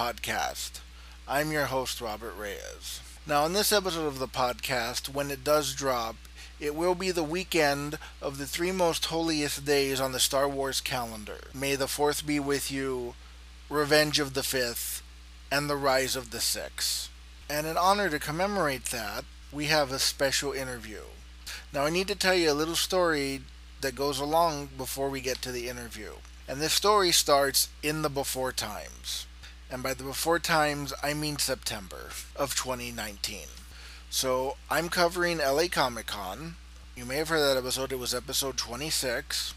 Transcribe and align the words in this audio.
Podcast. 0.00 0.80
I'm 1.28 1.52
your 1.52 1.66
host, 1.66 2.00
Robert 2.00 2.32
Reyes. 2.34 3.00
Now, 3.26 3.44
in 3.44 3.52
this 3.52 3.70
episode 3.70 4.06
of 4.06 4.18
the 4.18 4.28
podcast, 4.28 5.12
when 5.12 5.30
it 5.30 5.44
does 5.44 5.74
drop, 5.74 6.16
it 6.58 6.74
will 6.74 6.94
be 6.94 7.10
the 7.10 7.22
weekend 7.22 7.98
of 8.22 8.38
the 8.38 8.46
three 8.46 8.72
most 8.72 9.04
holiest 9.04 9.66
days 9.66 10.00
on 10.00 10.12
the 10.12 10.18
Star 10.18 10.48
Wars 10.48 10.80
calendar. 10.80 11.40
May 11.52 11.76
the 11.76 11.84
4th 11.84 12.24
be 12.24 12.40
with 12.40 12.70
you, 12.70 13.12
Revenge 13.68 14.18
of 14.18 14.32
the 14.32 14.40
5th, 14.40 15.02
and 15.52 15.68
the 15.68 15.76
Rise 15.76 16.16
of 16.16 16.30
the 16.30 16.40
Sixth. 16.40 17.10
And 17.50 17.66
in 17.66 17.76
honor 17.76 18.08
to 18.08 18.18
commemorate 18.18 18.86
that, 18.86 19.26
we 19.52 19.66
have 19.66 19.92
a 19.92 19.98
special 19.98 20.52
interview. 20.52 21.02
Now, 21.74 21.84
I 21.84 21.90
need 21.90 22.08
to 22.08 22.14
tell 22.14 22.34
you 22.34 22.50
a 22.50 22.54
little 22.54 22.74
story 22.74 23.42
that 23.82 23.96
goes 23.96 24.18
along 24.18 24.70
before 24.78 25.10
we 25.10 25.20
get 25.20 25.42
to 25.42 25.52
the 25.52 25.68
interview. 25.68 26.12
And 26.48 26.58
this 26.58 26.72
story 26.72 27.12
starts 27.12 27.68
in 27.82 28.00
the 28.00 28.08
before 28.08 28.50
times. 28.50 29.26
And 29.70 29.82
by 29.82 29.94
the 29.94 30.02
before 30.02 30.40
times, 30.40 30.92
I 31.02 31.14
mean 31.14 31.38
September 31.38 32.10
of 32.34 32.56
2019. 32.56 33.46
So 34.10 34.56
I'm 34.68 34.88
covering 34.88 35.38
LA 35.38 35.68
Comic 35.70 36.06
Con. 36.06 36.56
You 36.96 37.04
may 37.04 37.16
have 37.16 37.28
heard 37.28 37.40
that 37.40 37.56
episode, 37.56 37.92
it 37.92 37.98
was 37.98 38.12
episode 38.12 38.56
26. 38.56 39.54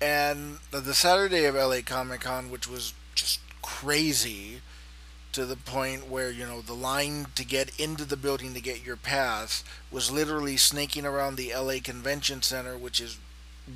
And 0.00 0.60
the 0.70 0.94
Saturday 0.94 1.44
of 1.44 1.54
LA 1.54 1.80
Comic 1.84 2.22
Con, 2.22 2.50
which 2.50 2.66
was 2.66 2.94
just 3.14 3.40
crazy 3.60 4.62
to 5.32 5.44
the 5.44 5.56
point 5.56 6.08
where, 6.08 6.30
you 6.30 6.46
know, 6.46 6.62
the 6.62 6.72
line 6.72 7.26
to 7.34 7.44
get 7.44 7.78
into 7.78 8.06
the 8.06 8.16
building 8.16 8.54
to 8.54 8.60
get 8.60 8.84
your 8.84 8.96
pass 8.96 9.62
was 9.92 10.10
literally 10.10 10.56
snaking 10.56 11.04
around 11.04 11.36
the 11.36 11.52
LA 11.54 11.74
Convention 11.84 12.40
Center, 12.40 12.78
which 12.78 12.98
is 12.98 13.18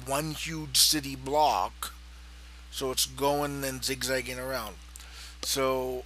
one 0.06 0.32
huge 0.32 0.78
city 0.78 1.14
block 1.14 1.92
so 2.70 2.90
it's 2.90 3.06
going 3.06 3.62
and 3.62 3.84
zigzagging 3.84 4.38
around. 4.38 4.74
So 5.44 6.04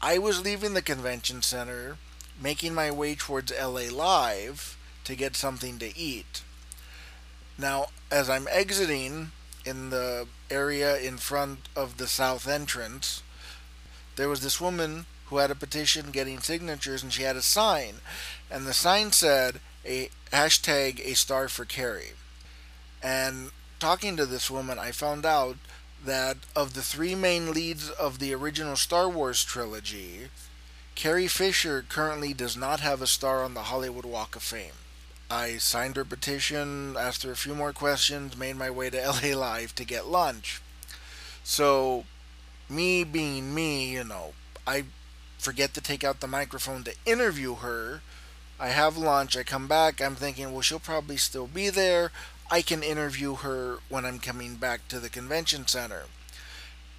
I 0.00 0.18
was 0.18 0.44
leaving 0.44 0.74
the 0.74 0.82
convention 0.82 1.42
center, 1.42 1.96
making 2.40 2.74
my 2.74 2.90
way 2.90 3.14
towards 3.14 3.52
LA 3.52 3.88
Live 3.90 4.78
to 5.04 5.16
get 5.16 5.34
something 5.34 5.78
to 5.78 5.96
eat. 5.98 6.42
Now, 7.56 7.86
as 8.10 8.30
I'm 8.30 8.46
exiting 8.50 9.32
in 9.64 9.90
the 9.90 10.28
area 10.50 10.98
in 10.98 11.16
front 11.16 11.68
of 11.74 11.96
the 11.96 12.06
south 12.06 12.46
entrance, 12.46 13.22
there 14.16 14.28
was 14.28 14.40
this 14.40 14.60
woman 14.60 15.06
who 15.26 15.38
had 15.38 15.50
a 15.50 15.54
petition 15.54 16.10
getting 16.10 16.40
signatures 16.40 17.02
and 17.02 17.12
she 17.12 17.22
had 17.22 17.36
a 17.36 17.42
sign. 17.42 17.96
And 18.50 18.66
the 18.66 18.72
sign 18.72 19.12
said 19.12 19.60
a 19.84 20.10
hashtag 20.32 21.00
a 21.04 21.14
star 21.14 21.48
for 21.48 21.64
Carrie. 21.64 22.12
And 23.02 23.50
talking 23.78 24.16
to 24.16 24.26
this 24.26 24.50
woman, 24.50 24.78
I 24.78 24.90
found 24.90 25.26
out 25.26 25.56
that 26.08 26.38
of 26.56 26.74
the 26.74 26.82
three 26.82 27.14
main 27.14 27.52
leads 27.52 27.90
of 27.90 28.18
the 28.18 28.34
original 28.34 28.76
Star 28.76 29.08
Wars 29.08 29.44
trilogy, 29.44 30.28
Carrie 30.94 31.28
Fisher 31.28 31.84
currently 31.88 32.32
does 32.32 32.56
not 32.56 32.80
have 32.80 33.00
a 33.00 33.06
star 33.06 33.44
on 33.44 33.54
the 33.54 33.64
Hollywood 33.64 34.04
Walk 34.04 34.34
of 34.34 34.42
Fame. 34.42 34.72
I 35.30 35.58
signed 35.58 35.96
her 35.96 36.04
petition, 36.04 36.96
asked 36.98 37.22
her 37.22 37.30
a 37.30 37.36
few 37.36 37.54
more 37.54 37.72
questions, 37.72 38.36
made 38.36 38.56
my 38.56 38.70
way 38.70 38.90
to 38.90 38.96
LA 39.22 39.38
Live 39.38 39.74
to 39.76 39.84
get 39.84 40.08
lunch. 40.08 40.60
So, 41.44 42.04
me 42.68 43.04
being 43.04 43.54
me, 43.54 43.92
you 43.92 44.04
know, 44.04 44.32
I 44.66 44.84
forget 45.38 45.74
to 45.74 45.80
take 45.80 46.02
out 46.02 46.20
the 46.20 46.26
microphone 46.26 46.82
to 46.84 46.94
interview 47.06 47.56
her. 47.56 48.00
I 48.58 48.68
have 48.68 48.96
lunch, 48.96 49.36
I 49.36 49.44
come 49.44 49.68
back, 49.68 50.00
I'm 50.00 50.16
thinking, 50.16 50.52
well, 50.52 50.62
she'll 50.62 50.80
probably 50.80 51.16
still 51.16 51.46
be 51.46 51.70
there. 51.70 52.10
I 52.50 52.62
can 52.62 52.82
interview 52.82 53.34
her 53.36 53.78
when 53.88 54.04
I'm 54.04 54.18
coming 54.18 54.56
back 54.56 54.88
to 54.88 54.98
the 54.98 55.10
convention 55.10 55.66
center. 55.66 56.04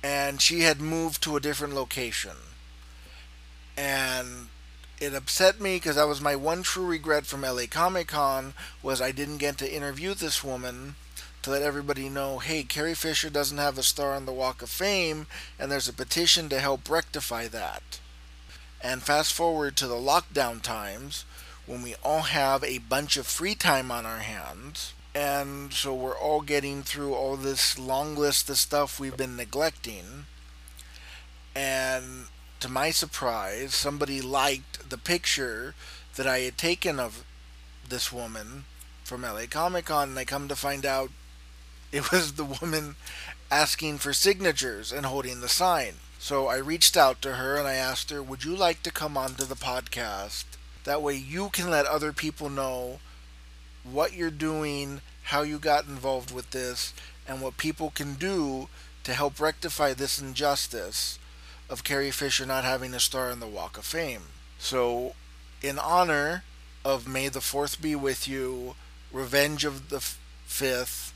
And 0.04 0.42
she 0.42 0.62
had 0.62 0.80
moved 0.80 1.24
to 1.24 1.36
a 1.36 1.42
different 1.42 1.74
location. 1.74 2.38
And 3.76 4.50
it 5.00 5.16
upset 5.16 5.60
me 5.60 5.78
because 5.78 5.96
that 5.96 6.08
was 6.08 6.22
my 6.22 6.36
one 6.36 6.62
true 6.64 6.86
regret 6.86 7.26
from 7.26 7.42
LA 7.42 7.64
Comic 7.70 8.10
Con 8.10 8.54
was 8.84 9.02
I 9.02 9.12
didn't 9.12 9.38
get 9.38 9.58
to 9.60 9.74
interview 9.74 10.14
this 10.14 10.44
woman 10.44 10.96
to 11.42 11.52
let 11.52 11.62
everybody 11.62 12.10
know, 12.10 12.40
hey, 12.40 12.64
Carrie 12.64 12.94
Fisher 12.94 13.30
doesn't 13.30 13.58
have 13.58 13.78
a 13.78 13.84
star 13.84 14.14
on 14.14 14.26
the 14.26 14.34
Walk 14.34 14.62
of 14.62 14.70
Fame, 14.70 15.26
and 15.58 15.72
there's 15.72 15.88
a 15.88 15.94
petition 15.94 16.50
to 16.50 16.60
help 16.60 16.90
rectify 16.90 17.48
that. 17.48 18.00
And 18.82 19.02
fast 19.02 19.34
forward 19.34 19.78
to 19.78 19.88
the 19.88 19.96
lockdown 19.96 20.62
times 20.62 21.24
when 21.66 21.82
we 21.82 21.96
all 22.04 22.24
have 22.24 22.64
a 22.64 22.80
bunch 22.80 23.16
of 23.16 23.26
free 23.26 23.56
time 23.56 23.92
on 23.92 24.06
our 24.06 24.20
hands 24.20 24.94
and 25.16 25.74
so 25.74 25.94
we're 25.94 26.18
all 26.18 26.42
getting 26.42 26.84
through 26.84 27.14
all 27.14 27.36
this 27.36 27.80
long 27.80 28.16
list 28.16 28.50
of 28.50 28.58
stuff 28.58 29.00
we've 29.00 29.18
been 29.18 29.36
neglecting. 29.36 30.26
And 31.56 32.26
to 32.60 32.70
my 32.70 32.92
surprise, 32.92 33.74
somebody 33.74 34.22
liked 34.22 34.90
the 34.90 34.98
picture 34.98 35.74
that 36.16 36.28
I 36.28 36.40
had 36.40 36.58
taken 36.58 37.00
of 37.00 37.24
this 37.88 38.12
woman 38.12 38.66
from 39.04 39.24
LA 39.24 39.46
Comic 39.50 39.86
Con, 39.86 40.10
and 40.10 40.20
I 40.20 40.26
come 40.26 40.48
to 40.48 40.56
find 40.56 40.86
out 40.86 41.10
it 41.92 42.12
was 42.12 42.34
the 42.34 42.46
woman 42.46 42.96
asking 43.50 43.98
for 43.98 44.14
signatures 44.14 44.92
and 44.92 45.06
holding 45.06 45.42
the 45.42 45.50
sign. 45.50 45.96
So 46.20 46.48
I 46.48 46.58
reached 46.58 46.96
out 46.96 47.22
to 47.24 47.34
her 47.34 47.56
and 47.58 47.68
I 47.68 47.74
asked 47.74 48.12
her, 48.12 48.22
Would 48.22 48.44
you 48.44 48.56
like 48.56 48.84
to 48.84 48.92
come 48.92 49.18
onto 49.18 49.46
the 49.46 49.56
podcast? 49.56 50.44
That 50.84 51.02
way 51.02 51.16
you 51.16 51.50
can 51.50 51.70
let 51.70 51.86
other 51.86 52.14
people 52.14 52.50
know 52.50 53.00
what 53.84 54.14
you're 54.14 54.32
doing, 54.32 55.02
how 55.24 55.42
you 55.42 55.60
got 55.60 55.86
involved 55.86 56.32
with 56.32 56.52
this, 56.52 56.94
and 57.28 57.42
what 57.42 57.58
people 57.58 57.92
can 57.92 58.16
do 58.16 58.68
to 59.04 59.14
help 59.14 59.40
rectify 59.40 59.94
this 59.94 60.20
injustice 60.20 61.20
of 61.70 61.84
Carrie 61.84 62.12
Fisher 62.12 62.46
not 62.46 62.64
having 62.64 62.94
a 62.94 63.00
star 63.00 63.30
in 63.30 63.40
the 63.40 63.48
Walk 63.48 63.78
of 63.78 63.86
Fame. 63.86 64.24
So, 64.58 65.14
in 65.62 65.78
honor 65.78 66.44
of 66.84 67.08
May 67.08 67.30
the 67.30 67.40
4th 67.40 67.82
be 67.82 67.96
with 67.96 68.28
you, 68.28 68.76
Revenge 69.12 69.66
of 69.66 69.90
the 69.90 70.04
5th, 70.48 71.12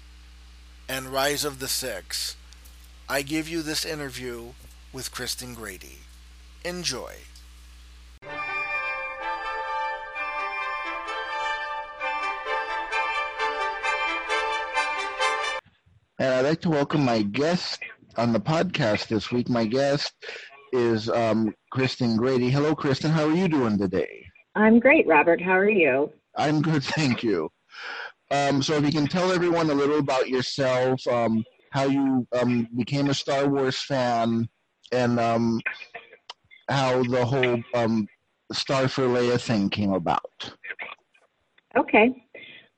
and 0.88 1.08
Rise 1.08 1.44
of 1.44 1.60
the 1.60 1.66
6th, 1.68 2.36
I 3.10 3.22
give 3.22 3.50
you 3.50 3.62
this 3.62 3.86
interview 3.86 4.54
with 4.92 5.12
Kristin 5.12 5.56
Grady. 5.56 6.00
Enjoy. 6.64 7.16
And 16.24 16.34
I'd 16.34 16.46
like 16.46 16.62
to 16.62 16.70
welcome 16.70 17.04
my 17.04 17.22
guest 17.22 17.82
on 18.16 18.32
the 18.32 18.40
podcast 18.40 19.10
this 19.10 19.30
week. 19.30 19.50
My 19.50 19.66
guest 19.66 20.14
is 20.72 21.10
um, 21.10 21.54
Kristin 21.74 22.16
Grady. 22.16 22.50
Hello, 22.50 22.74
Kristin. 22.74 23.10
How 23.10 23.26
are 23.26 23.36
you 23.36 23.50
doing 23.50 23.78
today? 23.78 24.26
I'm 24.56 24.80
great, 24.80 25.06
Robert. 25.06 25.42
How 25.42 25.58
are 25.58 25.70
you? 25.70 26.14
I'm 26.38 26.62
good, 26.62 26.82
thank 26.96 27.24
you. 27.24 27.50
Um, 28.32 28.64
so, 28.64 28.76
if 28.76 28.86
you 28.86 28.92
can 28.94 29.06
tell 29.06 29.34
everyone 29.34 29.70
a 29.70 29.74
little 29.74 30.00
about 30.00 30.30
yourself, 30.30 31.06
um, 31.08 31.44
how 31.72 31.88
you 31.88 32.26
um, 32.32 32.70
became 32.78 33.10
a 33.10 33.14
Star 33.14 33.50
Wars 33.50 33.82
fan, 33.82 34.48
and 34.94 35.20
um, 35.20 35.60
how 36.70 37.04
the 37.04 37.26
whole 37.26 37.62
um, 37.74 38.08
Star 38.54 38.88
for 38.88 39.08
Leia 39.08 39.42
thing 39.42 39.70
came 39.70 39.92
about. 39.92 40.54
Okay. 41.76 42.23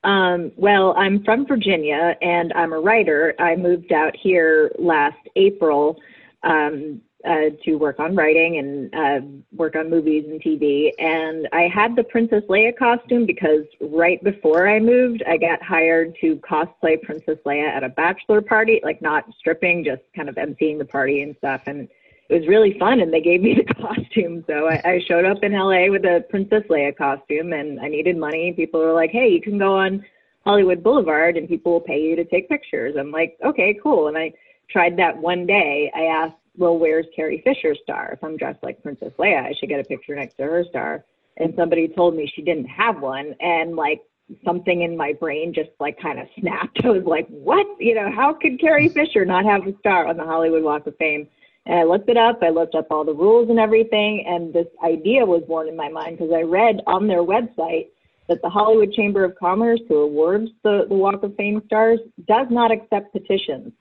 Um, 0.04 0.52
well, 0.56 0.94
I'm 0.96 1.24
from 1.24 1.46
Virginia 1.46 2.16
and 2.22 2.52
I'm 2.54 2.72
a 2.72 2.80
writer. 2.80 3.34
I 3.38 3.56
moved 3.56 3.92
out 3.92 4.14
here 4.16 4.70
last 4.78 5.18
April 5.34 6.00
um, 6.42 7.00
uh, 7.24 7.50
to 7.64 7.74
work 7.74 7.98
on 7.98 8.14
writing 8.14 8.58
and 8.58 8.94
uh, 8.94 9.26
work 9.56 9.74
on 9.74 9.90
movies 9.90 10.24
and 10.28 10.40
TV. 10.40 10.90
And 10.98 11.48
I 11.52 11.62
had 11.62 11.96
the 11.96 12.04
Princess 12.04 12.44
Leia 12.48 12.76
costume 12.76 13.26
because 13.26 13.64
right 13.80 14.22
before 14.22 14.68
I 14.68 14.78
moved, 14.78 15.24
I 15.26 15.36
got 15.36 15.60
hired 15.62 16.16
to 16.20 16.36
cosplay 16.36 17.02
Princess 17.02 17.38
Leia 17.44 17.68
at 17.68 17.82
a 17.82 17.88
bachelor 17.88 18.40
party, 18.42 18.80
like 18.84 19.02
not 19.02 19.24
stripping, 19.38 19.84
just 19.84 20.02
kind 20.14 20.28
of 20.28 20.36
emceeing 20.36 20.78
the 20.78 20.84
party 20.84 21.22
and 21.22 21.34
stuff. 21.38 21.62
And 21.66 21.88
it 22.28 22.40
was 22.40 22.48
really 22.48 22.76
fun 22.78 23.00
and 23.00 23.12
they 23.12 23.20
gave 23.20 23.42
me 23.42 23.54
the 23.66 23.74
costume. 23.74 24.44
So 24.46 24.68
I, 24.68 24.80
I 24.84 25.00
showed 25.06 25.24
up 25.24 25.42
in 25.42 25.52
LA 25.52 25.90
with 25.90 26.04
a 26.04 26.24
Princess 26.28 26.62
Leia 26.68 26.96
costume 26.96 27.52
and 27.52 27.80
I 27.80 27.88
needed 27.88 28.16
money. 28.16 28.52
People 28.54 28.80
were 28.80 28.92
like, 28.92 29.10
hey, 29.10 29.28
you 29.28 29.40
can 29.40 29.58
go 29.58 29.76
on 29.76 30.04
Hollywood 30.44 30.82
Boulevard 30.82 31.36
and 31.36 31.48
people 31.48 31.72
will 31.72 31.80
pay 31.80 32.00
you 32.00 32.16
to 32.16 32.24
take 32.24 32.48
pictures. 32.48 32.94
I'm 32.98 33.10
like, 33.10 33.36
okay, 33.44 33.78
cool. 33.82 34.08
And 34.08 34.16
I 34.16 34.32
tried 34.70 34.96
that 34.98 35.16
one 35.16 35.46
day. 35.46 35.90
I 35.94 36.02
asked, 36.02 36.36
well, 36.56 36.78
where's 36.78 37.06
Carrie 37.14 37.42
Fisher's 37.44 37.78
star? 37.82 38.10
If 38.12 38.24
I'm 38.24 38.36
dressed 38.36 38.62
like 38.62 38.82
Princess 38.82 39.12
Leia, 39.18 39.44
I 39.44 39.52
should 39.58 39.68
get 39.68 39.80
a 39.80 39.84
picture 39.84 40.14
next 40.14 40.36
to 40.36 40.44
her 40.44 40.64
star. 40.68 41.04
And 41.36 41.52
somebody 41.56 41.88
told 41.88 42.16
me 42.16 42.30
she 42.34 42.42
didn't 42.42 42.66
have 42.66 43.00
one. 43.00 43.34
And 43.40 43.76
like 43.76 44.02
something 44.44 44.82
in 44.82 44.96
my 44.96 45.12
brain 45.12 45.52
just 45.54 45.70
like 45.78 46.00
kind 46.00 46.18
of 46.18 46.26
snapped. 46.38 46.80
I 46.84 46.90
was 46.90 47.04
like, 47.04 47.28
what? 47.28 47.66
You 47.78 47.94
know, 47.94 48.10
how 48.10 48.32
could 48.32 48.60
Carrie 48.60 48.88
Fisher 48.88 49.24
not 49.24 49.44
have 49.44 49.66
a 49.66 49.76
star 49.78 50.06
on 50.06 50.16
the 50.16 50.24
Hollywood 50.24 50.62
Walk 50.62 50.86
of 50.86 50.96
Fame? 50.96 51.28
And 51.66 51.80
I 51.80 51.82
looked 51.82 52.08
it 52.08 52.16
up. 52.16 52.38
I 52.42 52.50
looked 52.50 52.74
up 52.74 52.86
all 52.90 53.04
the 53.04 53.12
rules 53.12 53.50
and 53.50 53.58
everything. 53.58 54.24
And 54.26 54.54
this 54.54 54.68
idea 54.84 55.26
was 55.26 55.42
born 55.46 55.68
in 55.68 55.76
my 55.76 55.88
mind 55.88 56.18
because 56.18 56.32
I 56.32 56.42
read 56.42 56.80
on 56.86 57.08
their 57.08 57.22
website 57.22 57.88
that 58.28 58.40
the 58.42 58.48
Hollywood 58.48 58.92
Chamber 58.92 59.24
of 59.24 59.36
Commerce, 59.36 59.80
who 59.88 59.98
awards 59.98 60.48
the, 60.62 60.86
the 60.88 60.94
Walk 60.94 61.22
of 61.22 61.34
Fame 61.36 61.62
stars, 61.66 62.00
does 62.26 62.46
not 62.50 62.70
accept 62.70 63.12
petitions. 63.12 63.72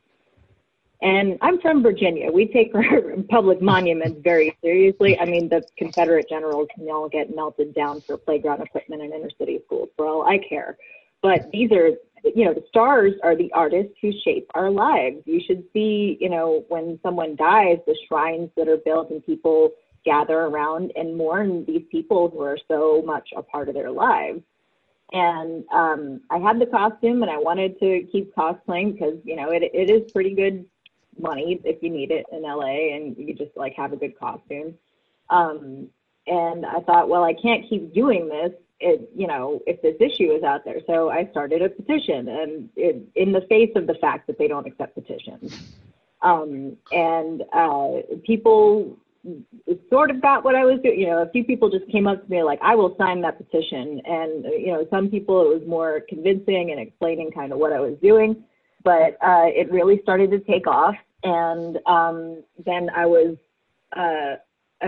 And 1.02 1.38
I'm 1.42 1.60
from 1.62 1.84
Virginia. 1.84 2.32
We 2.32 2.48
take 2.48 2.74
our 2.74 3.02
public 3.30 3.62
monuments 3.62 4.20
very 4.24 4.58
seriously. 4.64 5.20
I 5.20 5.26
mean, 5.26 5.50
the 5.50 5.64
Confederate 5.78 6.28
generals 6.30 6.68
can 6.74 6.90
all 6.90 7.10
get 7.10 7.36
melted 7.36 7.76
down 7.76 8.02
for 8.02 8.18
playground 8.18 8.62
equipment 8.62 9.02
in 9.04 9.14
inner 9.14 9.30
city 9.38 9.60
schools 9.66 9.90
for 9.96 10.08
all 10.08 10.26
I 10.26 10.40
care. 10.40 10.78
But 11.22 11.50
these 11.52 11.72
are, 11.72 11.92
you 12.34 12.46
know, 12.46 12.54
the 12.54 12.64
stars 12.68 13.14
are 13.24 13.36
the 13.36 13.52
artists 13.54 13.94
who 14.02 14.12
shape 14.24 14.50
our 14.56 14.72
lives. 14.72 15.18
You 15.26 15.42
should 15.46 15.64
see, 15.74 16.18
you 16.20 16.30
know, 16.30 16.66
when 16.70 17.00
someone 17.04 17.36
dies, 17.36 17.78
the 17.86 17.96
shrines 18.08 18.50
that 18.58 18.68
are 18.68 18.78
built 18.78 19.12
and 19.12 19.24
people 19.26 19.72
gather 20.04 20.42
around 20.42 20.92
and 20.96 21.18
mourn 21.18 21.66
these 21.66 21.84
people 21.92 22.30
who 22.30 22.42
are 22.42 22.58
so 22.68 23.02
much 23.06 23.30
a 23.36 23.42
part 23.42 23.70
of 23.70 23.76
their 23.76 23.92
lives. 23.92 24.42
And 25.12 25.64
um, 25.72 26.22
I 26.30 26.38
had 26.38 26.60
the 26.60 26.66
costume 26.66 27.22
and 27.22 27.32
I 27.32 27.38
wanted 27.38 27.80
to 27.80 28.08
keep 28.12 28.34
cosplaying 28.36 28.94
because, 28.94 29.16
you 29.24 29.36
know, 29.36 29.52
it, 29.52 29.64
it 29.64 29.90
is 29.90 30.12
pretty 30.12 30.34
good 30.34 30.66
money 31.20 31.60
if 31.64 31.82
you 31.82 31.90
need 31.90 32.12
it 32.12 32.26
in 32.32 32.42
LA 32.42 32.96
and 32.96 33.16
you 33.18 33.34
just 33.34 33.56
like 33.56 33.74
have 33.76 33.94
a 33.94 33.98
good 33.98 34.18
costume. 34.20 34.74
Um, 35.30 35.90
and 36.28 36.66
I 36.66 36.80
thought, 36.82 37.08
well, 37.08 37.24
I 37.24 37.34
can't 37.34 37.68
keep 37.70 37.94
doing 37.94 38.28
this. 38.28 38.52
It, 38.80 39.10
you 39.16 39.28
know, 39.28 39.62
if 39.66 39.82
this 39.82 39.96
issue 40.02 40.32
is 40.32 40.44
out 40.44 40.66
there. 40.66 40.80
So 40.86 41.10
I 41.10 41.30
started 41.32 41.62
a 41.62 41.70
petition 41.70 42.28
and 42.28 42.70
it, 42.76 43.02
in 43.16 43.32
the 43.32 43.42
face 43.42 43.72
of 43.76 43.88
the 43.88 43.96
fact 43.96 44.28
that 44.28 44.38
they 44.38 44.48
don't 44.48 44.68
accept 44.68 44.96
petitions. 44.96 45.58
Um, 46.22 46.76
and 46.92 47.44
uh, 47.54 48.02
people 48.26 48.98
sort 49.90 50.12
of 50.12 50.22
got 50.22 50.44
what 50.44 50.56
I 50.56 50.66
was 50.66 50.80
doing. 50.84 51.00
You 51.00 51.08
know, 51.08 51.22
a 51.22 51.30
few 51.30 51.44
people 51.44 51.70
just 51.70 51.90
came 51.92 52.08
up 52.08 52.24
to 52.24 52.30
me 52.30 52.44
like, 52.44 52.60
I 52.62 52.76
will 52.76 52.96
sign 52.98 53.22
that 53.22 53.38
petition. 53.38 54.02
And, 54.06 54.46
you 54.46 54.68
know, 54.68 54.86
some 54.90 55.10
people 55.10 55.42
it 55.52 55.60
was 55.60 55.68
more 55.68 56.02
convincing 56.08 56.72
and 56.72 56.80
explaining 56.80 57.32
kind 57.32 57.52
of 57.52 57.60
what 57.60 57.74
I 57.74 57.80
was 57.80 57.96
doing. 58.02 58.44
But 58.84 59.18
uh, 59.22 59.48
it 59.48 59.72
really 59.72 60.00
started 60.04 60.32
to 60.32 60.40
take 60.40 60.68
off. 60.68 60.96
And 61.24 61.80
um, 61.88 62.44
then 62.66 62.90
I 62.96 63.06
was, 63.06 63.36
uh, 63.96 64.36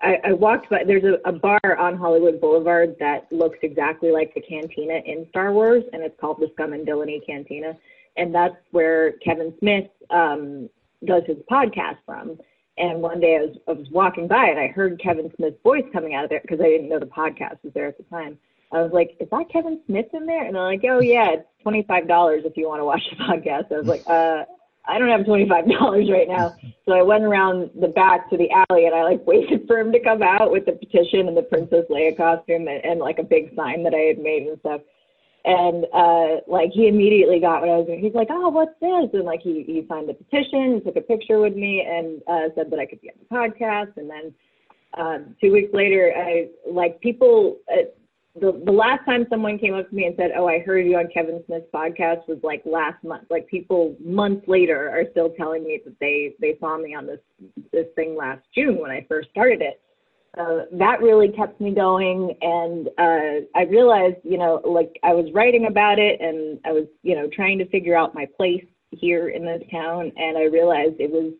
I, 0.00 0.18
I 0.24 0.32
walked 0.32 0.68
by, 0.68 0.84
there's 0.84 1.04
a, 1.04 1.28
a 1.28 1.32
bar 1.32 1.76
on 1.78 1.96
Hollywood 1.96 2.40
Boulevard 2.40 2.96
that 3.00 3.30
looks 3.32 3.58
exactly 3.62 4.10
like 4.10 4.34
the 4.34 4.42
cantina 4.42 5.00
in 5.04 5.26
Star 5.30 5.52
Wars, 5.52 5.84
and 5.92 6.02
it's 6.02 6.18
called 6.20 6.38
the 6.38 6.50
Scum 6.54 6.74
and 6.74 6.84
Villainy 6.84 7.22
Cantina. 7.26 7.76
And 8.16 8.34
that's 8.34 8.56
where 8.72 9.12
Kevin 9.24 9.54
Smith 9.58 9.88
um, 10.10 10.68
does 11.04 11.22
his 11.26 11.38
podcast 11.50 11.96
from. 12.04 12.38
And 12.78 13.00
one 13.00 13.20
day 13.20 13.36
I 13.36 13.40
was, 13.40 13.56
I 13.68 13.72
was 13.72 13.88
walking 13.90 14.28
by 14.28 14.46
and 14.46 14.60
I 14.60 14.68
heard 14.68 15.00
Kevin 15.00 15.32
Smith's 15.36 15.62
voice 15.62 15.84
coming 15.92 16.14
out 16.14 16.24
of 16.24 16.30
there 16.30 16.40
because 16.42 16.60
I 16.60 16.64
didn't 16.64 16.90
know 16.90 16.98
the 16.98 17.06
podcast 17.06 17.62
was 17.62 17.72
there 17.72 17.86
at 17.86 17.96
the 17.96 18.04
time. 18.04 18.38
I 18.72 18.82
was 18.82 18.92
like, 18.92 19.16
is 19.18 19.28
that 19.30 19.48
Kevin 19.50 19.80
Smith 19.86 20.06
in 20.12 20.26
there? 20.26 20.44
And 20.44 20.54
they're 20.54 20.62
like, 20.62 20.84
oh 20.88 21.00
yeah, 21.00 21.30
it's 21.30 21.46
$25 21.64 22.44
if 22.44 22.56
you 22.56 22.68
want 22.68 22.80
to 22.80 22.84
watch 22.84 23.02
the 23.10 23.16
podcast. 23.24 23.72
I 23.72 23.78
was 23.78 23.86
like, 23.86 24.02
uh, 24.06 24.44
I 24.88 24.98
don't 24.98 25.08
have 25.08 25.26
$25 25.26 26.12
right 26.12 26.28
now. 26.28 26.54
So 26.84 26.92
I 26.92 27.02
went 27.02 27.24
around 27.24 27.70
the 27.80 27.88
back 27.88 28.30
to 28.30 28.36
the 28.36 28.48
alley 28.50 28.86
and 28.86 28.94
I 28.94 29.02
like 29.02 29.26
waited 29.26 29.66
for 29.66 29.78
him 29.78 29.92
to 29.92 30.00
come 30.00 30.22
out 30.22 30.50
with 30.50 30.66
the 30.66 30.72
petition 30.72 31.28
and 31.28 31.36
the 31.36 31.42
Princess 31.42 31.84
Leia 31.90 32.16
costume 32.16 32.68
and, 32.68 32.84
and 32.84 33.00
like 33.00 33.18
a 33.18 33.24
big 33.24 33.54
sign 33.56 33.82
that 33.82 33.94
I 33.94 34.06
had 34.08 34.18
made 34.18 34.46
and 34.46 34.58
stuff 34.60 34.80
and 35.46 35.86
uh 35.94 36.40
like 36.48 36.70
he 36.74 36.88
immediately 36.88 37.38
got 37.40 37.60
what 37.62 37.70
I 37.70 37.76
was 37.76 37.86
doing. 37.86 38.00
He's 38.00 38.14
like, 38.14 38.28
"Oh, 38.30 38.48
what's 38.48 38.78
this?" 38.80 39.08
And 39.14 39.22
like 39.22 39.40
he 39.40 39.62
he 39.62 39.86
signed 39.88 40.08
the 40.08 40.14
petition, 40.14 40.82
took 40.84 40.96
a 40.96 41.00
picture 41.00 41.38
with 41.38 41.54
me, 41.54 41.86
and 41.88 42.20
uh, 42.26 42.52
said 42.54 42.70
that 42.70 42.80
I 42.80 42.86
could 42.86 43.00
be 43.00 43.10
on 43.10 43.16
the 43.20 43.34
podcast. 43.34 43.96
And 43.96 44.10
then 44.10 44.34
um, 44.98 45.36
two 45.40 45.52
weeks 45.52 45.72
later, 45.72 46.12
I 46.16 46.48
like 46.68 47.00
people. 47.00 47.58
Uh, 47.72 47.86
the 48.40 48.62
the 48.64 48.72
last 48.72 49.04
time 49.04 49.26
someone 49.30 49.58
came 49.58 49.74
up 49.74 49.88
to 49.88 49.94
me 49.94 50.06
and 50.06 50.14
said, 50.16 50.32
"Oh, 50.36 50.46
I 50.46 50.60
heard 50.60 50.86
you 50.86 50.96
on 50.96 51.08
Kevin 51.12 51.42
Smith's 51.46 51.66
podcast," 51.74 52.28
was 52.28 52.38
like 52.42 52.62
last 52.64 53.02
month. 53.04 53.24
Like 53.30 53.46
people 53.48 53.96
months 54.00 54.46
later 54.46 54.90
are 54.90 55.04
still 55.10 55.30
telling 55.30 55.64
me 55.64 55.80
that 55.84 55.98
they 56.00 56.34
they 56.40 56.56
saw 56.60 56.78
me 56.78 56.94
on 56.94 57.06
this 57.06 57.20
this 57.72 57.86
thing 57.94 58.16
last 58.16 58.42
June 58.54 58.78
when 58.78 58.90
I 58.90 59.04
first 59.08 59.30
started 59.30 59.60
it 59.62 59.80
uh, 60.36 60.62
that 60.72 61.00
really 61.00 61.28
kept 61.28 61.60
me 61.60 61.74
going. 61.74 62.36
And 62.42 62.88
uh, 62.98 63.46
I 63.54 63.62
realized, 63.62 64.16
you 64.22 64.38
know, 64.38 64.60
like 64.64 64.98
I 65.02 65.14
was 65.14 65.32
writing 65.32 65.66
about 65.66 65.98
it 65.98 66.20
and 66.20 66.60
I 66.64 66.72
was, 66.72 66.84
you 67.02 67.14
know, 67.14 67.28
trying 67.32 67.58
to 67.58 67.68
figure 67.68 67.96
out 67.96 68.14
my 68.14 68.26
place 68.36 68.64
here 68.90 69.30
in 69.30 69.44
this 69.44 69.62
town. 69.70 70.12
And 70.16 70.36
I 70.36 70.44
realized 70.44 70.96
it 70.98 71.10
was 71.10 71.32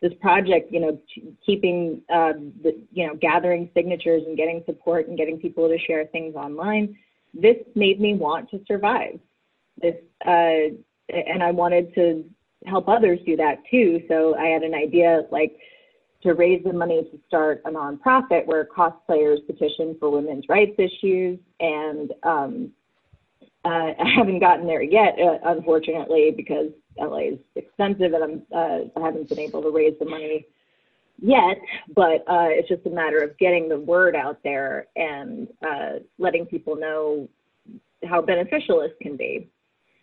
this 0.00 0.12
project, 0.20 0.72
you 0.72 0.80
know, 0.80 0.98
keeping, 1.44 2.02
uh, 2.12 2.32
the, 2.62 2.80
you 2.92 3.06
know, 3.06 3.14
gathering 3.16 3.70
signatures 3.74 4.22
and 4.26 4.36
getting 4.36 4.62
support 4.66 5.08
and 5.08 5.18
getting 5.18 5.38
people 5.38 5.68
to 5.68 5.78
share 5.86 6.06
things 6.06 6.34
online. 6.34 6.96
This 7.34 7.56
made 7.74 8.00
me 8.00 8.14
want 8.14 8.50
to 8.50 8.60
survive. 8.66 9.20
This, 9.80 9.96
uh, 10.26 10.74
and 11.08 11.42
I 11.42 11.50
wanted 11.50 11.94
to 11.94 12.24
help 12.66 12.88
others 12.88 13.18
do 13.26 13.36
that 13.36 13.56
too. 13.70 14.02
So 14.08 14.36
I 14.36 14.46
had 14.46 14.62
an 14.62 14.74
idea 14.74 15.22
like, 15.30 15.56
to 16.22 16.34
raise 16.34 16.62
the 16.64 16.72
money 16.72 17.02
to 17.10 17.18
start 17.26 17.62
a 17.64 17.70
nonprofit 17.70 18.44
where 18.44 18.66
cosplayers 18.66 19.38
petition 19.46 19.96
for 19.98 20.10
women's 20.10 20.44
rights 20.50 20.76
issues. 20.76 21.38
And 21.60 22.12
um, 22.22 22.72
uh, 23.64 23.68
I 23.98 24.14
haven't 24.16 24.40
gotten 24.40 24.66
there 24.66 24.82
yet, 24.82 25.16
uh, 25.18 25.38
unfortunately, 25.44 26.32
because 26.36 26.72
LA 26.98 27.18
is 27.18 27.38
expensive 27.56 28.12
and 28.12 28.24
I'm, 28.24 28.42
uh, 28.54 28.78
I 28.96 29.04
haven't 29.04 29.28
been 29.28 29.38
able 29.38 29.62
to 29.62 29.70
raise 29.70 29.98
the 29.98 30.06
money 30.06 30.46
yet. 31.20 31.58
But 31.94 32.24
uh, 32.28 32.48
it's 32.50 32.68
just 32.68 32.86
a 32.86 32.90
matter 32.90 33.18
of 33.18 33.36
getting 33.38 33.68
the 33.68 33.78
word 33.78 34.16
out 34.16 34.38
there 34.42 34.86
and 34.96 35.48
uh, 35.66 36.00
letting 36.18 36.46
people 36.46 36.76
know 36.76 37.28
how 38.04 38.22
beneficial 38.22 38.80
this 38.80 38.92
can 39.00 39.16
be. 39.16 39.48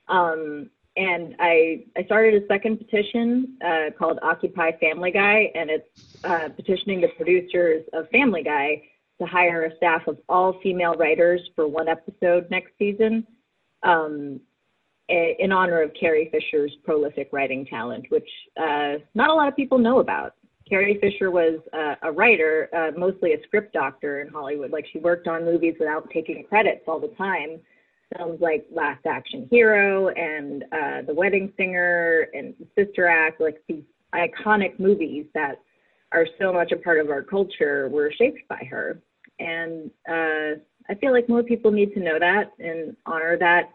Um, 0.08 0.70
and 0.96 1.36
I, 1.39 1.86
I 1.96 2.03
started 2.06 2.41
a 2.41 2.48
second 2.48 2.77
petition 2.77 3.58
uh, 3.63 3.91
called 3.98 4.20
Occupy 4.24 4.72
Family 4.79 5.12
Guy, 5.12 5.51
and 5.53 5.70
it's 5.70 6.24
uh, 6.24 6.50
petitioning 6.50 7.01
the 7.01 7.10
producers 7.10 7.86
of 7.94 8.10
Family 8.10 8.41
Guy 8.41 8.82
to 9.20 9.25
hire 9.25 9.65
a 9.65 9.75
staff 9.77 10.08
of 10.08 10.17
all 10.27 10.60
female 10.62 10.94
writers 10.94 11.41
for 11.56 11.67
one 11.67 11.88
episode 11.88 12.50
next 12.50 12.72
season 12.79 13.27
um, 13.84 14.39
in 15.10 15.52
honor 15.52 15.82
of 15.82 15.92
Carrie 16.00 16.30
Fisher's 16.32 16.76
prolific 16.84 17.30
writing 17.32 17.66
talent, 17.66 18.06
which 18.10 18.30
uh, 18.58 18.96
not 19.16 19.30
a 19.30 19.34
lot 19.34 19.48
of 19.48 19.56
people 19.56 19.78
know 19.78 20.00
about. 20.00 20.34
Carrie 20.68 21.00
Fisher 21.00 21.32
was 21.32 21.60
uh, 21.72 21.96
a 22.04 22.12
writer, 22.12 22.70
uh, 22.76 22.92
mostly 22.98 23.34
a 23.34 23.42
script 23.44 23.72
doctor 23.74 24.20
in 24.20 24.28
Hollywood. 24.28 24.72
Like 24.72 24.86
she 24.92 25.00
worked 25.00 25.28
on 25.28 25.46
movies 25.46 25.76
without 25.80 26.10
taking 26.10 26.44
credits 26.44 26.82
all 26.88 27.00
the 27.00 27.14
time 27.18 27.62
films 28.16 28.40
like 28.42 28.66
Last 28.72 29.06
Action 29.06 29.48
Hero 29.52 30.10
and 30.10 30.64
uh, 30.72 31.02
The 31.06 31.14
Wedding 31.14 31.52
Singer 31.58 32.28
and 32.34 32.54
Sister 32.78 33.08
Act, 33.08 33.42
like 33.42 33.62
these 33.68 33.84
iconic 34.14 34.80
movies 34.80 35.26
that 35.34 35.62
are 36.12 36.26
so 36.40 36.54
much 36.54 36.72
a 36.72 36.78
part 36.78 37.00
of 37.00 37.10
our 37.10 37.22
culture, 37.22 37.90
were 37.90 38.12
shaped 38.18 38.48
by 38.48 38.66
her. 38.70 39.02
And 39.40 39.92
uh, 40.10 40.60
I 40.90 40.96
feel 41.00 41.12
like 41.12 41.28
more 41.28 41.44
people 41.44 41.72
need 41.72 41.94
to 41.96 42.00
know 42.00 42.18
that 42.18 42.52
and 42.60 42.96
honor 43.06 43.38
that 43.38 43.72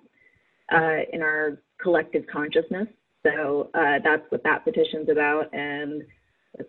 uh, 0.73 0.99
in 1.13 1.23
our 1.23 1.61
collective 1.81 2.25
consciousness. 2.33 2.89
So 3.25 3.71
uh, 3.75 3.99
that's 4.03 4.25
what 4.31 4.43
that 4.45 4.65
petition's 4.65 5.09
about. 5.09 5.53
And 5.55 6.03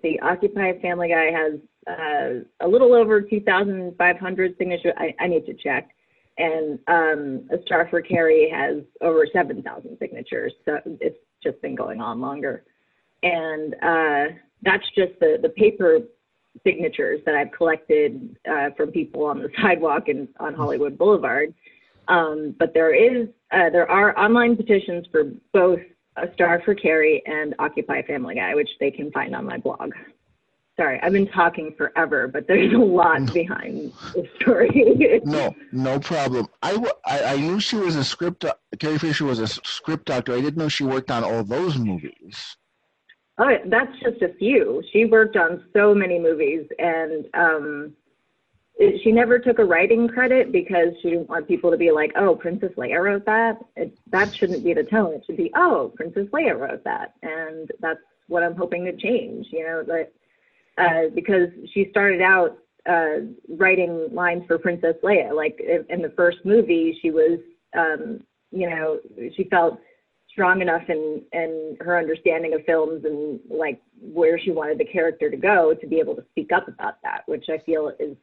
the 0.01 0.19
Occupy 0.21 0.79
Family 0.81 1.09
Guy 1.09 1.31
has 1.31 1.59
uh, 1.87 2.65
a 2.65 2.67
little 2.67 2.93
over 2.93 3.21
2,500 3.21 4.55
signatures. 4.57 4.93
I, 4.97 5.13
I 5.19 5.27
need 5.27 5.45
to 5.45 5.53
check 5.53 5.89
and 6.37 6.79
um, 6.87 7.47
a 7.51 7.61
Star 7.65 7.87
for 7.89 8.01
Carrie 8.01 8.49
has 8.53 8.83
over 9.01 9.27
7,000 9.31 9.97
signatures. 9.99 10.53
So 10.65 10.79
it's 10.85 11.17
just 11.43 11.61
been 11.61 11.75
going 11.75 12.01
on 12.01 12.19
longer. 12.19 12.63
And 13.21 13.75
uh, 13.75 14.35
that's 14.63 14.85
just 14.95 15.19
the, 15.19 15.37
the 15.41 15.49
paper 15.49 15.99
signatures 16.65 17.21
that 17.25 17.35
I've 17.35 17.51
collected 17.51 18.35
uh, 18.49 18.69
from 18.75 18.91
people 18.91 19.25
on 19.25 19.39
the 19.39 19.49
sidewalk 19.61 20.07
and 20.07 20.27
on 20.39 20.53
Hollywood 20.53 20.97
Boulevard. 20.97 21.53
Um, 22.07 22.55
but 22.59 22.73
there 22.73 22.93
is 22.93 23.29
uh, 23.53 23.69
there 23.69 23.89
are 23.89 24.17
online 24.17 24.57
petitions 24.57 25.05
for 25.11 25.31
both 25.53 25.79
a 26.17 26.31
Star 26.33 26.61
for 26.63 26.75
Carrie 26.75 27.23
and 27.25 27.55
Occupy 27.59 28.03
Family 28.03 28.35
Guy, 28.35 28.53
which 28.55 28.69
they 28.79 28.91
can 28.91 29.11
find 29.11 29.35
on 29.35 29.45
my 29.45 29.57
blog. 29.57 29.91
Sorry, 30.75 30.99
I've 31.03 31.13
been 31.13 31.27
talking 31.27 31.75
forever, 31.77 32.27
but 32.27 32.47
there's 32.47 32.73
a 32.73 32.77
lot 32.77 33.31
behind 33.31 33.93
the 34.15 34.27
story. 34.41 35.21
no, 35.23 35.53
no 35.71 35.99
problem. 35.99 36.47
I, 36.63 36.83
I, 37.05 37.23
I, 37.23 37.37
knew 37.37 37.59
she 37.59 37.75
was 37.75 37.95
a 37.95 38.03
script. 38.03 38.43
Carrie 38.79 38.97
Fisher 38.97 39.25
was 39.25 39.37
a 39.37 39.47
script 39.47 40.05
doctor. 40.05 40.33
I 40.33 40.41
didn't 40.41 40.57
know 40.57 40.69
she 40.69 40.83
worked 40.83 41.11
on 41.11 41.23
all 41.23 41.43
those 41.43 41.77
movies. 41.77 42.57
Oh, 43.37 43.49
that's 43.67 43.91
just 44.01 44.21
a 44.23 44.33
few. 44.39 44.83
She 44.91 45.05
worked 45.05 45.37
on 45.37 45.63
so 45.73 45.93
many 45.93 46.19
movies, 46.19 46.65
and 46.79 47.25
um, 47.35 47.93
she 48.79 49.11
never 49.11 49.37
took 49.39 49.59
a 49.59 49.65
writing 49.65 50.07
credit 50.07 50.51
because 50.51 50.93
she 51.01 51.11
didn't 51.11 51.29
want 51.29 51.47
people 51.47 51.69
to 51.71 51.77
be 51.77 51.91
like, 51.91 52.11
"Oh, 52.15 52.35
Princess 52.35 52.71
Leia 52.77 53.03
wrote 53.03 53.25
that." 53.25 53.59
It, 53.75 53.97
that 54.11 54.33
shouldn't 54.33 54.63
be 54.63 54.73
the 54.73 54.83
tone. 54.83 55.13
It 55.13 55.23
should 55.25 55.37
be, 55.37 55.51
"Oh, 55.55 55.91
Princess 55.95 56.27
Leia 56.33 56.57
wrote 56.57 56.83
that," 56.83 57.13
and 57.21 57.69
that's 57.79 57.99
what 58.27 58.43
I'm 58.43 58.55
hoping 58.55 58.85
to 58.85 58.95
change. 58.95 59.47
You 59.51 59.63
know, 59.63 59.83
that 59.83 60.11
uh, 60.77 61.09
because 61.13 61.49
she 61.73 61.87
started 61.91 62.21
out 62.21 62.57
uh, 62.89 63.25
writing 63.57 64.09
lines 64.11 64.43
for 64.47 64.57
Princess 64.57 64.95
Leia. 65.03 65.35
Like 65.35 65.59
in, 65.59 65.85
in 65.89 66.01
the 66.01 66.13
first 66.15 66.39
movie, 66.43 66.97
she 67.01 67.11
was, 67.11 67.39
um, 67.77 68.21
you 68.51 68.69
know, 68.69 68.99
she 69.35 69.45
felt 69.45 69.79
strong 70.33 70.61
enough 70.61 70.81
in 70.89 71.21
in 71.31 71.77
her 71.79 71.97
understanding 71.97 72.53
of 72.53 72.65
films 72.65 73.05
and 73.05 73.39
like 73.49 73.81
where 74.01 74.37
she 74.37 74.51
wanted 74.51 74.77
the 74.77 74.85
character 74.85 75.29
to 75.29 75.37
go 75.37 75.73
to 75.73 75.87
be 75.87 75.99
able 75.99 76.15
to 76.15 76.25
speak 76.31 76.51
up 76.51 76.67
about 76.67 77.01
that, 77.03 77.21
which 77.27 77.45
I 77.49 77.59
feel 77.59 77.91
is 77.99 78.17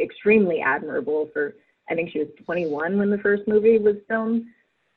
extremely 0.00 0.60
admirable 0.64 1.28
for. 1.32 1.54
I 1.90 1.94
think 1.94 2.10
she 2.10 2.18
was 2.18 2.28
21 2.44 2.98
when 2.98 3.10
the 3.10 3.18
first 3.18 3.42
movie 3.46 3.78
was 3.78 3.96
filmed. 4.08 4.44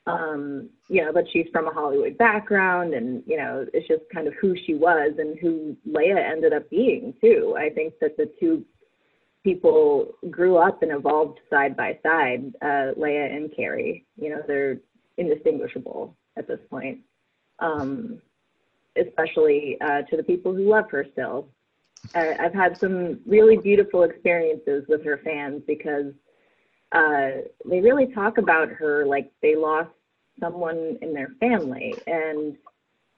Um, 0.06 0.70
you 0.88 1.04
know, 1.04 1.12
but 1.12 1.24
she's 1.32 1.46
from 1.52 1.68
a 1.68 1.72
Hollywood 1.72 2.16
background, 2.16 2.94
and 2.94 3.22
you 3.26 3.36
know, 3.36 3.66
it's 3.74 3.86
just 3.86 4.02
kind 4.12 4.26
of 4.26 4.34
who 4.40 4.56
she 4.66 4.74
was 4.74 5.12
and 5.18 5.38
who 5.38 5.76
Leia 5.88 6.18
ended 6.18 6.52
up 6.52 6.68
being 6.70 7.14
too. 7.20 7.54
I 7.58 7.68
think 7.68 7.94
that 8.00 8.16
the 8.16 8.30
two 8.40 8.64
people 9.44 10.12
grew 10.30 10.56
up 10.56 10.82
and 10.82 10.92
evolved 10.92 11.38
side 11.48 11.76
by 11.76 11.98
side, 12.02 12.52
uh, 12.62 12.94
Leia 12.98 13.34
and 13.34 13.54
Carrie. 13.54 14.06
You 14.16 14.30
know, 14.30 14.42
they're 14.46 14.78
indistinguishable 15.16 16.16
at 16.40 16.48
this 16.48 16.58
point, 16.68 16.98
um, 17.60 18.20
especially 18.96 19.76
uh, 19.80 20.02
to 20.02 20.16
the 20.16 20.24
people 20.24 20.52
who 20.52 20.68
love 20.68 20.90
her 20.90 21.06
still. 21.12 21.48
I, 22.14 22.34
I've 22.40 22.54
had 22.54 22.76
some 22.76 23.20
really 23.26 23.58
beautiful 23.58 24.02
experiences 24.02 24.84
with 24.88 25.04
her 25.04 25.20
fans 25.22 25.62
because 25.66 26.12
uh, 26.92 27.42
they 27.66 27.80
really 27.80 28.06
talk 28.06 28.38
about 28.38 28.68
her 28.70 29.04
like 29.06 29.30
they 29.42 29.54
lost 29.54 29.90
someone 30.40 30.98
in 31.02 31.12
their 31.12 31.28
family. 31.38 31.94
And 32.06 32.56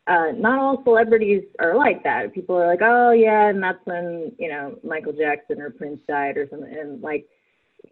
uh, 0.08 0.32
not 0.36 0.58
all 0.58 0.82
celebrities 0.82 1.44
are 1.60 1.76
like 1.76 2.02
that. 2.02 2.34
People 2.34 2.56
are 2.56 2.66
like, 2.66 2.82
oh 2.82 3.12
yeah, 3.12 3.48
and 3.48 3.62
that's 3.62 3.78
when 3.84 4.32
you 4.38 4.48
know 4.48 4.76
Michael 4.82 5.12
Jackson 5.12 5.60
or 5.60 5.70
Prince 5.70 6.00
died 6.08 6.36
or 6.36 6.48
something, 6.50 6.74
and 6.76 7.00
like, 7.00 7.24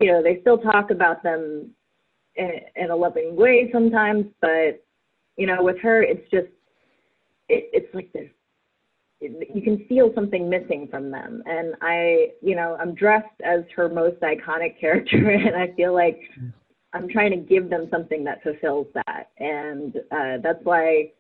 you 0.00 0.10
know, 0.10 0.20
they 0.22 0.40
still 0.40 0.58
talk 0.58 0.90
about 0.90 1.22
them 1.22 1.70
in, 2.34 2.50
in 2.74 2.90
a 2.90 2.96
loving 2.96 3.36
way 3.36 3.70
sometimes, 3.72 4.26
but 4.40 4.84
you 5.40 5.46
know, 5.46 5.62
with 5.62 5.78
her, 5.78 6.02
it's 6.02 6.30
just, 6.30 6.48
it, 7.48 7.70
it's 7.72 7.94
like 7.94 8.12
this. 8.12 8.28
You 9.22 9.62
can 9.62 9.86
feel 9.88 10.12
something 10.14 10.48
missing 10.50 10.86
from 10.90 11.10
them, 11.10 11.42
and 11.46 11.74
I, 11.80 12.32
you 12.42 12.54
know, 12.54 12.76
I'm 12.78 12.94
dressed 12.94 13.40
as 13.42 13.60
her 13.74 13.88
most 13.88 14.20
iconic 14.20 14.78
character, 14.80 15.30
and 15.30 15.56
I 15.56 15.74
feel 15.76 15.94
like 15.94 16.20
I'm 16.92 17.08
trying 17.08 17.30
to 17.30 17.36
give 17.38 17.70
them 17.70 17.88
something 17.90 18.22
that 18.24 18.42
fulfills 18.42 18.86
that, 18.94 19.30
and 19.38 19.96
uh, 20.12 20.42
that's 20.42 20.62
why, 20.62 21.12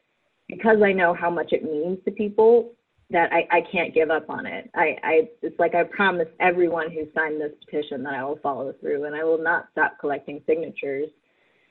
because 0.48 0.82
I 0.84 0.92
know 0.92 1.14
how 1.14 1.30
much 1.30 1.52
it 1.52 1.64
means 1.64 1.98
to 2.04 2.10
people, 2.10 2.72
that 3.10 3.32
I, 3.32 3.48
I 3.50 3.60
can't 3.72 3.92
give 3.92 4.10
up 4.10 4.28
on 4.28 4.46
it. 4.46 4.70
I, 4.74 4.96
I 5.02 5.28
it's 5.42 5.58
like 5.58 5.74
I 5.74 5.84
promised 5.84 6.30
everyone 6.40 6.90
who 6.92 7.08
signed 7.14 7.40
this 7.40 7.52
petition 7.64 8.02
that 8.04 8.14
I 8.14 8.24
will 8.24 8.38
follow 8.42 8.74
through, 8.80 9.04
and 9.04 9.16
I 9.16 9.24
will 9.24 9.42
not 9.42 9.68
stop 9.72 9.96
collecting 9.98 10.42
signatures 10.46 11.08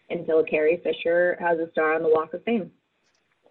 until 0.09 0.43
Carrie 0.43 0.81
Fisher 0.83 1.37
has 1.39 1.59
a 1.59 1.69
star 1.71 1.93
on 1.93 2.03
the 2.03 2.09
Walk 2.09 2.33
of 2.33 2.43
Fame. 2.43 2.71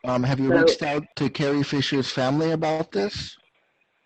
Um, 0.04 0.22
have 0.22 0.38
you 0.38 0.48
so, 0.48 0.62
reached 0.62 0.82
out 0.82 1.04
to 1.16 1.28
Carrie 1.28 1.62
Fisher's 1.62 2.10
family 2.10 2.52
about 2.52 2.92
this? 2.92 3.36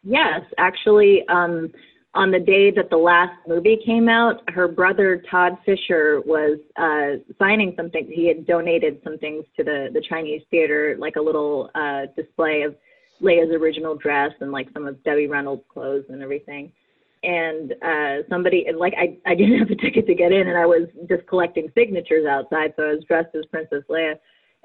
Yes, 0.02 0.40
actually, 0.58 1.26
um, 1.28 1.70
on 2.14 2.30
the 2.30 2.40
day 2.40 2.70
that 2.70 2.90
the 2.90 2.96
last 2.96 3.34
movie 3.46 3.78
came 3.84 4.08
out, 4.08 4.42
her 4.50 4.68
brother 4.68 5.22
Todd 5.30 5.56
Fisher 5.64 6.20
was 6.26 6.58
uh, 6.76 7.22
signing 7.38 7.72
something. 7.76 8.06
He 8.12 8.26
had 8.28 8.46
donated 8.46 9.00
some 9.04 9.18
things 9.18 9.44
to 9.56 9.64
the 9.64 9.88
the 9.92 10.02
Chinese 10.08 10.42
theater, 10.50 10.96
like 10.98 11.16
a 11.16 11.22
little 11.22 11.70
uh, 11.74 12.06
display 12.16 12.62
of 12.62 12.74
Leia's 13.22 13.50
original 13.50 13.96
dress 13.96 14.32
and 14.40 14.52
like 14.52 14.68
some 14.74 14.86
of 14.86 15.02
Debbie 15.04 15.28
Reynolds' 15.28 15.62
clothes 15.72 16.04
and 16.10 16.22
everything. 16.22 16.72
And 17.22 17.74
uh, 17.82 18.28
somebody 18.28 18.66
like 18.74 18.94
I 18.98 19.16
I 19.26 19.34
didn't 19.34 19.58
have 19.60 19.70
a 19.70 19.76
ticket 19.76 20.06
to 20.06 20.14
get 20.14 20.32
in, 20.32 20.48
and 20.48 20.58
I 20.58 20.66
was 20.66 20.88
just 21.08 21.26
collecting 21.26 21.70
signatures 21.76 22.26
outside, 22.26 22.74
so 22.76 22.84
I 22.84 22.94
was 22.94 23.04
dressed 23.04 23.34
as 23.34 23.44
Princess 23.46 23.84
Leia. 23.88 24.18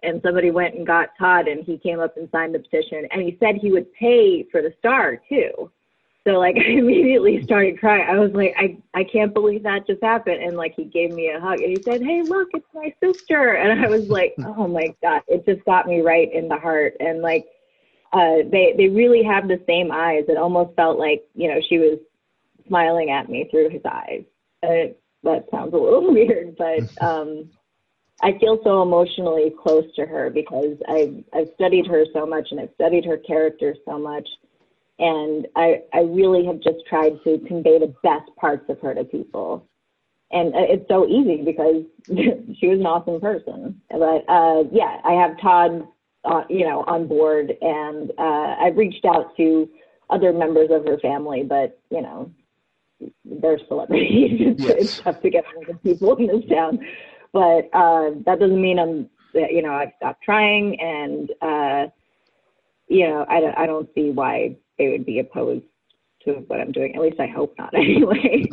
And 0.03 0.21
somebody 0.23 0.51
went 0.51 0.75
and 0.75 0.85
got 0.85 1.09
Todd, 1.17 1.47
and 1.47 1.65
he 1.65 1.79
came 1.79 1.99
up 1.99 2.17
and 2.17 2.29
signed 2.31 2.53
the 2.53 2.59
petition, 2.59 3.07
and 3.11 3.23
he 3.23 3.35
said 3.39 3.55
he 3.55 3.71
would 3.71 3.91
pay 3.93 4.45
for 4.51 4.61
the 4.61 4.71
star 4.79 5.19
too 5.27 5.71
so 6.27 6.33
like 6.33 6.55
I 6.59 6.71
immediately 6.71 7.41
started 7.43 7.79
crying. 7.79 8.05
I 8.07 8.19
was 8.19 8.31
like, 8.33 8.53
I 8.57 8.77
I 8.93 9.03
can't 9.05 9.33
believe 9.33 9.63
that 9.63 9.87
just 9.87 10.03
happened. 10.03 10.43
And 10.43 10.57
like 10.57 10.73
he 10.75 10.83
gave 10.83 11.11
me 11.11 11.29
a 11.29 11.39
hug 11.39 11.61
and 11.61 11.69
he 11.69 11.81
said, 11.81 12.03
Hey, 12.03 12.21
look, 12.21 12.49
it's 12.53 12.67
my 12.73 12.93
sister. 13.01 13.53
And 13.53 13.83
I 13.83 13.87
was 13.87 14.09
like, 14.09 14.35
Oh 14.45 14.67
my 14.67 14.93
god, 15.01 15.21
it 15.27 15.45
just 15.45 15.65
got 15.65 15.87
me 15.87 16.01
right 16.01 16.31
in 16.31 16.47
the 16.47 16.57
heart. 16.57 16.95
And 16.99 17.21
like 17.21 17.45
uh, 18.13 18.37
they 18.51 18.73
they 18.77 18.87
really 18.87 19.23
have 19.23 19.47
the 19.47 19.61
same 19.67 19.91
eyes. 19.91 20.25
It 20.27 20.37
almost 20.37 20.75
felt 20.75 20.99
like 20.99 21.23
you 21.33 21.47
know 21.47 21.59
she 21.67 21.77
was 21.77 21.99
smiling 22.67 23.09
at 23.09 23.29
me 23.29 23.47
through 23.49 23.69
his 23.69 23.81
eyes. 23.85 24.23
Uh, 24.63 24.93
that 25.23 25.45
sounds 25.51 25.73
a 25.73 25.77
little 25.77 26.11
weird, 26.13 26.55
but 26.57 27.01
um, 27.03 27.49
I 28.21 28.37
feel 28.39 28.59
so 28.63 28.81
emotionally 28.81 29.53
close 29.61 29.85
to 29.95 30.05
her 30.05 30.29
because 30.29 30.77
I've 30.87 31.23
I've 31.33 31.49
studied 31.55 31.87
her 31.87 32.05
so 32.13 32.25
much 32.25 32.47
and 32.51 32.59
I've 32.59 32.73
studied 32.75 33.05
her 33.05 33.17
character 33.17 33.75
so 33.85 33.99
much 33.99 34.27
and 34.99 35.47
I, 35.55 35.81
I 35.93 35.99
really 35.99 36.45
have 36.45 36.59
just 36.61 36.85
tried 36.87 37.23
to 37.23 37.39
convey 37.47 37.79
the 37.79 37.93
best 38.03 38.29
parts 38.37 38.65
of 38.69 38.79
her 38.81 38.95
to 38.95 39.03
people. 39.03 39.67
And 40.31 40.53
uh, 40.55 40.65
it's 40.69 40.87
so 40.89 41.07
easy 41.07 41.43
because 41.43 41.83
she 42.07 42.67
was 42.67 42.79
an 42.79 42.85
awesome 42.85 43.21
person. 43.21 43.79
But 43.89 44.25
uh, 44.27 44.63
yeah, 44.71 44.99
I 45.03 45.13
have 45.13 45.39
Todd, 45.39 45.87
uh, 46.25 46.43
you 46.49 46.67
know, 46.67 46.83
on 46.87 47.07
board, 47.07 47.53
and 47.61 48.11
uh, 48.17 48.55
I've 48.59 48.75
reached 48.75 49.05
out 49.05 49.37
to 49.37 49.69
other 50.09 50.33
members 50.33 50.69
of 50.71 50.85
her 50.85 50.97
family, 50.99 51.43
but 51.43 51.79
you 51.91 52.01
know, 52.01 52.31
they're 53.25 53.59
celebrities. 53.67 54.39
it's, 54.39 54.63
yes. 54.63 54.75
it's 54.77 54.99
tough 54.99 55.21
to 55.21 55.29
get 55.29 55.45
hold 55.53 55.69
of 55.69 55.83
people 55.83 56.15
in 56.15 56.27
this 56.27 56.45
town. 56.49 56.79
But 57.33 57.69
uh, 57.73 58.11
that 58.25 58.39
doesn't 58.39 58.61
mean 58.61 58.79
I'm, 58.79 59.09
you 59.33 59.61
know, 59.61 59.73
I've 59.73 59.91
stopped 59.97 60.23
trying, 60.23 60.79
and 60.79 61.31
uh, 61.41 61.91
you 62.87 63.07
know, 63.07 63.25
I 63.27 63.41
don't, 63.41 63.57
I 63.57 63.65
don't 63.65 63.89
see 63.93 64.09
why 64.09 64.55
they 64.77 64.89
would 64.89 65.05
be 65.05 65.19
opposed 65.19 65.65
to 66.23 66.33
what 66.47 66.61
I'm 66.61 66.71
doing. 66.71 66.95
At 66.95 67.01
least 67.01 67.19
I 67.19 67.27
hope 67.27 67.53
not. 67.57 67.73
Anyway, 67.75 68.49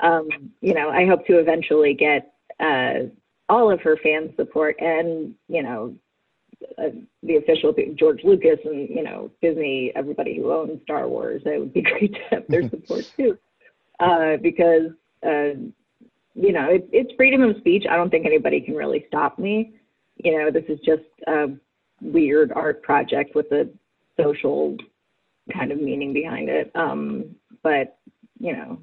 um, 0.00 0.28
you 0.60 0.74
know, 0.74 0.90
I 0.90 1.06
hope 1.06 1.26
to 1.26 1.38
eventually 1.38 1.94
get 1.94 2.32
uh, 2.60 3.08
all 3.48 3.70
of 3.70 3.80
her 3.80 3.96
fan 3.96 4.32
support 4.36 4.76
and 4.80 5.34
you 5.48 5.62
know 5.62 5.94
uh, 6.78 6.90
the 7.22 7.36
official 7.36 7.74
George 7.94 8.20
Lucas 8.24 8.58
and 8.64 8.88
you 8.88 9.02
know 9.02 9.30
Disney, 9.42 9.92
everybody 9.94 10.36
who 10.36 10.52
owns 10.52 10.82
Star 10.82 11.08
Wars. 11.08 11.42
It 11.44 11.58
would 11.58 11.72
be 11.72 11.82
great 11.98 12.14
to 12.14 12.20
have 12.30 12.44
their 12.48 12.68
support 12.68 13.10
too, 13.16 13.38
uh, 14.00 14.36
because 14.42 14.90
uh, 15.24 15.54
you 16.34 16.52
know 16.52 16.68
it, 16.70 16.88
it's 16.92 17.12
freedom 17.16 17.42
of 17.42 17.56
speech. 17.58 17.84
I 17.88 17.96
don't 17.96 18.10
think 18.10 18.26
anybody 18.26 18.60
can 18.60 18.74
really 18.74 19.04
stop 19.08 19.38
me. 19.38 19.74
You 20.16 20.38
know, 20.38 20.50
this 20.50 20.64
is 20.68 20.78
just 20.84 21.02
a 21.26 21.48
weird 22.00 22.52
art 22.52 22.82
project 22.82 23.34
with 23.34 23.46
a 23.52 23.68
social 24.18 24.76
kind 25.52 25.72
of 25.72 25.80
meaning 25.80 26.12
behind 26.12 26.48
it. 26.48 26.70
Um, 26.74 27.36
but 27.62 27.98
you 28.38 28.52
know, 28.52 28.80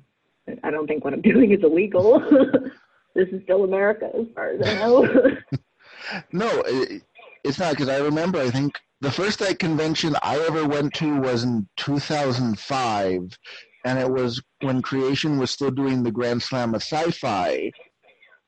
I 0.64 0.72
don't 0.72 0.88
think 0.88 1.04
what 1.04 1.14
I'm 1.14 1.22
doing 1.34 1.52
is 1.52 1.64
illegal. 1.64 2.20
this 3.16 3.28
is 3.30 3.42
still 3.44 3.64
America, 3.64 4.10
as 4.18 4.28
far 4.36 4.52
as 4.52 4.68
I 4.68 4.74
know. 4.76 5.04
no, 6.32 6.64
it's 7.44 7.60
not 7.60 7.72
because 7.72 7.90
I 7.90 7.98
remember. 8.00 8.40
I 8.40 8.50
think 8.50 8.80
the 9.02 9.12
first 9.12 9.42
night 9.42 9.60
convention 9.60 10.16
I 10.22 10.38
ever 10.40 10.68
went 10.68 10.94
to 10.96 11.20
was 11.20 11.44
in 11.44 11.68
2005, 11.78 13.38
and 13.86 14.00
it 14.00 14.10
was 14.10 14.42
when 14.62 14.82
Creation 14.82 15.38
was 15.38 15.52
still 15.52 15.72
doing 15.72 16.04
the 16.04 16.12
Grand 16.12 16.42
Slam 16.42 16.74
of 16.74 16.82
Sci-Fi, 16.82 17.72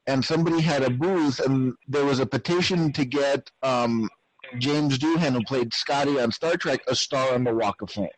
and 0.08 0.26
somebody 0.26 0.62
had 0.62 0.84
a 0.84 0.90
booth, 0.90 1.40
and 1.40 1.74
there 1.88 2.06
was 2.06 2.20
a 2.20 2.26
petition 2.26 2.92
to 2.94 3.06
get 3.06 3.50
um, 3.62 4.10
James 4.58 4.98
Doohan, 4.98 5.34
who 5.34 5.44
played 5.44 5.74
Scotty 5.74 6.20
on 6.20 6.32
Star 6.32 6.58
Trek, 6.58 6.82
a 6.88 6.96
star 6.96 7.34
on 7.34 7.44
the 7.44 7.54
Walk 7.54 7.82
of 7.82 7.92
Fame. 7.92 8.10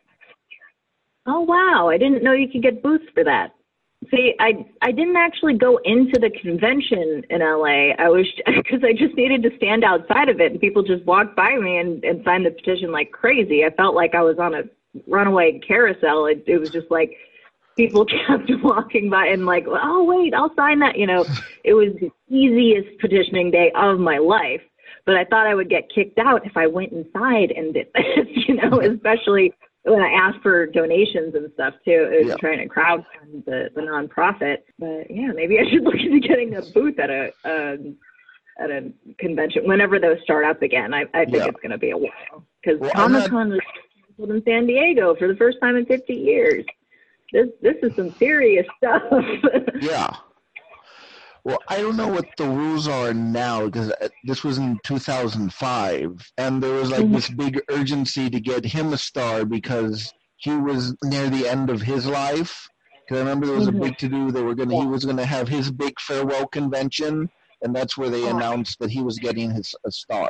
Oh 1.27 1.41
wow! 1.41 1.89
I 1.89 1.97
didn't 1.97 2.23
know 2.23 2.31
you 2.31 2.47
could 2.47 2.63
get 2.63 2.81
booths 2.81 3.05
for 3.13 3.23
that. 3.25 3.51
See, 4.09 4.33
I 4.39 4.65
I 4.81 4.91
didn't 4.91 5.17
actually 5.17 5.57
go 5.57 5.77
into 5.83 6.19
the 6.19 6.29
convention 6.41 7.21
in 7.29 7.41
LA. 7.41 7.91
I 7.99 8.07
was 8.07 8.25
because 8.45 8.79
I 8.83 8.93
just 8.93 9.15
needed 9.15 9.43
to 9.43 9.49
stand 9.57 9.83
outside 9.83 10.29
of 10.29 10.39
it, 10.39 10.53
and 10.53 10.61
people 10.61 10.83
just 10.83 11.03
walked 11.05 11.35
by 11.35 11.57
me 11.57 11.79
and 11.79 12.03
and 12.05 12.23
signed 12.23 12.45
the 12.45 12.51
petition 12.51 12.93
like 12.93 13.11
crazy. 13.11 13.65
I 13.65 13.71
felt 13.71 13.93
like 13.93 14.15
I 14.15 14.21
was 14.21 14.39
on 14.39 14.55
a 14.55 14.63
runaway 15.07 15.59
carousel. 15.59 16.25
It, 16.25 16.43
it 16.47 16.59
was 16.59 16.69
just 16.69 16.89
like 16.89 17.15
people 17.77 18.05
kept 18.27 18.51
walking 18.63 19.09
by 19.09 19.27
and 19.27 19.45
like, 19.45 19.65
oh 19.67 20.03
wait, 20.03 20.33
I'll 20.33 20.53
sign 20.55 20.79
that. 20.79 20.97
You 20.97 21.07
know, 21.07 21.25
it 21.63 21.73
was 21.73 21.93
the 21.99 22.11
easiest 22.29 22.99
petitioning 22.99 23.51
day 23.51 23.71
of 23.75 23.99
my 23.99 24.17
life 24.17 24.61
but 25.09 25.17
I 25.17 25.25
thought 25.25 25.47
I 25.47 25.55
would 25.55 25.69
get 25.71 25.89
kicked 25.89 26.19
out 26.19 26.45
if 26.45 26.55
I 26.55 26.67
went 26.67 26.91
inside 26.91 27.49
and 27.49 27.73
did 27.73 27.87
this, 27.95 28.27
you 28.47 28.53
know, 28.55 28.79
especially 28.79 29.51
when 29.83 30.01
I 30.01 30.11
asked 30.11 30.43
for 30.43 30.67
donations 30.67 31.33
and 31.33 31.51
stuff 31.55 31.73
too. 31.83 32.09
It 32.11 32.25
was 32.25 32.27
yeah. 32.27 32.35
trying 32.35 32.59
to 32.59 32.67
crowdfund 32.67 33.45
the, 33.45 33.69
the 33.73 33.81
nonprofit. 33.81 34.57
But 34.77 35.09
yeah, 35.09 35.31
maybe 35.33 35.57
I 35.57 35.69
should 35.69 35.83
look 35.83 35.95
into 35.95 36.19
getting 36.19 36.55
a 36.55 36.61
booth 36.61 36.99
at 36.99 37.09
a 37.09 37.31
um, 37.43 37.97
at 38.59 38.69
a 38.69 38.91
convention 39.17 39.67
whenever 39.67 39.99
those 39.99 40.17
start 40.23 40.45
up 40.45 40.61
again. 40.61 40.93
I, 40.93 41.05
I 41.13 41.25
think 41.25 41.37
yeah. 41.37 41.47
it's 41.47 41.59
going 41.61 41.71
to 41.71 41.79
be 41.79 41.89
a 41.89 41.97
while 41.97 42.45
because 42.61 42.79
well, 42.79 42.91
Comic 42.91 43.31
Con 43.31 43.59
canceled 44.19 44.35
in 44.35 44.43
San 44.43 44.67
Diego 44.67 45.15
for 45.15 45.27
the 45.27 45.35
first 45.35 45.57
time 45.61 45.75
in 45.75 45.85
50 45.85 46.13
years. 46.13 46.65
This 47.31 47.47
this 47.61 47.75
is 47.83 47.95
some 47.95 48.11
serious 48.13 48.65
stuff. 48.77 49.03
yeah. 49.81 50.15
Well, 51.43 51.59
I 51.67 51.77
don't 51.77 51.95
know 51.95 52.07
what 52.07 52.25
the 52.37 52.47
rules 52.47 52.87
are 52.87 53.13
now 53.13 53.65
because 53.65 53.91
uh, 53.91 54.09
this 54.25 54.43
was 54.43 54.57
in 54.57 54.77
2005, 54.83 56.31
and 56.37 56.61
there 56.61 56.73
was 56.73 56.91
like 56.91 57.01
mm-hmm. 57.01 57.13
this 57.13 57.29
big 57.29 57.61
urgency 57.69 58.29
to 58.29 58.39
get 58.39 58.65
him 58.65 58.93
a 58.93 58.97
star 58.97 59.45
because 59.45 60.11
he 60.37 60.55
was 60.55 60.95
near 61.03 61.29
the 61.29 61.47
end 61.47 61.69
of 61.69 61.81
his 61.81 62.05
life. 62.05 62.67
Because 63.07 63.17
I 63.17 63.23
remember 63.23 63.45
there 63.47 63.55
was 63.55 63.67
mm-hmm. 63.67 63.81
a 63.81 63.85
big 63.85 63.97
to 63.99 64.09
do. 64.09 64.31
They 64.31 64.41
were 64.41 64.55
gonna, 64.55 64.75
yeah. 64.75 64.81
he 64.81 64.87
was 64.87 65.05
gonna 65.05 65.25
have 65.25 65.47
his 65.47 65.71
big 65.71 65.99
farewell 65.99 66.47
convention, 66.47 67.29
and 67.61 67.75
that's 67.75 67.97
where 67.97 68.09
they 68.09 68.23
oh. 68.23 68.35
announced 68.35 68.79
that 68.79 68.89
he 68.89 69.01
was 69.01 69.17
getting 69.19 69.51
his 69.51 69.73
a 69.85 69.91
star. 69.91 70.29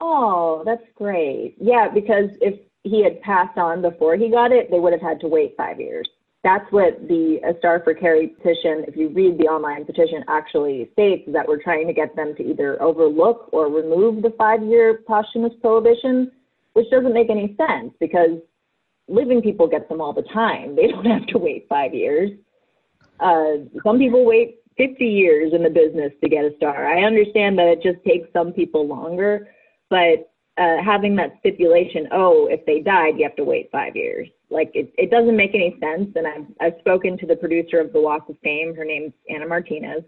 Oh, 0.00 0.62
that's 0.64 0.82
great. 0.94 1.56
Yeah, 1.60 1.88
because 1.92 2.30
if 2.40 2.58
he 2.82 3.04
had 3.04 3.20
passed 3.20 3.58
on 3.58 3.82
before 3.82 4.16
he 4.16 4.30
got 4.30 4.52
it, 4.52 4.70
they 4.70 4.78
would 4.78 4.92
have 4.92 5.02
had 5.02 5.20
to 5.20 5.28
wait 5.28 5.54
five 5.56 5.78
years 5.78 6.08
that's 6.42 6.64
what 6.70 7.06
the 7.06 7.38
A 7.44 7.58
Star 7.58 7.82
for 7.84 7.92
Carrie 7.92 8.28
petition, 8.28 8.84
if 8.88 8.96
you 8.96 9.10
read 9.10 9.36
the 9.38 9.44
online 9.44 9.84
petition, 9.84 10.24
actually 10.28 10.88
states 10.92 11.28
that 11.32 11.46
we're 11.46 11.62
trying 11.62 11.86
to 11.86 11.92
get 11.92 12.16
them 12.16 12.34
to 12.36 12.42
either 12.42 12.80
overlook 12.82 13.50
or 13.52 13.68
remove 13.68 14.22
the 14.22 14.32
five 14.38 14.62
year 14.62 15.02
posthumous 15.06 15.52
prohibition, 15.60 16.32
which 16.72 16.88
doesn't 16.90 17.12
make 17.12 17.28
any 17.28 17.56
sense 17.56 17.92
because 18.00 18.40
living 19.06 19.42
people 19.42 19.66
get 19.68 19.88
them 19.88 20.00
all 20.00 20.14
the 20.14 20.24
time. 20.32 20.76
They 20.76 20.86
don't 20.88 21.04
have 21.04 21.26
to 21.28 21.38
wait 21.38 21.66
five 21.68 21.92
years. 21.92 22.30
Uh, 23.18 23.68
some 23.84 23.98
people 23.98 24.24
wait 24.24 24.60
50 24.78 25.04
years 25.04 25.52
in 25.52 25.62
the 25.62 25.68
business 25.68 26.12
to 26.22 26.30
get 26.30 26.44
a 26.44 26.56
star. 26.56 26.86
I 26.86 27.04
understand 27.04 27.58
that 27.58 27.68
it 27.68 27.82
just 27.82 28.02
takes 28.02 28.32
some 28.32 28.52
people 28.52 28.86
longer, 28.88 29.48
but 29.90 30.32
uh, 30.56 30.82
having 30.82 31.16
that 31.16 31.34
stipulation, 31.40 32.08
oh, 32.12 32.46
if 32.46 32.64
they 32.66 32.80
died, 32.80 33.14
you 33.16 33.24
have 33.24 33.36
to 33.36 33.44
wait 33.44 33.70
five 33.70 33.96
years. 33.96 34.28
Like 34.50 34.70
it, 34.74 34.92
it 34.96 35.10
doesn't 35.10 35.36
make 35.36 35.54
any 35.54 35.76
sense. 35.80 36.10
And 36.16 36.26
I've, 36.26 36.46
I've 36.60 36.80
spoken 36.80 37.18
to 37.18 37.26
the 37.26 37.36
producer 37.36 37.80
of 37.80 37.92
the 37.92 38.00
Walk 38.00 38.28
of 38.28 38.36
Fame. 38.42 38.74
Her 38.74 38.84
name's 38.84 39.12
Anna 39.28 39.46
Martinez, 39.46 40.02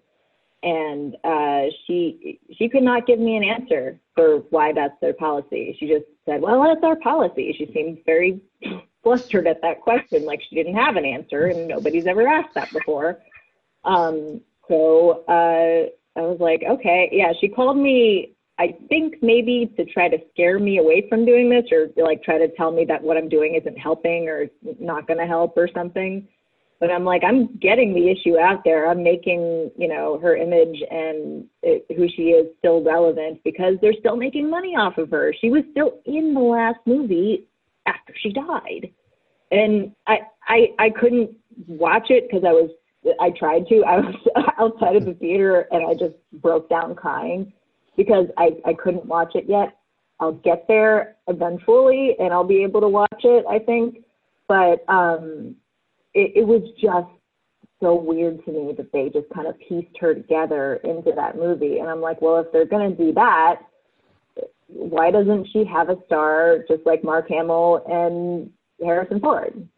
and 0.62 1.16
uh, 1.24 1.66
she 1.86 2.40
she 2.56 2.68
could 2.68 2.82
not 2.82 3.06
give 3.06 3.18
me 3.18 3.36
an 3.36 3.44
answer 3.44 4.00
for 4.14 4.38
why 4.50 4.72
that's 4.72 4.98
their 5.00 5.14
policy. 5.14 5.76
She 5.78 5.86
just 5.86 6.04
said, 6.26 6.40
well, 6.40 6.62
that's 6.62 6.84
our 6.84 6.96
policy. 6.96 7.54
She 7.56 7.72
seemed 7.72 7.98
very 8.04 8.40
flustered 9.02 9.46
at 9.46 9.62
that 9.62 9.80
question, 9.80 10.24
like 10.24 10.42
she 10.48 10.56
didn't 10.56 10.76
have 10.76 10.96
an 10.96 11.04
answer, 11.04 11.46
and 11.46 11.68
nobody's 11.68 12.06
ever 12.06 12.26
asked 12.26 12.54
that 12.54 12.70
before. 12.72 13.20
Um, 13.84 14.40
so 14.68 15.24
uh, 15.28 16.18
I 16.18 16.22
was 16.22 16.38
like, 16.40 16.62
okay, 16.68 17.08
yeah. 17.12 17.32
She 17.40 17.48
called 17.48 17.76
me 17.76 18.34
I 18.62 18.76
think 18.88 19.16
maybe 19.22 19.72
to 19.76 19.84
try 19.86 20.08
to 20.08 20.18
scare 20.32 20.60
me 20.60 20.78
away 20.78 21.08
from 21.08 21.24
doing 21.24 21.50
this 21.50 21.64
or 21.72 21.88
like 22.00 22.22
try 22.22 22.38
to 22.38 22.46
tell 22.56 22.70
me 22.70 22.84
that 22.84 23.02
what 23.02 23.16
I'm 23.16 23.28
doing 23.28 23.58
isn't 23.60 23.76
helping 23.76 24.28
or 24.28 24.46
not 24.78 25.08
going 25.08 25.18
to 25.18 25.26
help 25.26 25.54
or 25.56 25.68
something. 25.74 26.28
But 26.78 26.92
I'm 26.92 27.04
like, 27.04 27.22
I'm 27.24 27.56
getting 27.56 27.92
the 27.92 28.08
issue 28.08 28.38
out 28.38 28.62
there. 28.64 28.88
I'm 28.88 29.02
making, 29.02 29.72
you 29.76 29.88
know, 29.88 30.16
her 30.20 30.36
image 30.36 30.80
and 30.92 31.44
it, 31.64 31.86
who 31.96 32.06
she 32.08 32.30
is 32.30 32.46
still 32.60 32.84
relevant 32.84 33.40
because 33.42 33.74
they're 33.82 33.98
still 33.98 34.14
making 34.14 34.48
money 34.48 34.76
off 34.76 34.96
of 34.96 35.10
her. 35.10 35.34
She 35.40 35.50
was 35.50 35.64
still 35.72 35.98
in 36.04 36.32
the 36.32 36.40
last 36.40 36.78
movie 36.86 37.48
after 37.86 38.14
she 38.16 38.32
died. 38.32 38.92
And 39.50 39.90
I, 40.06 40.18
I, 40.46 40.68
I 40.78 40.90
couldn't 40.90 41.32
watch 41.66 42.10
it 42.10 42.28
because 42.30 42.44
I 42.46 42.52
was, 42.52 42.70
I 43.20 43.30
tried 43.30 43.66
to, 43.70 43.82
I 43.82 43.96
was 43.96 44.14
outside 44.56 44.94
of 44.94 45.04
the 45.04 45.14
theater 45.14 45.66
and 45.72 45.84
I 45.84 45.94
just 45.94 46.14
broke 46.40 46.68
down 46.68 46.94
crying 46.94 47.52
because 47.96 48.26
I, 48.38 48.50
I 48.64 48.74
couldn't 48.74 49.06
watch 49.06 49.32
it 49.34 49.44
yet. 49.48 49.76
I'll 50.20 50.32
get 50.32 50.66
there 50.68 51.16
eventually 51.28 52.16
and 52.18 52.32
I'll 52.32 52.44
be 52.44 52.62
able 52.62 52.80
to 52.80 52.88
watch 52.88 53.24
it, 53.24 53.44
I 53.48 53.58
think. 53.58 53.98
But 54.48 54.84
um, 54.88 55.56
it, 56.14 56.32
it 56.36 56.46
was 56.46 56.62
just 56.80 57.08
so 57.80 57.94
weird 57.94 58.44
to 58.44 58.52
me 58.52 58.72
that 58.76 58.92
they 58.92 59.08
just 59.08 59.28
kind 59.34 59.48
of 59.48 59.58
pieced 59.58 59.96
her 59.98 60.14
together 60.14 60.76
into 60.84 61.12
that 61.16 61.36
movie. 61.36 61.78
And 61.78 61.88
I'm 61.88 62.00
like, 62.00 62.22
well, 62.22 62.38
if 62.38 62.46
they're 62.52 62.66
going 62.66 62.90
to 62.90 62.96
do 62.96 63.12
that, 63.14 63.62
why 64.68 65.10
doesn't 65.10 65.48
she 65.52 65.64
have 65.64 65.90
a 65.90 65.96
star 66.06 66.64
just 66.68 66.86
like 66.86 67.04
Mark 67.04 67.28
Hamill 67.28 67.84
and 67.88 68.50
Harrison 68.80 69.20
Ford? 69.20 69.68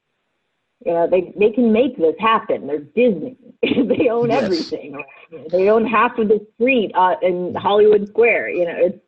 You 0.85 0.92
know, 0.92 1.09
they 1.09 1.33
they 1.38 1.51
can 1.51 1.73
make 1.73 1.97
this 1.97 2.14
happen. 2.18 2.66
They're 2.66 2.79
Disney. 2.81 3.37
they 3.62 4.09
own 4.09 4.31
yes. 4.31 4.42
everything. 4.42 5.03
They 5.51 5.70
own 5.70 5.87
half 5.87 6.18
of 6.18 6.29
the 6.29 6.47
street 6.55 6.92
uh, 6.94 7.14
in 7.23 7.55
Hollywood 7.55 8.07
Square. 8.09 8.51
You 8.51 8.66
know, 8.66 8.75
it's 8.77 8.99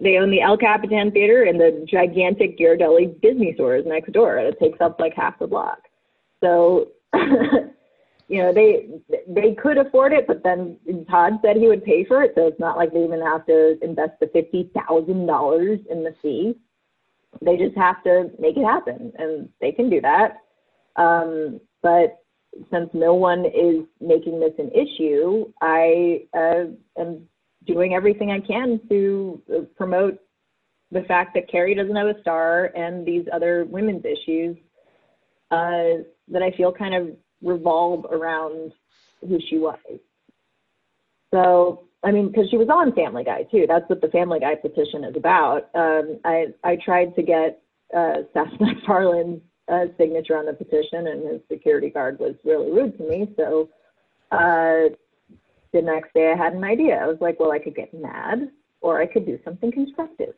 they 0.00 0.16
own 0.16 0.30
the 0.30 0.40
El 0.40 0.56
Capitan 0.56 1.10
Theater 1.10 1.44
and 1.44 1.60
the 1.60 1.86
gigantic 1.88 2.58
Ghirardelli 2.58 3.20
Disney 3.20 3.54
stores 3.54 3.84
next 3.86 4.12
door. 4.12 4.38
It 4.38 4.58
takes 4.58 4.80
up 4.80 4.98
like 4.98 5.14
half 5.14 5.38
the 5.38 5.46
block. 5.46 5.78
So, 6.42 6.88
you 7.14 8.42
know, 8.42 8.52
they 8.52 8.88
they 9.28 9.54
could 9.54 9.78
afford 9.78 10.12
it, 10.12 10.26
but 10.26 10.42
then 10.42 10.78
Todd 11.10 11.34
said 11.42 11.56
he 11.56 11.68
would 11.68 11.84
pay 11.84 12.04
for 12.04 12.22
it, 12.22 12.32
so 12.34 12.46
it's 12.46 12.60
not 12.60 12.76
like 12.76 12.92
they 12.92 13.04
even 13.04 13.20
have 13.20 13.46
to 13.46 13.78
invest 13.82 14.20
the 14.20 14.28
fifty 14.28 14.70
thousand 14.74 15.26
dollars 15.26 15.80
in 15.90 16.02
the 16.02 16.14
fee. 16.22 16.54
They 17.42 17.56
just 17.56 17.76
have 17.76 18.02
to 18.04 18.30
make 18.38 18.56
it 18.56 18.64
happen, 18.64 19.12
and 19.18 19.48
they 19.60 19.72
can 19.72 19.88
do 19.90 20.00
that. 20.00 20.38
Um, 20.96 21.60
but 21.82 22.18
since 22.70 22.90
no 22.92 23.14
one 23.14 23.44
is 23.44 23.84
making 24.00 24.40
this 24.40 24.52
an 24.58 24.70
issue, 24.72 25.52
I 25.60 26.24
uh, 26.36 27.00
am 27.00 27.28
doing 27.66 27.94
everything 27.94 28.30
I 28.30 28.40
can 28.40 28.80
to 28.88 29.42
uh, 29.54 29.60
promote 29.76 30.18
the 30.90 31.02
fact 31.02 31.34
that 31.34 31.48
Carrie 31.50 31.74
doesn't 31.74 31.94
have 31.94 32.08
a 32.08 32.20
star 32.20 32.66
and 32.74 33.06
these 33.06 33.24
other 33.32 33.64
women's 33.66 34.04
issues 34.04 34.56
uh, 35.50 36.02
that 36.28 36.42
I 36.42 36.50
feel 36.56 36.72
kind 36.72 36.94
of 36.94 37.16
revolve 37.42 38.04
around 38.10 38.72
who 39.20 39.38
she 39.48 39.58
was. 39.58 39.78
So, 41.32 41.84
I 42.02 42.10
mean, 42.10 42.28
because 42.28 42.48
she 42.50 42.56
was 42.56 42.68
on 42.68 42.92
Family 42.94 43.24
Guy 43.24 43.44
too. 43.44 43.66
That's 43.68 43.88
what 43.88 44.00
the 44.00 44.08
Family 44.08 44.40
Guy 44.40 44.56
petition 44.56 45.04
is 45.04 45.16
about. 45.16 45.68
Um, 45.74 46.18
I 46.24 46.46
I 46.64 46.76
tried 46.84 47.14
to 47.14 47.22
get 47.22 47.62
uh, 47.96 48.22
Seth 48.32 48.52
MacFarlane's 48.60 49.42
uh, 49.70 49.86
signature 49.98 50.36
on 50.36 50.46
the 50.46 50.52
petition, 50.52 51.06
and 51.06 51.28
his 51.28 51.40
security 51.50 51.90
guard 51.90 52.18
was 52.18 52.34
really 52.44 52.70
rude 52.70 52.96
to 52.98 53.04
me. 53.04 53.32
So 53.36 53.68
uh, 54.32 54.94
the 55.72 55.82
next 55.82 56.12
day, 56.14 56.32
I 56.32 56.42
had 56.42 56.54
an 56.54 56.64
idea. 56.64 56.96
I 56.96 57.06
was 57.06 57.18
like, 57.20 57.38
well, 57.38 57.52
I 57.52 57.58
could 57.58 57.76
get 57.76 57.92
mad, 57.94 58.50
or 58.80 59.00
I 59.00 59.06
could 59.06 59.26
do 59.26 59.38
something 59.44 59.70
constructive. 59.70 60.34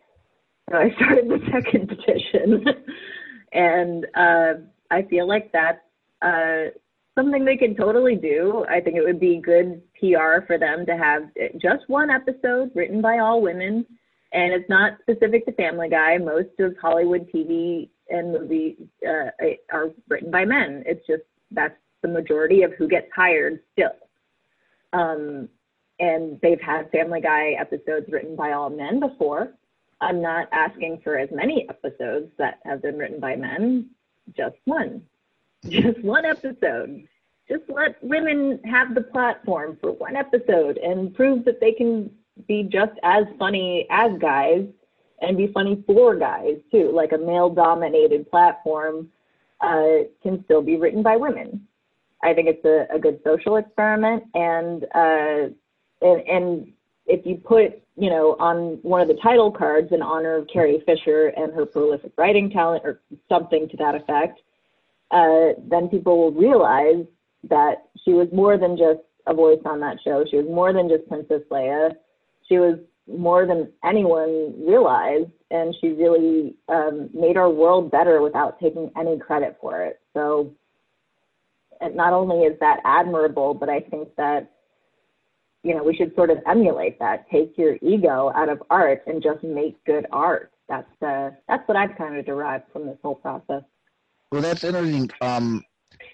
So 0.70 0.76
I 0.76 0.90
started 0.96 1.28
the 1.28 1.40
second 1.50 1.88
petition, 1.88 2.64
and 3.52 4.06
uh, 4.14 4.52
I 4.90 5.02
feel 5.08 5.26
like 5.26 5.50
that's 5.52 5.80
uh, 6.20 6.70
something 7.14 7.44
they 7.44 7.56
can 7.56 7.74
totally 7.74 8.16
do. 8.16 8.64
I 8.68 8.80
think 8.80 8.96
it 8.96 9.04
would 9.04 9.20
be 9.20 9.40
good 9.40 9.82
PR 9.98 10.44
for 10.46 10.58
them 10.58 10.84
to 10.86 10.96
have 10.96 11.22
just 11.60 11.88
one 11.88 12.10
episode 12.10 12.70
written 12.74 13.00
by 13.00 13.18
all 13.18 13.40
women. 13.40 13.86
And 14.34 14.54
it's 14.54 14.68
not 14.70 14.94
specific 15.02 15.44
to 15.44 15.52
Family 15.52 15.90
Guy. 15.90 16.16
Most 16.16 16.58
of 16.58 16.74
Hollywood 16.80 17.28
TV 17.34 17.90
and 18.12 18.33
movies 18.33 18.77
uh, 19.07 19.31
are 19.72 19.90
written 20.09 20.31
by 20.31 20.44
men. 20.44 20.85
It's 20.87 21.05
just 21.07 21.22
that's 21.51 21.75
the 22.03 22.09
majority 22.09 22.62
of 22.62 22.72
who 22.75 22.87
gets 22.87 23.09
hired 23.14 23.61
still. 23.72 23.96
Um, 24.92 25.48
and 25.98 26.38
they've 26.42 26.61
had 26.61 26.90
Family 26.90 27.20
Guy 27.20 27.53
episodes 27.59 28.07
written 28.11 28.37
by 28.37 28.53
all 28.53 28.70
men 28.70 29.01
before. 29.01 29.53
I'm 30.01 30.20
not 30.20 30.48
asking 30.53 31.01
for 31.03 31.16
as 31.16 31.29
many 31.33 31.66
episodes 31.68 32.31
that 32.38 32.59
have 32.64 32.83
been 32.83 32.98
written 32.98 33.20
by 33.20 33.37
men, 33.37 33.90
just 34.37 34.57
one. 34.64 35.03
Just 35.68 36.03
one 36.03 36.25
episode. 36.25 37.07
Just 37.48 37.62
let 37.68 38.03
women 38.03 38.59
have 38.64 38.96
the 38.96 39.01
platform 39.01 39.79
for 39.81 39.92
one 39.92 40.16
episode 40.16 40.77
and 40.79 41.14
prove 41.14 41.44
that 41.44 41.61
they 41.61 41.70
can 41.70 42.11
be 42.48 42.64
just 42.64 42.98
as 43.05 43.27
funny 43.38 43.87
as 43.88 44.11
guys 44.18 44.66
and 45.22 45.37
be 45.37 45.46
funny 45.46 45.82
for 45.87 46.16
guys 46.16 46.56
too. 46.70 46.90
Like 46.92 47.12
a 47.12 47.18
male 47.18 47.48
dominated 47.48 48.30
platform 48.30 49.08
uh, 49.61 50.04
can 50.22 50.44
still 50.44 50.62
be 50.62 50.76
written 50.76 51.02
by 51.02 51.16
women. 51.16 51.66
I 52.22 52.35
think 52.35 52.48
it's 52.48 52.64
a, 52.64 52.94
a 52.94 52.98
good 52.98 53.20
social 53.24 53.56
experiment, 53.56 54.24
and, 54.35 54.85
uh, 54.94 55.50
and 56.02 56.28
and 56.28 56.72
if 57.06 57.26
you 57.26 57.37
put 57.37 57.82
you 57.96 58.11
know 58.11 58.37
on 58.38 58.78
one 58.82 59.00
of 59.00 59.08
the 59.08 59.18
title 59.22 59.50
cards 59.50 59.92
in 59.92 60.02
honor 60.02 60.37
of 60.37 60.48
Carrie 60.52 60.82
Fisher 60.87 61.28
and 61.37 61.52
her 61.52 61.66
prolific 61.66 62.12
writing 62.16 62.50
talent 62.50 62.82
or 62.85 63.00
something 63.28 63.68
to 63.68 63.76
that 63.78 63.94
effect, 63.94 64.40
uh, 65.11 65.61
then 65.68 65.88
people 65.88 66.18
will 66.18 66.32
realize 66.32 67.04
that 67.48 67.88
she 68.04 68.12
was 68.12 68.28
more 68.32 68.56
than 68.56 68.76
just 68.76 69.00
a 69.26 69.35
voice 69.35 69.61
on 69.64 69.80
that 69.80 69.98
show. 70.04 70.24
She 70.28 70.37
was 70.37 70.46
more 70.46 70.72
than 70.72 70.88
just 70.88 71.08
Princess 71.08 71.42
Leia. 71.50 71.92
She 72.48 72.58
was 72.58 72.78
more 73.06 73.46
than 73.46 73.72
anyone 73.84 74.54
realized, 74.64 75.30
and 75.50 75.74
she 75.80 75.88
really 75.88 76.54
um, 76.68 77.10
made 77.12 77.36
our 77.36 77.50
world 77.50 77.90
better 77.90 78.22
without 78.22 78.60
taking 78.60 78.90
any 78.98 79.18
credit 79.18 79.56
for 79.60 79.82
it. 79.82 80.00
So, 80.14 80.54
not 81.94 82.12
only 82.12 82.46
is 82.46 82.58
that 82.60 82.80
admirable, 82.84 83.54
but 83.54 83.68
I 83.68 83.80
think 83.80 84.14
that 84.16 84.50
you 85.62 85.74
know 85.74 85.82
we 85.82 85.96
should 85.96 86.14
sort 86.14 86.30
of 86.30 86.38
emulate 86.46 86.98
that. 87.00 87.28
Take 87.30 87.58
your 87.58 87.76
ego 87.82 88.32
out 88.34 88.48
of 88.48 88.62
art 88.70 89.02
and 89.06 89.22
just 89.22 89.42
make 89.42 89.82
good 89.84 90.06
art. 90.12 90.52
That's 90.68 91.02
uh, 91.02 91.30
that's 91.48 91.66
what 91.66 91.76
I've 91.76 91.96
kind 91.98 92.16
of 92.16 92.24
derived 92.24 92.64
from 92.72 92.86
this 92.86 92.98
whole 93.02 93.16
process. 93.16 93.62
Well, 94.30 94.42
that's 94.42 94.64
interesting 94.64 95.10
um, 95.20 95.62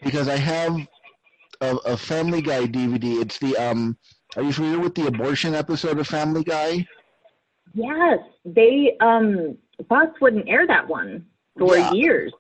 because 0.03 0.29
I 0.29 0.37
have 0.37 0.77
a, 1.61 1.77
a 1.85 1.97
Family 1.97 2.43
Guy 2.43 2.67
DVD. 2.67 3.21
It's 3.21 3.39
the 3.39 3.57
um. 3.57 3.97
Are 4.39 4.43
you 4.45 4.53
familiar 4.53 4.79
with 4.79 4.95
the 4.95 5.09
abortion 5.09 5.53
episode 5.57 5.99
of 5.99 6.07
Family 6.07 6.45
Guy? 6.45 6.87
Yes, 7.75 8.21
they 8.45 8.97
um 9.01 9.59
Fox 9.89 10.13
wouldn't 10.21 10.49
air 10.49 10.65
that 10.65 10.87
one 10.87 11.27
for 11.59 11.77
Yeah. 11.77 11.91
years. 11.93 12.33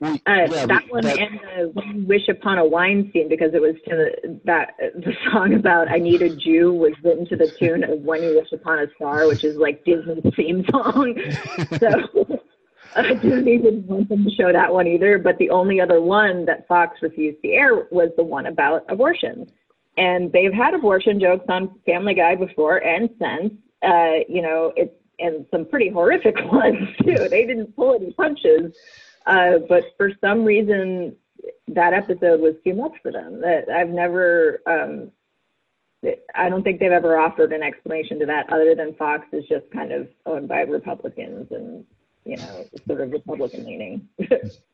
Well, 0.00 0.14
Uh, 0.26 0.32
yeah, 0.50 0.66
that 0.66 0.84
one 0.90 1.04
that- 1.04 1.18
and 1.20 1.38
the 1.38 2.04
Wish 2.04 2.26
Upon 2.28 2.58
a 2.58 2.66
Wine 2.66 3.10
scene 3.12 3.28
because 3.28 3.54
it 3.54 3.62
was 3.62 3.76
to 3.88 3.94
the, 3.94 4.40
that 4.44 4.74
the 4.96 5.14
song 5.30 5.54
about 5.54 5.88
I 5.88 5.98
Need 5.98 6.22
a 6.22 6.34
Jew 6.34 6.72
was 6.72 6.94
written 7.04 7.24
to 7.26 7.36
the 7.36 7.46
tune 7.60 7.84
of 7.84 8.00
When 8.00 8.24
You 8.24 8.34
Wish 8.36 8.50
Upon 8.50 8.80
a 8.80 8.86
Star, 8.96 9.28
which 9.28 9.44
is 9.44 9.56
like 9.56 9.84
Disney's 9.84 10.34
theme 10.34 10.64
song. 10.68 11.14
so 11.78 12.40
uh, 12.96 13.02
Disney 13.22 13.58
didn't 13.58 13.86
want 13.86 14.08
them 14.08 14.24
to 14.24 14.30
show 14.34 14.52
that 14.52 14.74
one 14.74 14.88
either. 14.88 15.16
But 15.18 15.38
the 15.38 15.50
only 15.50 15.80
other 15.80 16.00
one 16.02 16.44
that 16.46 16.66
Fox 16.66 17.00
refused 17.02 17.40
to 17.42 17.50
air 17.52 17.86
was 17.92 18.10
the 18.16 18.24
one 18.24 18.46
about 18.46 18.82
abortion. 18.88 19.48
And 20.00 20.32
they've 20.32 20.52
had 20.52 20.72
abortion 20.72 21.20
jokes 21.20 21.44
on 21.50 21.78
Family 21.84 22.14
Guy 22.14 22.34
before 22.34 22.78
and 22.78 23.10
since. 23.20 23.52
Uh, 23.82 24.24
you 24.28 24.40
know, 24.40 24.72
it's 24.74 24.94
and 25.18 25.44
some 25.50 25.66
pretty 25.66 25.90
horrific 25.90 26.36
ones 26.52 26.88
too. 27.02 27.28
They 27.28 27.44
didn't 27.44 27.76
pull 27.76 27.94
any 27.94 28.12
punches. 28.12 28.74
Uh, 29.26 29.58
but 29.68 29.84
for 29.98 30.10
some 30.22 30.44
reason, 30.44 31.14
that 31.68 31.92
episode 31.92 32.40
was 32.40 32.54
too 32.64 32.74
much 32.74 32.94
for 33.02 33.12
them. 33.12 33.42
That 33.42 33.68
I've 33.68 33.90
never, 33.90 34.62
um, 34.66 35.10
I 36.34 36.48
don't 36.48 36.62
think 36.62 36.80
they've 36.80 36.90
ever 36.90 37.18
offered 37.18 37.52
an 37.52 37.62
explanation 37.62 38.18
to 38.20 38.26
that 38.26 38.50
other 38.50 38.74
than 38.74 38.94
Fox 38.94 39.26
is 39.32 39.44
just 39.46 39.70
kind 39.70 39.92
of 39.92 40.08
owned 40.24 40.48
by 40.48 40.62
Republicans 40.62 41.48
and, 41.50 41.84
you 42.24 42.38
know, 42.38 42.64
sort 42.86 43.02
of 43.02 43.12
Republican 43.12 43.66
leaning. 43.66 44.08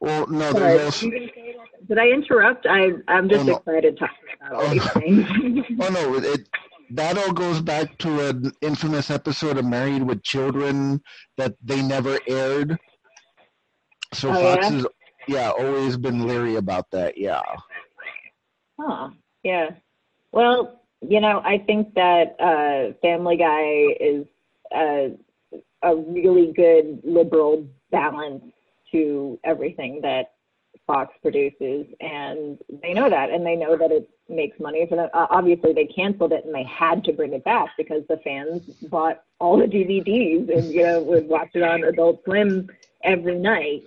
well, 0.00 0.26
no, 0.28 0.52
there's 0.52 0.84
also. 0.84 1.06
you 1.06 1.12
gonna 1.12 1.26
say 1.34 1.54
that? 1.56 1.88
Did 1.88 1.98
I 1.98 2.08
interrupt? 2.08 2.66
I, 2.66 2.90
I'm 3.08 3.28
just 3.28 3.42
Oh, 3.42 3.44
no. 3.44 3.56
excited 3.58 3.98
talking 3.98 4.16
about 4.40 4.54
all 4.54 4.68
Oh, 4.68 4.72
these 4.72 4.84
no. 4.84 4.90
things. 4.92 5.26
Oh 5.80 5.88
no, 5.90 6.14
it 6.16 6.48
that 6.90 7.18
all 7.18 7.32
goes 7.32 7.60
back 7.60 7.98
to 7.98 8.28
an 8.28 8.52
infamous 8.62 9.10
episode 9.10 9.58
of 9.58 9.64
Married 9.64 10.02
with 10.02 10.22
Children 10.22 11.02
that 11.36 11.54
they 11.62 11.82
never 11.82 12.18
aired. 12.26 12.78
So 14.14 14.32
Oh, 14.32 14.40
Fox 14.40 14.66
yeah? 14.66 14.70
has 14.70 14.86
yeah 15.26 15.50
always 15.50 15.96
been 15.96 16.26
leery 16.26 16.56
about 16.56 16.90
that. 16.92 17.18
Yeah. 17.18 17.42
Huh. 18.80 19.10
Yeah. 19.42 19.70
Well, 20.32 20.82
you 21.00 21.20
know, 21.20 21.40
I 21.44 21.58
think 21.58 21.94
that 21.94 22.36
uh, 22.40 22.94
Family 23.02 23.36
Guy 23.36 23.94
is 24.00 24.26
uh, 24.74 25.58
a 25.82 25.96
really 25.96 26.52
good 26.54 27.00
liberal 27.04 27.66
balance 27.90 28.44
to 28.92 29.38
everything 29.44 30.00
that 30.02 30.32
Fox 30.86 31.14
produces, 31.20 31.86
and 32.00 32.58
they 32.82 32.92
know 32.94 33.10
that, 33.10 33.30
and 33.30 33.44
they 33.44 33.56
know 33.56 33.76
that 33.76 33.90
it 33.90 34.08
makes 34.28 34.58
money 34.58 34.86
for 34.88 34.96
them. 34.96 35.08
Uh, 35.12 35.26
obviously, 35.30 35.72
they 35.72 35.86
canceled 35.86 36.32
it, 36.32 36.44
and 36.44 36.54
they 36.54 36.64
had 36.64 37.04
to 37.04 37.12
bring 37.12 37.32
it 37.32 37.44
back 37.44 37.70
because 37.76 38.02
the 38.08 38.18
fans 38.18 38.62
bought 38.90 39.22
all 39.38 39.58
the 39.58 39.66
DVDs 39.66 40.50
and 40.56 40.72
you 40.72 40.82
know 40.82 41.02
would 41.02 41.28
watch 41.28 41.50
it 41.54 41.62
on 41.62 41.84
Adult 41.84 42.24
Swim 42.24 42.68
every 43.04 43.38
night. 43.38 43.84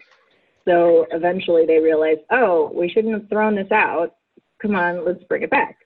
So 0.65 1.07
eventually, 1.11 1.65
they 1.65 1.79
realized, 1.79 2.21
oh, 2.29 2.71
we 2.73 2.87
shouldn't 2.87 3.13
have 3.13 3.29
thrown 3.29 3.55
this 3.55 3.71
out 3.71 4.15
come 4.61 4.75
on, 4.75 5.03
let's 5.05 5.23
bring 5.23 5.43
it 5.43 5.49
back. 5.49 5.77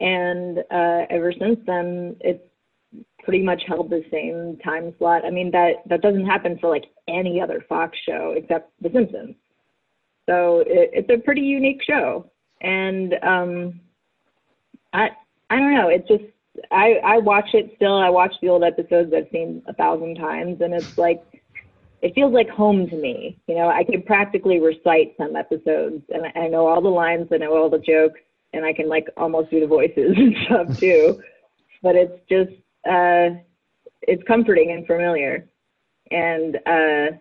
And 0.00 0.58
uh, 0.70 1.06
ever 1.10 1.32
since 1.32 1.60
then, 1.66 2.16
it's 2.20 2.42
pretty 3.24 3.42
much 3.42 3.62
held 3.66 3.90
the 3.90 4.04
same 4.10 4.58
time 4.64 4.94
slot. 4.98 5.24
I 5.24 5.30
mean, 5.30 5.50
that 5.52 5.82
that 5.86 6.02
doesn't 6.02 6.26
happen 6.26 6.58
for 6.58 6.68
like 6.68 6.84
any 7.08 7.40
other 7.40 7.64
Fox 7.68 7.96
show 8.06 8.34
except 8.36 8.72
The 8.80 8.90
Simpsons. 8.92 9.36
So 10.28 10.60
it, 10.60 10.90
it's 10.92 11.10
a 11.10 11.18
pretty 11.18 11.40
unique 11.40 11.82
show, 11.86 12.30
and 12.60 13.14
um, 13.22 13.80
I 14.92 15.10
I 15.50 15.56
don't 15.56 15.74
know. 15.74 15.88
It 15.88 16.06
just 16.06 16.24
I 16.70 17.00
I 17.04 17.18
watch 17.18 17.50
it 17.54 17.72
still. 17.76 17.98
I 17.98 18.10
watch 18.10 18.34
the 18.40 18.48
old 18.48 18.64
episodes 18.64 19.12
I've 19.14 19.28
seen 19.32 19.62
a 19.66 19.74
thousand 19.74 20.16
times, 20.16 20.60
and 20.60 20.74
it's 20.74 20.96
like 20.98 21.22
it 22.02 22.14
feels 22.14 22.34
like 22.34 22.48
home 22.48 22.88
to 22.88 22.96
me. 22.96 23.38
You 23.46 23.54
know, 23.54 23.68
I 23.68 23.84
could 23.84 24.04
practically 24.04 24.60
recite 24.60 25.14
some 25.16 25.36
episodes, 25.36 26.02
and 26.10 26.26
I, 26.26 26.40
I 26.40 26.48
know 26.48 26.66
all 26.66 26.80
the 26.80 26.88
lines, 26.88 27.28
I 27.32 27.38
know 27.38 27.56
all 27.56 27.70
the 27.70 27.78
jokes, 27.78 28.20
and 28.52 28.64
I 28.64 28.72
can 28.72 28.88
like 28.88 29.08
almost 29.16 29.50
do 29.50 29.60
the 29.60 29.66
voices 29.66 30.14
and 30.16 30.36
stuff 30.46 30.78
too. 30.78 31.20
But 31.82 31.96
it's 31.96 32.20
just, 32.28 32.52
uh, 32.88 33.36
it's 34.02 34.22
comforting 34.24 34.72
and 34.72 34.86
familiar, 34.86 35.48
and 36.10 36.56
uh, 36.66 37.16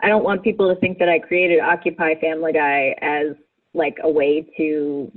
I 0.00 0.08
don't 0.08 0.24
want 0.24 0.42
people 0.42 0.72
to 0.72 0.80
think 0.80 0.98
that 0.98 1.08
I 1.08 1.18
created 1.18 1.60
Occupy 1.60 2.16
Family 2.20 2.52
Guy 2.52 2.94
as 3.00 3.36
like 3.74 3.96
a 4.02 4.10
way 4.10 4.46
to 4.56 5.12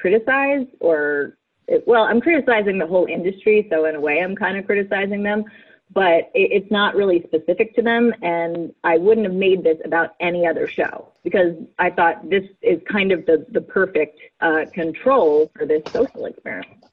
criticize 0.00 0.66
or 0.80 1.38
well, 1.86 2.04
I'm 2.04 2.20
criticizing 2.20 2.78
the 2.78 2.86
whole 2.86 3.06
industry, 3.06 3.66
so 3.70 3.86
in 3.86 3.96
a 3.96 4.00
way, 4.00 4.22
I'm 4.22 4.36
kind 4.36 4.56
of 4.56 4.66
criticizing 4.66 5.22
them 5.22 5.44
but 5.92 6.30
it, 6.34 6.50
it's 6.52 6.70
not 6.70 6.94
really 6.94 7.22
specific 7.26 7.74
to 7.76 7.82
them. 7.82 8.12
And 8.22 8.72
I 8.84 8.98
wouldn't 8.98 9.26
have 9.26 9.34
made 9.34 9.62
this 9.62 9.78
about 9.84 10.14
any 10.20 10.46
other 10.46 10.66
show 10.66 11.12
because 11.22 11.54
I 11.78 11.90
thought 11.90 12.28
this 12.28 12.44
is 12.62 12.80
kind 12.90 13.12
of 13.12 13.26
the, 13.26 13.46
the 13.50 13.60
perfect 13.60 14.20
uh, 14.40 14.66
control 14.72 15.50
for 15.56 15.66
this 15.66 15.82
social 15.92 16.26
experiment. 16.26 16.84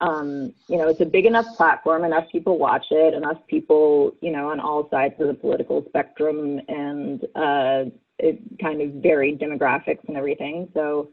Um, 0.00 0.52
you 0.68 0.76
know, 0.76 0.88
it's 0.88 1.00
a 1.00 1.06
big 1.06 1.24
enough 1.24 1.46
platform, 1.56 2.04
enough 2.04 2.24
people 2.30 2.58
watch 2.58 2.86
it, 2.90 3.14
enough 3.14 3.38
people, 3.48 4.14
you 4.20 4.30
know, 4.30 4.50
on 4.50 4.60
all 4.60 4.88
sides 4.90 5.14
of 5.18 5.28
the 5.28 5.34
political 5.34 5.84
spectrum 5.88 6.60
and 6.68 7.24
uh, 7.34 7.84
it 8.18 8.40
kind 8.60 8.82
of 8.82 9.02
varied 9.02 9.38
demographics 9.38 10.06
and 10.08 10.16
everything. 10.16 10.68
So 10.74 11.10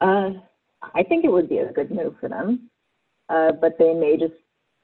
uh, 0.00 0.30
I 0.94 1.02
think 1.02 1.24
it 1.24 1.32
would 1.32 1.48
be 1.48 1.58
a 1.58 1.72
good 1.72 1.90
move 1.90 2.14
for 2.20 2.28
them. 2.28 2.70
Uh, 3.28 3.52
but 3.52 3.76
they 3.78 3.92
may 3.92 4.16
just 4.16 4.34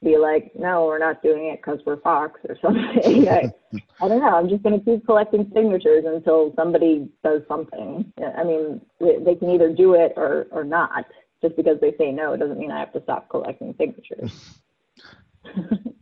be 0.02 0.18
like, 0.18 0.52
no, 0.54 0.84
we're 0.84 0.98
not 0.98 1.22
doing 1.22 1.46
it 1.46 1.60
because 1.62 1.80
we're 1.86 2.00
Fox 2.00 2.38
or 2.48 2.56
something. 2.62 3.28
I, 3.28 3.52
I 4.00 4.08
don't 4.08 4.20
know. 4.20 4.36
I'm 4.36 4.48
just 4.48 4.62
going 4.62 4.78
to 4.78 4.84
keep 4.84 5.06
collecting 5.06 5.50
signatures 5.54 6.04
until 6.06 6.52
somebody 6.56 7.08
does 7.24 7.42
something. 7.48 8.12
I 8.36 8.44
mean, 8.44 8.80
they 9.00 9.16
they 9.24 9.34
can 9.34 9.50
either 9.50 9.72
do 9.72 9.94
it 9.94 10.12
or, 10.16 10.46
or 10.50 10.62
not. 10.62 11.06
Just 11.44 11.56
because 11.56 11.78
they 11.78 11.94
say 11.98 12.10
no 12.10 12.34
doesn't 12.38 12.58
mean 12.58 12.70
I 12.70 12.80
have 12.80 12.92
to 12.94 13.02
stop 13.02 13.28
collecting 13.28 13.74
signatures. 13.78 14.32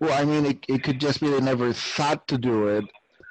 Well, 0.00 0.12
I 0.12 0.24
mean, 0.24 0.46
it, 0.46 0.64
it 0.68 0.82
could 0.84 1.00
just 1.00 1.20
be 1.20 1.28
they 1.28 1.40
never 1.40 1.72
thought 1.72 2.28
to 2.28 2.38
do 2.38 2.68
it. 2.68 2.84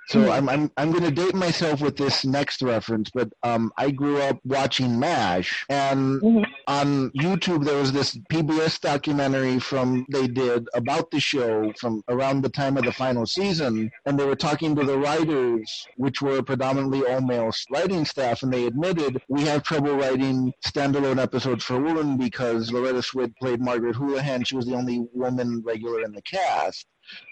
So 0.10 0.20
Mhm. 0.22 0.32
I'm 0.32 0.50
I'm 0.50 0.72
I'm 0.78 0.91
going 0.91 1.04
to 1.04 1.12
date 1.12 1.36
myself 1.36 1.82
with 1.82 1.98
this 1.98 2.24
next 2.24 2.62
reference, 2.62 3.10
but 3.13 3.30
um, 3.43 3.72
I 3.78 3.91
grew 3.91 4.22
up 4.22 4.39
watching 4.46 4.98
MASH, 5.00 5.65
and 5.70 6.22
Mhm. 6.22 6.46
on 6.67 7.10
YouTube 7.12 7.65
there 7.65 7.78
was 7.78 7.91
this 7.91 8.17
PBS 8.32 8.80
documentary 8.80 9.60
from 9.60 10.06
they 10.10 10.28
did 10.28 10.67
about 10.74 11.12
the 11.12 11.20
show 11.20 11.74
from 11.80 12.04
around 12.08 12.41
the 12.41 12.50
time 12.50 12.78
of 12.78 12.86
the 12.86 12.91
final 12.93 13.26
season, 13.26 13.91
and 14.06 14.17
they 14.17 14.26
were 14.26 14.36
talking 14.36 14.76
to 14.78 14.84
the 14.86 14.98
writers, 14.98 15.86
which 15.98 16.22
were 16.22 16.41
predominantly 16.41 17.06
all 17.06 17.20
male 17.22 17.52
writing 17.70 18.06
staff, 18.06 18.43
and 18.43 18.54
they 18.54 18.65
admitted 18.65 19.22
we 19.28 19.41
have 19.43 19.63
trouble 19.63 19.96
writing 19.96 20.54
standalone 20.65 21.20
episodes 21.22 21.65
for 21.65 21.82
women 21.82 22.17
because 22.17 22.72
Loretta 22.72 23.00
Swit 23.02 23.34
played 23.41 23.60
Margaret 23.62 23.96
Houlihan; 23.98 24.46
she 24.46 24.56
was 24.56 24.65
the 24.67 24.76
only 24.76 25.06
woman 25.13 25.62
regular 25.65 26.02
in 26.04 26.13
the 26.13 26.22
cast 26.22 26.86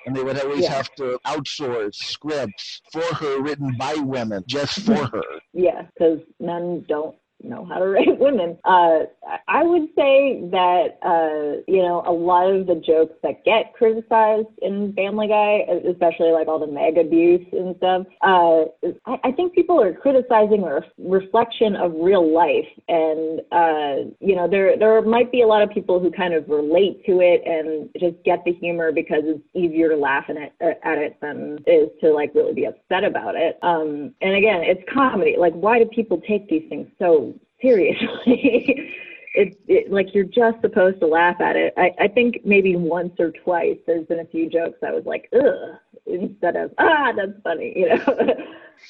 and 0.05 0.15
they 0.15 0.23
would 0.23 0.39
always 0.39 0.61
Yeah. 0.63 0.73
have 0.73 0.93
to 0.95 1.19
outsource 1.25 1.95
scripts 1.95 2.81
for 2.91 3.03
her 3.15 3.41
written 3.41 3.75
by 3.77 3.95
women 3.95 4.43
just 4.47 4.79
for 4.81 4.93
her. 5.15 5.23
Yeah, 5.53 5.83
because 5.93 6.19
men 6.39 6.85
don't 6.87 7.15
know 7.49 7.65
how 7.65 7.79
to 7.79 7.85
write 7.89 8.19
women. 8.19 8.57
Uh, 8.63 9.05
I 9.47 9.63
would 9.63 9.87
say 9.95 10.41
that 10.51 10.97
uh, 11.03 11.61
you 11.67 11.81
know 11.81 12.03
a 12.05 12.11
lot 12.11 12.51
of 12.51 12.67
the 12.67 12.75
jokes 12.75 13.15
that 13.23 13.43
get 13.45 13.73
criticized 13.73 14.47
in 14.61 14.93
Family 14.93 15.27
Guy, 15.27 15.65
especially 15.89 16.31
like 16.31 16.47
all 16.47 16.59
the 16.59 16.71
Meg 16.71 16.97
abuse 16.97 17.45
and 17.51 17.75
stuff. 17.77 18.05
Uh, 18.21 18.65
I, 19.05 19.29
I 19.29 19.31
think 19.31 19.53
people 19.53 19.81
are 19.81 19.93
criticizing 19.93 20.63
a 20.63 20.75
ref- 20.75 20.83
reflection 20.97 21.75
of 21.75 21.93
real 21.95 22.33
life, 22.33 22.67
and 22.87 23.41
uh, 23.51 24.11
you 24.19 24.35
know 24.35 24.47
there 24.49 24.77
there 24.77 25.01
might 25.01 25.31
be 25.31 25.41
a 25.41 25.47
lot 25.47 25.61
of 25.61 25.69
people 25.69 25.99
who 25.99 26.11
kind 26.11 26.33
of 26.33 26.47
relate 26.49 27.05
to 27.05 27.19
it 27.21 27.41
and 27.45 27.89
just 27.99 28.23
get 28.23 28.43
the 28.45 28.53
humor 28.53 28.91
because 28.91 29.21
it's 29.23 29.43
easier 29.53 29.89
to 29.89 29.97
laugh 29.97 30.25
at 30.29 30.37
it, 30.37 30.53
at 30.61 30.97
it 30.97 31.17
than 31.21 31.59
is 31.67 31.89
to 32.01 32.11
like 32.11 32.33
really 32.33 32.53
be 32.53 32.65
upset 32.65 33.03
about 33.03 33.35
it. 33.35 33.57
Um, 33.61 34.13
and 34.21 34.35
again, 34.35 34.61
it's 34.63 34.81
comedy. 34.91 35.35
Like, 35.37 35.53
why 35.53 35.79
do 35.79 35.85
people 35.85 36.21
take 36.27 36.49
these 36.49 36.63
things 36.69 36.87
so 36.99 37.33
seriously? 37.61 38.93
it's 39.35 39.55
it, 39.67 39.91
like 39.91 40.13
you're 40.13 40.23
just 40.23 40.61
supposed 40.61 40.99
to 41.01 41.07
laugh 41.07 41.39
at 41.41 41.55
it. 41.55 41.73
I, 41.77 41.91
I 41.99 42.07
think 42.07 42.41
maybe 42.45 42.75
once 42.75 43.13
or 43.19 43.31
twice 43.31 43.77
there's 43.85 44.07
been 44.07 44.19
a 44.19 44.25
few 44.25 44.49
jokes 44.49 44.79
I 44.85 44.91
was 44.91 45.05
like, 45.05 45.29
ugh, 45.35 45.77
instead 46.05 46.55
of 46.55 46.71
ah, 46.77 47.11
that's 47.15 47.39
funny, 47.43 47.73
you 47.75 47.89
know. 47.89 48.35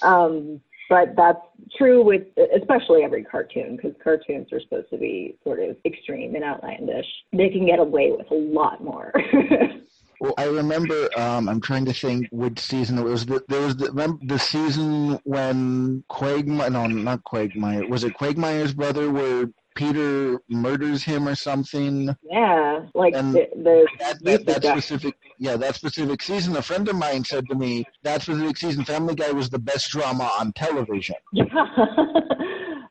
um, 0.08 0.62
but 0.88 1.16
that's 1.16 1.40
true 1.78 2.04
with 2.04 2.24
especially 2.56 3.04
every 3.04 3.24
cartoon 3.24 3.76
because 3.76 3.96
cartoons 4.04 4.54
are 4.54 4.62
supposed 4.62 4.90
to 4.92 4.98
be 4.98 5.36
sort 5.44 5.60
of 5.60 5.76
extreme 5.84 6.36
and 6.36 6.44
outlandish. 6.44 7.08
They 7.34 7.50
can 7.50 7.66
get 7.66 7.80
away 7.80 8.12
with 8.16 8.30
a 8.30 8.36
lot 8.36 8.84
more. 8.84 9.12
Well, 10.20 10.34
I 10.38 10.46
remember. 10.46 11.10
Um, 11.18 11.50
I'm 11.50 11.62
trying 11.62 11.86
to 11.86 11.94
think 11.94 12.28
which 12.32 12.60
season 12.60 12.98
it 12.98 13.04
was. 13.04 13.26
The, 13.26 13.44
there 13.48 13.62
was 13.62 13.76
the, 13.76 14.18
the 14.24 14.40
season 14.40 15.20
when 15.24 16.04
Quagmire. 16.08 16.70
No, 16.70 16.88
not 16.88 17.24
Quagmire. 17.24 17.88
Was 17.88 18.04
it 18.04 18.16
Quagmire's 18.16 18.74
brother 18.74 19.12
where 19.12 19.48
Peter 19.76 20.42
murders 20.50 21.04
him 21.04 21.28
or 21.28 21.36
something? 21.36 22.16
Yeah, 22.24 22.86
like 22.94 23.14
and 23.14 23.34
the, 23.34 23.48
the 23.56 23.88
that, 24.00 24.24
that, 24.24 24.46
that 24.46 24.64
specific. 24.64 25.16
Yeah, 25.38 25.58
that 25.58 25.76
specific 25.76 26.22
season. 26.22 26.56
A 26.56 26.62
friend 26.62 26.88
of 26.88 26.96
mine 26.96 27.26
said 27.26 27.48
to 27.50 27.56
me 27.56 27.86
that 28.04 28.22
specific 28.22 28.58
season, 28.58 28.86
Family 28.86 29.16
Guy 29.16 29.32
was 29.32 29.50
the 29.50 29.60
best 29.60 29.90
drama 29.92 30.32
on 30.40 30.54
television. 30.54 31.16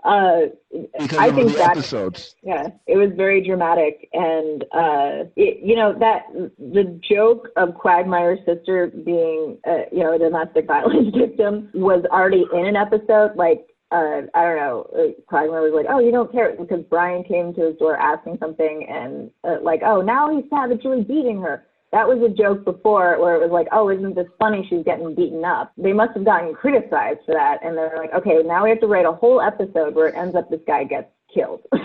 Uh, 0.04 0.48
because 0.98 1.18
I 1.18 1.32
think 1.32 1.52
the 1.52 1.58
that, 1.58 1.70
episodes. 1.70 2.36
Yeah, 2.42 2.68
it 2.86 2.96
was 2.96 3.10
very 3.16 3.44
dramatic, 3.44 4.08
and 4.12 4.62
uh, 4.72 5.28
it, 5.36 5.58
you 5.62 5.76
know 5.76 5.92
that 5.98 6.26
the 6.58 7.00
joke 7.08 7.48
of 7.56 7.74
Quagmire's 7.74 8.38
sister 8.46 8.92
being, 9.04 9.58
uh, 9.66 9.86
you 9.90 10.04
know, 10.04 10.14
a 10.14 10.18
domestic 10.18 10.66
violence 10.66 11.14
victim 11.16 11.70
was 11.74 12.04
already 12.10 12.44
in 12.52 12.66
an 12.66 12.76
episode. 12.76 13.36
Like 13.36 13.66
uh, 13.90 14.22
I 14.34 14.42
don't 14.44 14.56
know, 14.56 15.14
Quagmire 15.26 15.62
was 15.62 15.72
like, 15.74 15.86
oh, 15.88 16.00
you 16.00 16.10
don't 16.10 16.30
care 16.32 16.54
because 16.58 16.84
Brian 16.88 17.24
came 17.24 17.54
to 17.54 17.66
his 17.66 17.76
door 17.76 17.96
asking 17.96 18.38
something, 18.38 18.86
and 18.88 19.30
uh, 19.44 19.62
like, 19.62 19.82
oh, 19.84 20.00
now 20.00 20.34
he's 20.34 20.48
savagely 20.50 21.02
beating 21.02 21.40
her 21.40 21.66
that 21.94 22.06
was 22.08 22.20
a 22.28 22.28
joke 22.28 22.64
before 22.64 23.20
where 23.20 23.36
it 23.36 23.40
was 23.40 23.52
like, 23.52 23.68
oh, 23.70 23.88
isn't 23.88 24.16
this 24.16 24.26
funny? 24.36 24.66
She's 24.68 24.82
getting 24.84 25.14
beaten 25.14 25.44
up. 25.44 25.72
They 25.78 25.92
must 25.92 26.14
have 26.14 26.24
gotten 26.24 26.52
criticized 26.52 27.20
for 27.24 27.34
that. 27.34 27.64
And 27.64 27.78
they're 27.78 27.96
like, 27.96 28.12
okay, 28.12 28.42
now 28.44 28.64
we 28.64 28.70
have 28.70 28.80
to 28.80 28.88
write 28.88 29.06
a 29.06 29.12
whole 29.12 29.40
episode 29.40 29.94
where 29.94 30.08
it 30.08 30.16
ends 30.16 30.34
up 30.34 30.50
this 30.50 30.60
guy 30.66 30.82
gets 30.82 31.06
killed. 31.32 31.60
so 31.72 31.78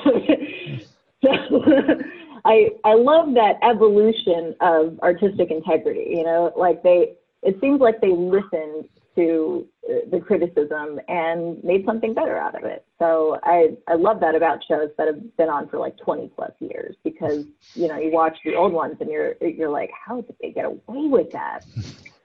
I, 2.44 2.70
I 2.84 2.96
love 2.96 3.36
that 3.36 3.60
evolution 3.62 4.56
of 4.62 5.00
artistic 5.02 5.52
integrity, 5.52 6.08
you 6.10 6.24
know, 6.24 6.54
like 6.58 6.82
they, 6.82 7.14
it 7.44 7.60
seems 7.62 7.80
like 7.80 8.02
they 8.02 8.12
listened 8.12 8.90
to 9.20 9.68
uh, 9.90 9.94
the 10.12 10.20
criticism 10.20 11.00
and 11.10 11.62
made 11.64 11.86
something 11.86 12.14
better 12.14 12.38
out 12.38 12.56
of 12.56 12.64
it. 12.64 12.86
So 13.00 13.38
I, 13.44 13.78
I 13.88 13.96
love 13.96 14.20
that 14.22 14.36
about 14.36 14.60
shows 14.66 14.90
that 14.98 15.08
have 15.08 15.38
been 15.38 15.50
on 15.50 15.68
for 15.68 15.78
like 15.78 15.98
20 15.98 16.32
plus 16.36 16.52
years 16.60 16.96
because, 17.04 17.46
you 17.74 17.88
know, 17.88 17.98
you 17.98 18.12
watch 18.12 18.38
the 18.46 18.56
old 18.56 18.72
ones 18.72 18.98
and 19.00 19.10
you're, 19.10 19.36
you're 19.42 19.70
like, 19.70 19.92
how 20.06 20.22
did 20.22 20.36
they 20.42 20.52
get 20.52 20.66
away 20.66 21.08
with 21.08 21.32
that? 21.32 21.66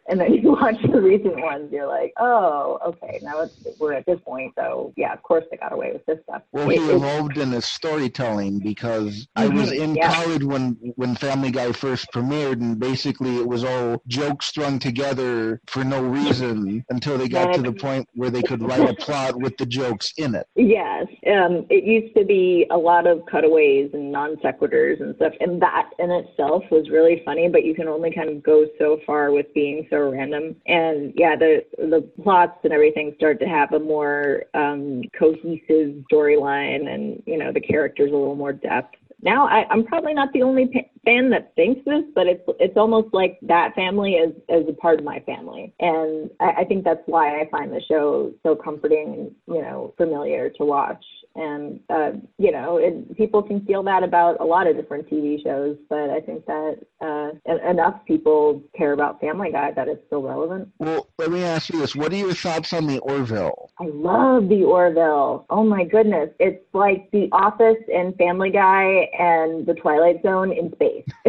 And 0.09 0.21
then 0.21 0.35
you 0.43 0.53
watch 0.53 0.77
the 0.83 1.01
recent 1.01 1.41
ones, 1.41 1.73
you're 1.73 1.87
like, 1.87 2.13
oh, 2.19 2.79
okay, 2.87 3.19
now 3.23 3.45
we're 3.79 3.93
at 3.95 4.07
this 4.07 4.21
point. 4.25 4.53
So 4.57 4.93
yeah, 4.97 5.13
of 5.13 5.23
course 5.23 5.45
they 5.51 5.57
got 5.57 5.73
away 5.73 5.93
with 5.93 6.05
this 6.07 6.19
stuff. 6.25 6.43
Well, 6.53 6.71
it, 6.71 6.79
he 6.79 6.91
evolved 6.91 7.39
in 7.39 7.53
his 7.53 7.65
storytelling 7.65 8.59
because 8.59 9.27
mm-hmm, 9.37 9.43
I 9.43 9.49
was 9.49 9.73
in 9.73 9.95
yeah. 9.95 10.13
college 10.13 10.45
when 10.45 10.77
when 10.97 11.15
Family 11.15 11.51
Guy 11.51 11.73
first 11.73 12.09
premiered, 12.13 12.61
and 12.61 12.79
basically 12.79 13.39
it 13.39 13.47
was 13.47 13.65
all 13.65 14.03
jokes 14.07 14.47
strung 14.47 14.79
together 14.79 15.61
for 15.67 15.85
no 15.85 16.03
reason 16.03 16.85
until 16.91 17.19
they 17.19 17.29
got 17.29 17.55
to 17.55 17.63
the 17.63 17.73
point 17.73 18.09
where 18.15 18.31
they 18.31 18.43
could 18.43 18.63
write 18.63 18.89
a 18.89 18.95
plot 18.95 19.37
with 19.37 19.57
the 19.57 19.67
jokes 19.67 20.13
in 20.17 20.35
it. 20.35 20.47
Yes, 20.55 21.07
um, 21.27 21.67
it 21.71 21.85
used 21.85 22.15
to 22.17 22.25
be 22.25 22.67
a 22.71 22.77
lot 22.77 23.07
of 23.07 23.25
cutaways 23.31 23.91
and 23.95 24.13
non 24.13 24.37
sequiturs 24.37 25.01
and 25.01 25.15
stuff, 25.17 25.33
and 25.41 25.61
that 25.63 25.91
in 25.99 26.11
itself 26.11 26.63
was 26.71 26.91
really 26.91 27.23
funny. 27.25 27.49
But 27.49 27.65
you 27.65 27.75
can 27.75 27.89
only 27.89 28.13
kind 28.13 28.29
of 28.29 28.43
go 28.43 28.67
so 28.79 29.01
far 29.07 29.31
with 29.33 29.47
being 29.55 29.87
so 29.91 29.94
random. 30.03 30.57
And 30.67 31.13
yeah, 31.17 31.37
the 31.37 31.65
the 31.79 32.09
plots 32.23 32.59
and 32.65 32.73
everything 32.73 33.15
start 33.17 33.41
to 33.41 33.47
have 33.47 33.73
a 33.73 33.79
more 33.79 34.45
um, 34.55 35.03
cohesive 35.19 36.05
storyline, 36.11 36.89
and 36.89 37.23
you 37.27 37.39
know 37.39 37.53
the 37.53 37.61
characters 37.61 38.11
a 38.11 38.17
little 38.17 38.37
more 38.37 38.53
depth. 38.53 38.97
Now 39.23 39.47
I, 39.49 39.67
I'm 39.71 39.85
probably 39.85 40.13
not 40.13 40.33
the 40.33 40.43
only 40.43 40.67
pa- 40.67 40.89
fan 41.05 41.31
that 41.31 41.55
thinks 41.57 41.85
this, 41.87 42.05
but 42.15 42.27
it's 42.27 42.43
it's 42.61 42.77
almost 42.77 43.15
like 43.15 43.39
that 43.43 43.75
family 43.75 44.15
is 44.15 44.35
is 44.49 44.69
a 44.69 44.75
part 44.75 44.99
of 44.99 45.05
my 45.05 45.21
family, 45.21 45.73
and 45.81 46.31
I, 46.41 46.63
I 46.63 46.65
think 46.65 46.85
that's 46.85 47.03
why 47.07 47.41
I 47.41 47.49
find 47.51 47.73
the 47.73 47.83
show 47.89 48.33
so 48.43 48.55
comforting, 48.55 49.35
you 49.47 49.63
know, 49.63 49.95
familiar 49.97 50.51
to 50.51 50.65
watch 50.65 51.05
and 51.35 51.81
uh, 51.91 52.13
you 52.39 52.53
know 52.53 52.79
it, 52.79 53.17
people 53.17 53.43
can 53.43 53.65
feel 53.67 53.83
that 53.83 54.03
about 54.03 54.41
a 54.41 54.45
lot 54.45 54.67
of 54.67 54.77
different 54.77 55.09
TV 55.09 55.43
shows, 55.43 55.77
but 55.89 56.11
I 56.11 56.21
think 56.21 56.47
that 56.47 56.79
uh, 57.01 57.31
enough 57.69 58.05
people 58.07 58.63
care 58.77 58.93
about 58.93 59.21
Family 59.21 59.51
Guy 59.53 59.73
that 59.73 59.89
it's 59.89 60.05
still 60.07 60.23
relevant. 60.23 60.69
Well, 60.79 61.09
let 61.19 61.31
me 61.31 61.43
ask 61.43 61.73
you 61.73 61.81
this: 61.81 61.95
What 61.95 62.13
are 62.13 62.17
your 62.17 62.35
thoughts 62.35 62.73
on 62.73 62.87
the 62.87 62.99
Orville? 63.01 63.71
I 63.79 63.87
love 63.87 64.49
the 64.49 64.65
Orville. 64.65 65.47
Oh 65.51 65.65
my 65.65 65.85
goodness, 65.85 66.31
it's 66.39 66.65
like 66.73 67.11
The 67.11 67.29
Office 67.33 67.83
and 67.93 68.15
Family 68.17 68.51
Guy 68.51 69.09
and 69.19 69.67
The 69.67 69.75
Twilight 69.75 70.23
Zone 70.23 70.53
in 70.53 70.73
space. 70.73 71.05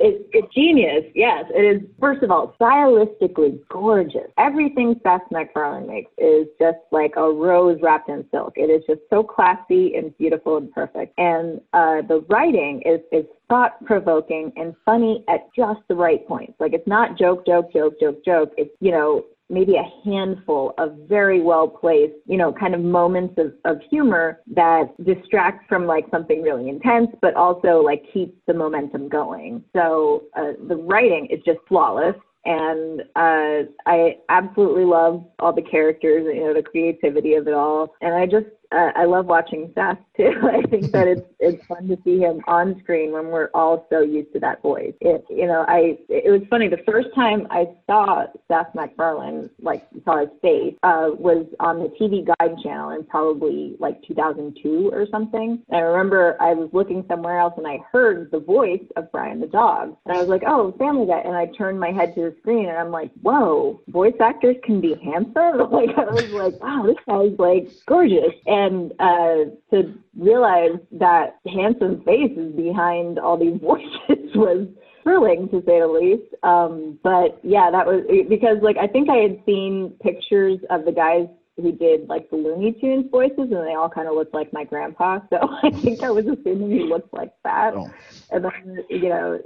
it's, 0.00 0.24
it's 0.32 0.54
genius. 0.54 1.04
Yes, 1.14 1.44
it 1.50 1.60
is. 1.60 1.88
First 1.98 2.22
of 2.22 2.30
all, 2.30 2.54
stylistically 2.60 3.60
gorgeous. 3.68 4.30
Everything 4.38 4.98
Seth 5.02 5.22
MacFarlane 5.30 5.86
makes 5.86 6.10
is 6.18 6.46
just 6.60 6.78
like 6.90 7.12
a 7.16 7.30
rose 7.30 7.78
wrapped 7.82 8.08
in 8.08 8.24
silk. 8.30 8.54
It 8.56 8.70
is 8.70 8.82
just 8.86 8.99
so 9.08 9.22
classy 9.22 9.94
and 9.94 10.16
beautiful 10.18 10.56
and 10.56 10.70
perfect. 10.72 11.18
And 11.18 11.60
uh, 11.72 12.02
the 12.08 12.24
writing 12.28 12.82
is, 12.84 13.00
is 13.12 13.24
thought 13.48 13.82
provoking 13.84 14.52
and 14.56 14.74
funny 14.84 15.24
at 15.28 15.48
just 15.56 15.80
the 15.88 15.94
right 15.94 16.26
points. 16.26 16.54
Like 16.60 16.72
it's 16.72 16.86
not 16.86 17.18
joke, 17.18 17.46
joke, 17.46 17.72
joke, 17.72 17.94
joke, 18.00 18.24
joke. 18.24 18.52
It's, 18.56 18.70
you 18.80 18.92
know, 18.92 19.24
maybe 19.48 19.74
a 19.74 20.08
handful 20.08 20.74
of 20.78 20.96
very 21.08 21.40
well 21.40 21.66
placed, 21.66 22.14
you 22.26 22.36
know, 22.36 22.52
kind 22.52 22.74
of 22.74 22.80
moments 22.80 23.34
of, 23.36 23.52
of 23.64 23.80
humor 23.90 24.40
that 24.54 24.84
distract 25.04 25.68
from 25.68 25.86
like 25.86 26.04
something 26.10 26.40
really 26.40 26.68
intense, 26.68 27.08
but 27.20 27.34
also 27.34 27.80
like 27.80 28.04
keeps 28.12 28.36
the 28.46 28.54
momentum 28.54 29.08
going. 29.08 29.64
So 29.74 30.24
uh, 30.36 30.52
the 30.68 30.76
writing 30.76 31.26
is 31.30 31.40
just 31.44 31.58
flawless 31.66 32.14
and 32.44 33.02
uh, 33.16 33.68
I 33.86 34.16
absolutely 34.28 34.84
love 34.84 35.24
all 35.38 35.52
the 35.52 35.62
characters, 35.62 36.24
you 36.34 36.44
know, 36.44 36.54
the 36.54 36.62
creativity 36.62 37.34
of 37.34 37.46
it 37.46 37.54
all, 37.54 37.94
and 38.00 38.14
I 38.14 38.26
just 38.26 38.46
uh, 38.72 38.90
I 38.94 39.04
love 39.04 39.26
watching 39.26 39.72
Seth 39.74 39.98
too. 40.16 40.32
I 40.42 40.62
think 40.68 40.92
that 40.92 41.08
it's 41.08 41.26
it's 41.38 41.64
fun 41.66 41.88
to 41.88 41.98
see 42.04 42.18
him 42.18 42.40
on 42.46 42.78
screen 42.82 43.12
when 43.12 43.28
we're 43.28 43.50
all 43.54 43.86
so 43.90 44.00
used 44.00 44.32
to 44.34 44.40
that 44.40 44.62
voice. 44.62 44.94
It 45.00 45.24
you 45.28 45.46
know 45.46 45.64
I 45.66 45.98
it 46.08 46.30
was 46.30 46.42
funny 46.48 46.68
the 46.68 46.82
first 46.86 47.08
time 47.14 47.46
I 47.50 47.66
saw 47.86 48.26
Seth 48.48 48.74
MacFarlane 48.74 49.50
like 49.60 49.86
saw 50.04 50.20
his 50.20 50.28
face 50.40 50.74
uh, 50.82 51.10
was 51.18 51.46
on 51.58 51.80
the 51.80 51.88
TV 52.00 52.24
Guide 52.24 52.56
channel 52.62 52.90
in 52.90 53.04
probably 53.04 53.76
like 53.80 54.02
2002 54.06 54.90
or 54.92 55.06
something. 55.10 55.62
And 55.68 55.76
I 55.76 55.80
remember 55.80 56.36
I 56.40 56.54
was 56.54 56.70
looking 56.72 57.04
somewhere 57.08 57.38
else 57.38 57.54
and 57.56 57.66
I 57.66 57.78
heard 57.90 58.30
the 58.30 58.40
voice 58.40 58.84
of 58.96 59.10
Brian 59.10 59.40
the 59.40 59.46
dog 59.46 59.96
and 60.06 60.16
I 60.16 60.20
was 60.20 60.28
like 60.28 60.42
oh 60.46 60.72
Family 60.78 61.06
Guy 61.06 61.20
and 61.20 61.34
I 61.34 61.46
turned 61.46 61.80
my 61.80 61.90
head 61.90 62.14
to 62.14 62.22
the 62.22 62.36
screen 62.40 62.68
and 62.68 62.78
I'm 62.78 62.92
like 62.92 63.10
whoa 63.22 63.80
voice 63.88 64.14
actors 64.20 64.56
can 64.62 64.80
be 64.80 64.94
handsome 65.02 65.58
like 65.72 65.90
I 65.96 66.04
was 66.04 66.30
like 66.30 66.62
wow 66.62 66.84
this 66.86 66.96
guy's 67.06 67.38
like 67.38 67.68
gorgeous 67.86 68.34
and 68.46 68.59
and 68.60 68.92
uh, 68.98 69.50
to 69.70 69.94
realize 70.16 70.78
that 70.92 71.38
handsome 71.46 72.02
face 72.04 72.32
is 72.36 72.52
behind 72.54 73.18
all 73.18 73.38
these 73.38 73.60
voices 73.60 74.34
was 74.34 74.66
thrilling 75.02 75.48
to 75.48 75.62
say 75.66 75.80
the 75.80 75.86
least. 75.86 76.34
Um, 76.42 76.98
but 77.02 77.40
yeah, 77.42 77.70
that 77.70 77.86
was 77.86 78.04
because 78.28 78.58
like 78.62 78.76
I 78.76 78.86
think 78.86 79.08
I 79.08 79.16
had 79.16 79.42
seen 79.46 79.94
pictures 80.02 80.58
of 80.68 80.84
the 80.84 80.92
guys 80.92 81.26
who 81.56 81.72
did 81.72 82.08
like 82.08 82.28
the 82.30 82.36
Looney 82.36 82.72
Tunes 82.72 83.06
voices, 83.10 83.36
and 83.38 83.66
they 83.66 83.74
all 83.74 83.88
kind 83.88 84.08
of 84.08 84.14
looked 84.14 84.34
like 84.34 84.52
my 84.52 84.64
grandpa. 84.64 85.20
So 85.30 85.38
I 85.62 85.70
think 85.70 86.02
I 86.02 86.10
was 86.10 86.26
assuming 86.26 86.70
he 86.70 86.82
looked 86.82 87.12
like 87.14 87.32
that. 87.44 87.74
Oh. 87.74 87.90
And 88.30 88.44
then 88.44 88.84
you 88.88 89.08
know, 89.08 89.40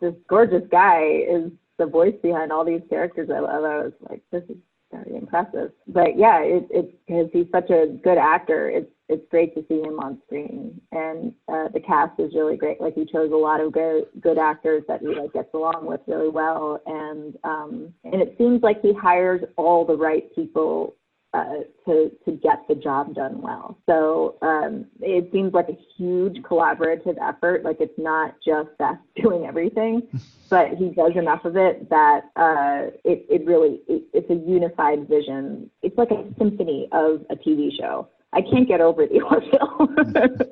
this 0.00 0.14
gorgeous 0.28 0.64
guy 0.70 1.22
is 1.28 1.50
the 1.78 1.86
voice 1.86 2.14
behind 2.22 2.52
all 2.52 2.64
these 2.64 2.82
characters 2.88 3.28
I 3.34 3.40
love. 3.40 3.64
I 3.64 3.78
was 3.84 3.92
like, 4.08 4.22
this 4.32 4.44
is 4.48 4.56
very 4.90 5.16
impressive. 5.16 5.72
But 5.86 6.16
yeah, 6.16 6.40
it, 6.42 6.66
it's 6.70 6.92
because 7.06 7.28
he's 7.32 7.46
such 7.52 7.70
a 7.70 7.98
good 8.02 8.18
actor. 8.18 8.70
It's 8.70 8.90
it's 9.08 9.24
great 9.30 9.54
to 9.54 9.64
see 9.68 9.80
him 9.80 10.00
on 10.00 10.18
screen, 10.26 10.80
and 10.90 11.32
uh, 11.48 11.68
the 11.72 11.80
cast 11.80 12.18
is 12.18 12.34
really 12.34 12.56
great. 12.56 12.80
Like 12.80 12.94
he 12.94 13.04
chose 13.04 13.30
a 13.32 13.36
lot 13.36 13.60
of 13.60 13.72
good 13.72 14.06
good 14.20 14.38
actors 14.38 14.82
that 14.88 15.00
he 15.00 15.08
like 15.08 15.32
gets 15.32 15.54
along 15.54 15.86
with 15.86 16.00
really 16.06 16.28
well, 16.28 16.80
and 16.86 17.36
um, 17.44 17.94
and 18.04 18.20
it 18.20 18.34
seems 18.36 18.62
like 18.62 18.82
he 18.82 18.92
hires 18.92 19.42
all 19.56 19.84
the 19.84 19.96
right 19.96 20.34
people 20.34 20.96
uh, 21.36 21.44
to 21.84 22.10
to 22.24 22.32
get 22.32 22.66
the 22.66 22.74
job 22.74 23.14
done 23.14 23.42
well. 23.42 23.78
So 23.86 24.36
um, 24.40 24.86
it 25.00 25.30
seems 25.32 25.52
like 25.52 25.68
a 25.68 25.76
huge 25.96 26.38
collaborative 26.42 27.16
effort. 27.22 27.62
Like 27.62 27.76
it's 27.80 27.98
not 27.98 28.34
just 28.44 28.70
Seth 28.78 28.98
doing 29.22 29.44
everything, 29.44 30.02
but 30.50 30.70
he 30.78 30.88
does 30.90 31.12
enough 31.14 31.44
of 31.44 31.56
it 31.56 31.88
that 31.90 32.30
uh, 32.36 32.90
it 33.04 33.26
it 33.28 33.44
really 33.44 33.82
it, 33.86 34.04
it's 34.14 34.30
a 34.30 34.34
unified 34.34 35.08
vision. 35.08 35.70
It's 35.82 35.98
like 35.98 36.10
a 36.10 36.24
symphony 36.38 36.88
of 36.92 37.26
a 37.28 37.36
TV 37.36 37.68
show. 37.78 38.08
I 38.32 38.40
can't 38.40 38.66
get 38.66 38.80
over 38.80 39.06
the 39.06 39.20
Orville. 39.30 40.48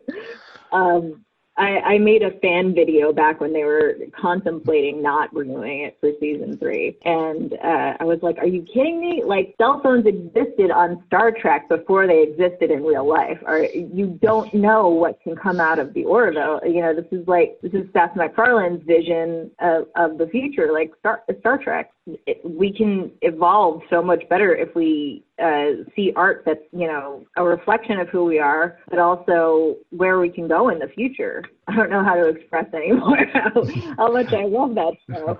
um, 0.72 1.24
I, 1.56 1.78
I 1.78 1.98
made 1.98 2.22
a 2.22 2.32
fan 2.40 2.74
video 2.74 3.12
back 3.12 3.40
when 3.40 3.52
they 3.52 3.62
were 3.62 3.94
contemplating 4.20 5.00
not 5.00 5.32
renewing 5.32 5.82
it 5.82 5.96
for 6.00 6.10
season 6.18 6.58
three. 6.58 6.98
And 7.04 7.54
uh, 7.54 7.94
I 8.00 8.04
was 8.04 8.18
like, 8.22 8.38
are 8.38 8.46
you 8.46 8.62
kidding 8.62 9.00
me? 9.00 9.22
Like, 9.24 9.54
cell 9.56 9.80
phones 9.82 10.04
existed 10.06 10.72
on 10.72 11.04
Star 11.06 11.30
Trek 11.30 11.68
before 11.68 12.08
they 12.08 12.22
existed 12.22 12.72
in 12.72 12.82
real 12.82 13.08
life. 13.08 13.38
Or 13.46 13.60
you 13.60 14.18
don't 14.20 14.52
know 14.52 14.88
what 14.88 15.20
can 15.22 15.36
come 15.36 15.60
out 15.60 15.78
of 15.78 15.94
the 15.94 16.04
Orville. 16.04 16.60
You 16.64 16.80
know, 16.80 16.94
this 16.94 17.06
is 17.12 17.26
like, 17.28 17.58
this 17.62 17.72
is 17.72 17.86
Seth 17.92 18.16
MacFarlane's 18.16 18.82
vision 18.84 19.50
of, 19.60 19.86
of 19.94 20.18
the 20.18 20.26
future, 20.26 20.72
like 20.72 20.90
Star, 20.98 21.22
Star 21.38 21.58
Trek. 21.58 21.92
It, 22.06 22.40
we 22.44 22.70
can 22.70 23.10
evolve 23.22 23.80
so 23.88 24.02
much 24.02 24.28
better 24.28 24.54
if 24.54 24.74
we 24.74 25.24
uh, 25.42 25.84
see 25.96 26.12
art 26.14 26.42
that's 26.44 26.60
you 26.70 26.86
know 26.86 27.24
a 27.36 27.42
reflection 27.42 27.98
of 27.98 28.08
who 28.08 28.24
we 28.24 28.38
are, 28.38 28.78
but 28.90 28.98
also 28.98 29.76
where 29.90 30.18
we 30.18 30.28
can 30.28 30.46
go 30.46 30.68
in 30.68 30.78
the 30.78 30.88
future. 30.88 31.42
I 31.68 31.76
don't 31.76 31.90
know 31.90 32.04
how 32.04 32.14
to 32.14 32.28
express 32.28 32.66
anymore 32.74 33.18
how, 33.32 33.64
how 33.96 34.12
much 34.12 34.32
I 34.32 34.44
love 34.44 34.74
that 34.74 34.94
show. 35.10 35.38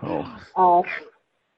Oh. 0.57 0.81
Uh, 0.81 0.89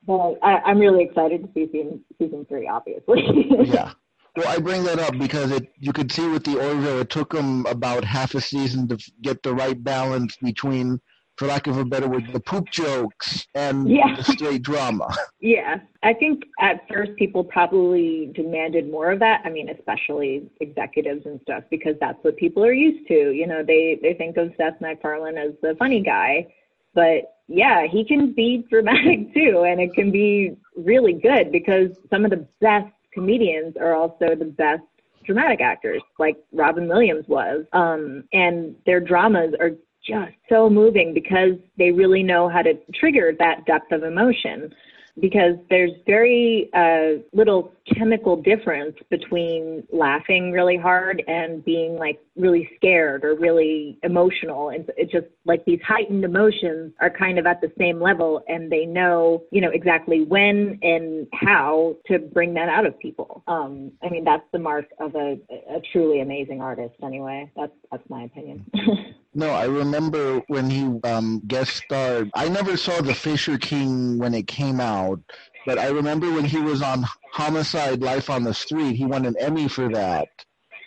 but 0.06 0.38
I, 0.42 0.70
am 0.70 0.78
really 0.78 1.02
excited 1.02 1.42
to 1.42 1.48
see 1.52 1.66
season, 1.72 2.04
season 2.18 2.46
three, 2.48 2.68
obviously. 2.68 3.24
yeah. 3.64 3.92
Well, 4.36 4.48
I 4.48 4.58
bring 4.58 4.84
that 4.84 4.98
up 4.98 5.18
because 5.18 5.50
it 5.50 5.72
you 5.78 5.92
could 5.92 6.12
see 6.12 6.28
with 6.28 6.44
the 6.44 6.60
Orville, 6.60 7.00
it 7.00 7.10
took 7.10 7.32
them 7.32 7.64
about 7.66 8.04
half 8.04 8.34
a 8.34 8.40
season 8.40 8.86
to 8.88 8.98
get 9.22 9.42
the 9.42 9.54
right 9.54 9.82
balance 9.82 10.36
between 10.36 11.00
for 11.36 11.46
lack 11.46 11.66
of 11.66 11.76
a 11.76 11.84
better 11.84 12.08
word, 12.08 12.32
the 12.32 12.40
poop 12.40 12.70
jokes 12.70 13.46
and 13.54 13.88
yeah. 13.88 14.16
the 14.16 14.24
straight 14.24 14.62
drama. 14.62 15.14
Yeah, 15.38 15.76
I 16.02 16.12
think 16.12 16.42
at 16.60 16.88
first 16.92 17.14
people 17.16 17.44
probably 17.44 18.32
demanded 18.34 18.90
more 18.90 19.12
of 19.12 19.20
that. 19.20 19.42
I 19.44 19.50
mean, 19.50 19.68
especially 19.68 20.50
executives 20.60 21.24
and 21.24 21.40
stuff, 21.42 21.62
because 21.70 21.94
that's 22.00 22.18
what 22.22 22.36
people 22.36 22.64
are 22.64 22.72
used 22.72 23.06
to. 23.06 23.30
You 23.30 23.46
know, 23.46 23.62
they 23.64 23.96
they 24.02 24.14
think 24.14 24.38
of 24.38 24.52
Seth 24.56 24.80
MacFarlane 24.80 25.38
as 25.38 25.52
the 25.62 25.76
funny 25.78 26.02
guy, 26.02 26.48
but 26.94 27.36
yeah, 27.46 27.86
he 27.86 28.04
can 28.04 28.32
be 28.32 28.64
dramatic 28.68 29.32
too, 29.34 29.64
and 29.68 29.80
it 29.80 29.94
can 29.94 30.10
be 30.10 30.56
really 30.76 31.12
good 31.12 31.52
because 31.52 31.96
some 32.10 32.24
of 32.24 32.32
the 32.32 32.44
best 32.60 32.92
comedians 33.12 33.76
are 33.76 33.94
also 33.94 34.34
the 34.34 34.52
best 34.56 34.82
dramatic 35.26 35.60
actors, 35.60 36.02
like 36.18 36.36
Robin 36.52 36.88
Williams 36.88 37.26
was. 37.28 37.64
Um, 37.72 38.24
and 38.32 38.76
their 38.86 39.00
dramas 39.00 39.54
are 39.60 39.72
just 40.06 40.32
so 40.48 40.70
moving 40.70 41.12
because 41.12 41.58
they 41.78 41.90
really 41.90 42.22
know 42.22 42.48
how 42.48 42.62
to 42.62 42.74
trigger 42.94 43.32
that 43.38 43.64
depth 43.66 43.92
of 43.92 44.02
emotion. 44.02 44.72
Because 45.18 45.56
there's 45.70 45.92
very 46.06 46.68
uh, 46.74 47.22
little 47.32 47.72
chemical 47.94 48.36
difference 48.36 48.96
between 49.10 49.86
laughing 49.92 50.52
really 50.52 50.76
hard 50.76 51.22
and 51.28 51.64
being 51.64 51.96
like 51.96 52.18
really 52.36 52.68
scared 52.76 53.24
or 53.24 53.34
really 53.34 53.98
emotional. 54.02 54.70
And 54.70 54.90
it's 54.96 55.12
just 55.12 55.26
like 55.44 55.64
these 55.64 55.80
heightened 55.86 56.24
emotions 56.24 56.92
are 57.00 57.10
kind 57.10 57.38
of 57.38 57.46
at 57.46 57.60
the 57.60 57.72
same 57.78 58.00
level 58.00 58.42
and 58.48 58.70
they 58.70 58.86
know, 58.86 59.44
you 59.50 59.60
know, 59.60 59.70
exactly 59.70 60.24
when 60.24 60.78
and 60.82 61.26
how 61.32 61.96
to 62.06 62.18
bring 62.18 62.54
that 62.54 62.68
out 62.68 62.86
of 62.86 62.98
people. 62.98 63.42
Um, 63.46 63.92
I 64.02 64.08
mean, 64.08 64.24
that's 64.24 64.46
the 64.52 64.58
mark 64.58 64.86
of 64.98 65.14
a, 65.14 65.38
a 65.70 65.80
truly 65.92 66.20
amazing 66.20 66.60
artist 66.60 66.94
anyway. 67.02 67.50
That's, 67.56 67.72
that's 67.90 68.08
my 68.08 68.24
opinion. 68.24 68.64
No, 69.36 69.50
I 69.50 69.66
remember 69.66 70.38
when 70.46 70.70
he 70.70 70.98
um, 71.06 71.42
guest 71.46 71.82
starred. 71.84 72.30
I 72.34 72.48
never 72.48 72.78
saw 72.78 73.02
The 73.02 73.12
Fisher 73.12 73.58
King 73.58 74.16
when 74.16 74.32
it 74.32 74.46
came 74.46 74.80
out, 74.80 75.20
but 75.66 75.78
I 75.78 75.88
remember 75.88 76.32
when 76.32 76.44
he 76.44 76.58
was 76.58 76.80
on 76.80 77.04
Homicide: 77.32 78.00
Life 78.00 78.30
on 78.30 78.44
the 78.44 78.54
Street. 78.54 78.96
He 78.96 79.04
won 79.04 79.26
an 79.26 79.34
Emmy 79.38 79.68
for 79.68 79.88
that, 79.90 80.28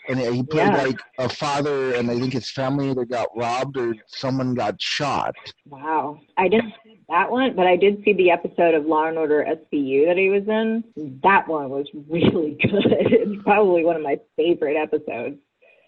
and 0.08 0.20
he 0.20 0.42
played 0.42 0.72
yeah. 0.72 0.84
like 0.84 1.00
a 1.20 1.30
father, 1.30 1.94
and 1.94 2.10
I 2.10 2.18
think 2.18 2.34
his 2.34 2.50
family 2.50 2.90
either 2.90 3.06
got 3.06 3.28
robbed 3.36 3.78
or 3.78 3.94
someone 4.08 4.56
got 4.56 4.82
shot. 4.82 5.36
Wow, 5.66 6.20
I 6.38 6.48
didn't 6.48 6.74
see 6.84 7.00
that 7.10 7.30
one, 7.30 7.56
but 7.56 7.68
I 7.68 7.76
did 7.76 8.02
see 8.04 8.14
the 8.14 8.32
episode 8.32 8.74
of 8.74 8.86
Law 8.86 9.08
and 9.08 9.18
Order 9.18 9.46
SVU 9.46 10.08
that 10.08 10.18
he 10.18 10.30
was 10.30 10.48
in. 10.48 10.84
That 11.24 11.48
one 11.48 11.70
was 11.70 11.88
really 12.10 12.52
good. 12.62 12.86
it's 12.86 13.44
probably 13.44 13.84
one 13.84 13.98
of 13.98 14.02
my 14.02 14.18
favorite 14.38 14.78
episodes. 14.78 15.38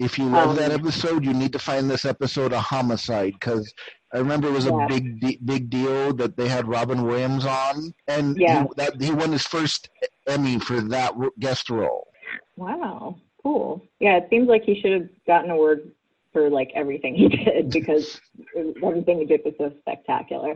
If 0.01 0.17
you 0.17 0.25
love 0.25 0.49
um, 0.49 0.55
that 0.55 0.71
episode, 0.71 1.23
you 1.23 1.31
need 1.31 1.53
to 1.53 1.59
find 1.59 1.87
this 1.87 2.05
episode 2.05 2.53
a 2.53 2.59
homicide 2.59 3.33
because 3.33 3.71
I 4.11 4.17
remember 4.17 4.47
it 4.47 4.53
was 4.53 4.65
yeah. 4.65 4.83
a 4.83 4.87
big 4.87 5.45
big 5.45 5.69
deal 5.69 6.11
that 6.15 6.35
they 6.35 6.47
had 6.47 6.67
Robin 6.67 7.03
Williams 7.03 7.45
on, 7.45 7.93
and 8.07 8.35
yeah. 8.35 8.63
he, 8.63 8.69
that, 8.77 8.99
he 8.99 9.11
won 9.11 9.31
his 9.31 9.45
first 9.45 9.89
Emmy 10.27 10.57
for 10.57 10.81
that 10.81 11.13
guest 11.39 11.69
role. 11.69 12.07
Wow, 12.55 13.17
cool. 13.43 13.85
Yeah, 13.99 14.17
it 14.17 14.27
seems 14.31 14.47
like 14.47 14.63
he 14.63 14.81
should 14.81 14.91
have 14.91 15.09
gotten 15.27 15.51
a 15.51 15.53
award 15.53 15.91
for 16.33 16.49
like 16.49 16.71
everything 16.73 17.13
he 17.13 17.29
did 17.29 17.69
because 17.71 18.19
everything 18.83 19.19
he 19.19 19.25
did 19.25 19.41
was 19.45 19.53
so 19.59 19.71
spectacular. 19.81 20.55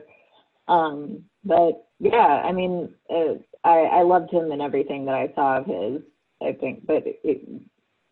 Um, 0.67 1.23
but 1.43 1.88
yeah, 1.99 2.41
I 2.43 2.51
mean, 2.51 2.95
uh, 3.12 3.36
I, 3.63 3.81
I 3.81 4.01
loved 4.01 4.31
him 4.31 4.51
and 4.51 4.62
everything 4.63 5.05
that 5.05 5.15
I 5.15 5.31
saw 5.36 5.60
of 5.60 5.67
his. 5.67 6.01
I 6.41 6.53
think, 6.53 6.86
but 6.86 7.03
it, 7.05 7.62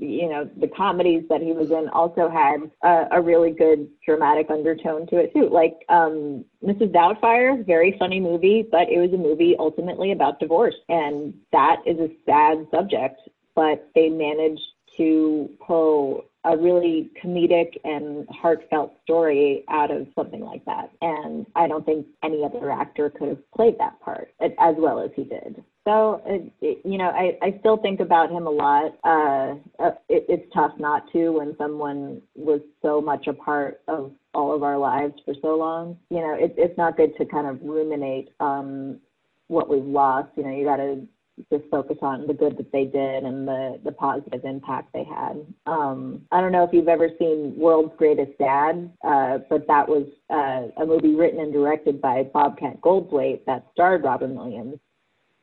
you 0.04 0.30
know 0.30 0.50
the 0.58 0.68
comedies 0.68 1.24
that 1.30 1.42
he 1.42 1.52
was 1.52 1.72
in 1.72 1.90
also 1.90 2.30
had 2.30 2.70
a, 2.84 3.18
a 3.18 3.22
really 3.22 3.52
good 3.52 3.88
dramatic 4.06 4.50
undertone 4.50 5.08
to 5.08 5.18
it 5.18 5.34
too 5.34 5.50
like 5.50 5.74
um 5.90 6.44
mrs 6.64 6.92
doubtfire 6.92 7.66
very 7.66 7.96
funny 7.98 8.20
movie 8.20 8.68
but 8.72 8.90
it 8.90 9.00
was 9.00 9.14
a 9.14 9.18
movie 9.18 9.56
ultimately 9.60 10.12
about 10.12 10.40
divorce 10.40 10.76
and 10.90 11.34
that 11.52 11.78
is 11.86 11.98
a 12.00 12.10
sad 12.26 12.68
subject 12.72 13.20
but 13.56 13.90
they 13.96 14.10
managed 14.10 14.62
to 14.98 15.50
pull 15.66 16.26
a 16.46 16.58
really 16.58 17.10
comedic 17.24 17.78
and 17.84 18.28
heartfelt 18.30 18.94
story 19.04 19.64
out 19.70 19.92
of 19.92 20.08
something 20.14 20.42
like 20.42 20.64
that. 20.66 20.92
And 21.02 21.46
I 21.56 21.68
don't 21.68 21.86
think 21.86 22.06
any 22.22 22.44
other 22.44 22.70
actor 22.70 23.10
could 23.10 23.30
have 23.30 23.52
played 23.52 23.78
that 23.80 24.00
part 24.02 24.34
as 24.42 24.76
well 24.78 25.00
as 25.00 25.12
he 25.16 25.24
did. 25.24 25.64
So, 25.86 26.22
it, 26.26 26.80
you 26.86 26.98
know, 26.98 27.10
I, 27.10 27.38
I 27.42 27.58
still 27.60 27.78
think 27.78 28.00
about 28.00 28.32
him 28.32 28.48
a 28.48 28.50
lot. 28.50 28.98
Uh, 29.04 29.56
uh, 29.84 29.92
it, 30.08 30.26
it's 30.30 30.54
tough 30.54 30.72
not 30.80 31.12
to 31.12 31.32
when 31.32 31.56
someone 31.58 32.22
was 32.36 32.62
so 32.82 33.02
much 33.02 33.28
a 33.28 33.34
part 33.34 33.82
of 33.90 34.14
all 34.34 34.56
of 34.56 34.64
our 34.64 34.78
lives 34.78 35.14
for 35.26 35.34
so 35.42 35.56
long. 35.56 35.98
You 36.10 36.20
know, 36.20 36.36
it, 36.36 36.56
it's 36.58 36.78
not 36.78 36.96
good 36.96 37.16
to 37.18 37.26
kind 37.26 37.48
of 37.48 37.60
ruminate 37.62 38.30
um, 38.40 39.00
what 39.48 39.70
we've 39.70 39.84
lost. 39.84 40.30
You 40.38 40.44
know, 40.44 40.56
you 40.56 40.64
got 40.64 40.78
to 40.78 41.06
just 41.52 41.70
focus 41.70 41.98
on 42.02 42.28
the 42.28 42.34
good 42.34 42.58
that 42.58 42.72
they 42.72 42.86
did 42.86 43.24
and 43.24 43.48
the 43.48 43.80
the 43.84 43.92
positive 43.92 44.46
impact 44.46 44.94
they 44.94 45.04
had. 45.04 45.46
Um, 45.66 46.22
I 46.32 46.42
don't 46.42 46.52
know 46.52 46.64
if 46.64 46.70
you've 46.72 46.88
ever 46.88 47.10
seen 47.20 47.56
World's 47.58 47.94
Greatest 47.98 48.38
Dad, 48.38 48.92
uh, 49.04 49.40
but 49.50 49.68
that 49.68 49.88
was 49.88 50.08
uh, 50.30 50.82
a 50.82 50.86
movie 50.86 51.16
written 51.16 51.40
and 51.40 51.52
directed 51.52 52.02
by 52.02 52.24
Bobcat 52.24 52.82
Goldthwait 52.82 53.46
that 53.46 53.66
starred 53.74 54.04
Robin 54.04 54.36
Williams, 54.36 54.78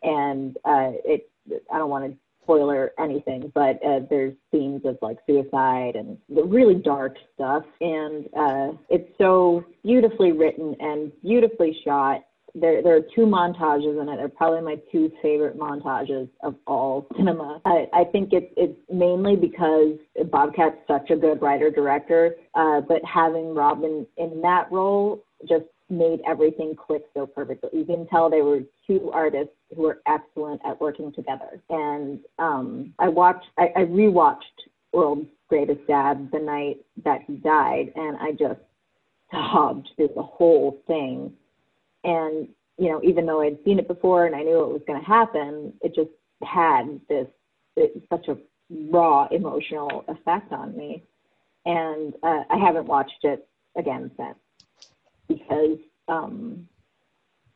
and 0.03 0.57
uh, 0.65 0.93
it 1.05 1.31
I 1.73 1.79
don't 1.79 1.91
want 1.91 2.11
to 2.11 2.17
spoiler 2.43 2.93
anything, 2.99 3.51
but 3.55 3.79
uh, 3.85 4.01
there's 4.09 4.35
themes 4.51 4.83
of 4.85 4.99
like 5.03 5.19
suicide 5.27 5.95
and 5.95 6.19
really 6.29 6.75
dark 6.75 7.17
stuff, 7.35 7.65
and 7.81 8.27
uh, 8.37 8.73
it's 8.89 9.09
so 9.19 9.65
beautifully 9.85 10.33
written 10.33 10.75
and 10.81 11.13
beautifully 11.23 11.77
shot 11.85 12.25
there 12.55 12.83
there 12.83 12.97
are 12.97 13.03
two 13.15 13.27
montages 13.27 14.01
in 14.01 14.09
it. 14.09 14.17
They're 14.17 14.29
probably 14.29 14.63
my 14.63 14.77
two 14.91 15.13
favorite 15.23 15.59
montages 15.59 16.29
of 16.43 16.57
all 16.67 17.07
cinema. 17.17 17.61
I, 17.65 17.87
I 17.93 18.05
think 18.05 18.33
it's 18.33 18.53
it's 18.57 18.79
mainly 18.91 19.37
because 19.37 19.99
Bobcat's 20.31 20.79
such 20.87 21.11
a 21.11 21.17
good 21.17 21.41
writer 21.41 21.71
director, 21.71 22.37
uh, 22.55 22.81
but 22.81 23.03
having 23.05 23.55
Robin 23.55 24.07
in 24.17 24.41
that 24.43 24.71
role 24.71 25.25
just 25.49 25.65
made 25.91 26.21
everything 26.27 26.75
click 26.77 27.03
so 27.15 27.27
perfectly. 27.27 27.71
You 27.73 27.85
can 27.85 28.07
tell 28.07 28.31
they 28.31 28.43
were 28.43 28.61
two 28.87 29.11
artists 29.13 29.55
who 29.75 29.83
were 29.83 30.01
excellent 30.07 30.61
at 30.65 30.81
working 30.81 31.13
together. 31.13 31.63
And 31.69 32.21
um, 32.39 32.95
I 32.99 33.09
watched, 33.09 33.47
I, 33.59 33.69
I 33.77 33.81
rewatched 33.81 34.41
World's 34.93 35.29
Greatest 35.49 35.87
Dad 35.87 36.31
the 36.33 36.39
night 36.39 36.79
that 37.05 37.23
he 37.27 37.35
died, 37.35 37.93
and 37.97 38.17
I 38.19 38.33
just 38.33 38.61
sobbed 39.31 39.89
through 39.97 40.11
the 40.15 40.23
whole 40.23 40.81
thing 40.87 41.33
and, 42.05 42.49
you 42.79 42.89
know, 42.89 43.01
even 43.03 43.27
though 43.27 43.43
I'd 43.43 43.59
seen 43.65 43.79
it 43.79 43.89
before 43.89 44.27
and 44.27 44.35
I 44.35 44.43
knew 44.43 44.63
it 44.63 44.73
was 44.73 44.83
going 44.87 45.01
to 45.01 45.07
happen, 45.07 45.73
it 45.83 45.95
just 45.95 46.11
had 46.43 47.01
this 47.09 47.27
it, 47.77 48.03
such 48.09 48.29
a 48.29 48.37
raw 48.91 49.29
emotional 49.31 50.05
effect 50.09 50.53
on 50.53 50.77
me. 50.77 51.03
And 51.67 52.15
uh, 52.23 52.45
I 52.49 52.57
haven't 52.57 52.87
watched 52.87 53.23
it 53.23 53.47
again 53.77 54.11
since 54.17 54.37
because 55.31 55.79
um, 56.09 56.69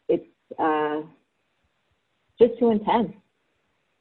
it's 0.09 0.27
uh, 0.59 1.03
just 2.39 2.59
too 2.59 2.71
intense. 2.71 3.13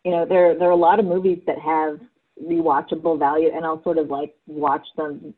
You 0.06 0.12
know, 0.12 0.26
there 0.26 0.58
there 0.58 0.68
are 0.68 0.72
a 0.72 0.76
lot 0.76 1.00
of 1.00 1.06
movies 1.06 1.40
that 1.48 1.60
have 1.60 2.00
rewatchable 2.42 3.18
value, 3.18 3.50
and 3.54 3.66
I'll 3.66 3.84
sort 3.84 3.98
of 3.98 4.10
like 4.10 4.36
watch 4.48 4.86
them 4.98 5.34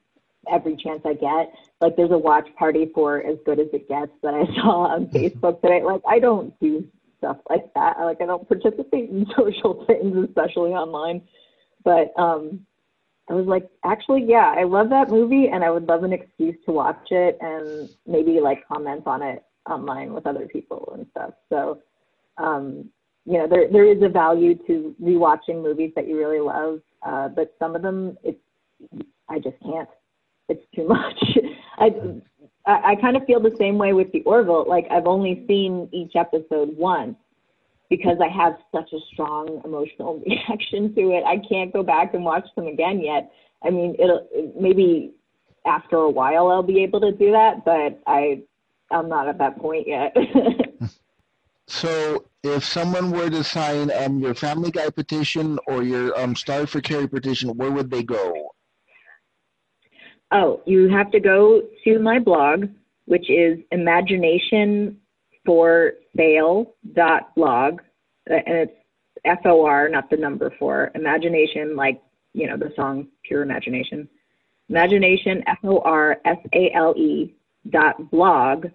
every 0.52 0.76
chance 0.76 1.02
I 1.06 1.14
get. 1.14 1.54
Like 1.82 1.96
there's 1.96 2.12
a 2.12 2.18
watch 2.18 2.48
party 2.58 2.92
for 2.94 3.22
As 3.24 3.38
Good 3.46 3.60
as 3.60 3.68
It 3.74 3.88
Gets 3.88 4.12
that 4.22 4.34
I 4.34 4.46
saw 4.62 4.88
on 4.88 5.08
mm-hmm. 5.08 5.18
Facebook 5.18 5.62
today. 5.62 5.84
Like 5.84 6.02
I 6.08 6.20
don't 6.20 6.58
do 6.60 6.88
stuff 7.20 7.38
like 7.50 7.74
that. 7.76 8.00
Like 8.00 8.22
I 8.22 8.26
don't 8.26 8.48
participate 8.48 9.10
in 9.10 9.26
social 9.38 9.86
things, 9.86 10.18
especially 10.28 10.72
online. 10.72 11.22
But 11.84 12.12
um 12.18 12.66
I 13.30 13.34
was 13.34 13.48
like, 13.48 13.68
actually, 13.84 14.24
yeah, 14.28 14.54
I 14.56 14.64
love 14.64 14.90
that 14.90 15.10
movie, 15.10 15.48
and 15.48 15.64
I 15.64 15.72
would 15.72 15.88
love 15.88 16.04
an 16.04 16.14
excuse 16.14 16.56
to 16.66 16.72
watch 16.72 17.08
it 17.10 17.38
and 17.42 17.90
maybe 18.06 18.40
like 18.40 18.68
comment 18.68 19.04
on 19.08 19.24
it 19.24 19.44
online 19.70 20.14
with 20.14 20.28
other 20.28 20.48
people 20.48 20.94
and 20.96 21.08
stuff. 21.12 21.32
So, 21.50 21.80
um, 22.38 22.90
you 23.26 23.40
know, 23.40 23.48
there 23.48 23.68
there 23.72 23.86
is 23.86 24.04
a 24.04 24.10
value 24.10 24.56
to 24.68 24.96
rewatching 25.02 25.64
movies 25.64 25.92
that 25.96 26.08
you 26.08 26.18
really 26.18 26.40
love, 26.40 26.82
uh, 27.04 27.30
but 27.30 27.56
some 27.58 27.76
of 27.76 27.82
them, 27.82 28.16
it's 28.24 28.40
I 29.28 29.40
just 29.40 29.60
can't. 29.64 29.90
It's 30.48 30.64
too 30.76 30.88
much. 30.88 31.38
I 31.80 31.90
I, 32.68 32.92
I 32.92 32.96
kind 33.02 33.18
of 33.18 33.26
feel 33.26 33.40
the 33.40 33.56
same 33.58 33.80
way 33.80 33.94
with 33.94 34.12
the 34.12 34.22
Orville. 34.22 34.66
Like 34.68 34.86
I've 34.92 35.08
only 35.08 35.44
seen 35.48 35.90
each 35.92 36.16
episode 36.16 36.78
once 36.78 37.16
because 37.90 38.18
I 38.22 38.28
have 38.28 38.58
such 38.74 38.92
a 38.94 39.00
strong 39.14 39.62
emotional 39.64 40.22
reaction 40.28 40.94
to 40.96 41.02
it. 41.12 41.24
I 41.26 41.38
can't 41.48 41.72
go 41.74 41.84
back 41.84 42.14
and 42.14 42.24
watch 42.24 42.48
them 42.56 42.68
again 42.68 43.02
yet. 43.02 43.32
I 43.64 43.70
mean, 43.70 43.96
it'll 44.00 44.28
maybe 44.60 45.14
after 45.66 45.98
a 45.98 46.10
while 46.10 46.48
I'll 46.50 46.64
be 46.64 46.84
able 46.84 47.02
to 47.02 47.12
do 47.12 47.32
that, 47.32 47.66
but 47.66 48.02
I 48.06 48.44
I'm 48.92 49.10
not 49.10 49.28
at 49.28 49.38
that 49.40 49.58
point 49.58 49.88
yet. 49.88 50.16
so, 51.68 52.26
if 52.44 52.64
someone 52.64 53.12
were 53.12 53.30
to 53.30 53.44
sign 53.44 53.92
um, 53.92 54.20
your 54.20 54.36
Family 54.36 54.70
Guy 54.70 54.90
petition 54.92 55.58
or 55.68 55.82
your 55.82 56.18
um, 56.20 56.36
Star 56.36 56.68
for 56.68 56.82
Carrie 56.82 57.08
petition, 57.08 57.50
where 57.58 57.72
would 57.72 57.90
they 57.90 58.04
go? 58.04 58.52
Oh, 60.32 60.62
you 60.66 60.90
have 60.90 61.12
to 61.12 61.20
go 61.20 61.62
to 61.84 62.00
my 62.00 62.20
blog, 62.20 62.66
which 63.06 63.30
is 63.30 63.60
imagination 63.72 64.98
for 65.46 65.94
sale 66.16 66.76
dot 66.94 67.34
blog, 67.36 67.82
and 68.28 68.44
it's 68.48 68.74
F 69.24 69.40
O 69.46 69.66
R, 69.66 69.90
not 69.90 70.10
the 70.10 70.18
number 70.18 70.54
four. 70.60 70.92
Imagination, 70.96 71.76
like 71.76 72.02
you 72.34 72.48
know 72.48 72.58
the 72.58 72.72
song 72.76 73.08
Pure 73.24 73.44
Imagination. 73.44 74.10
Imagination 74.70 75.44
F 75.48 75.60
O 75.64 75.80
R 75.80 76.20
S 76.26 76.38
A 76.54 76.72
L 76.74 76.94
E 76.98 77.34
dot 77.70 78.12
blog, 78.12 78.68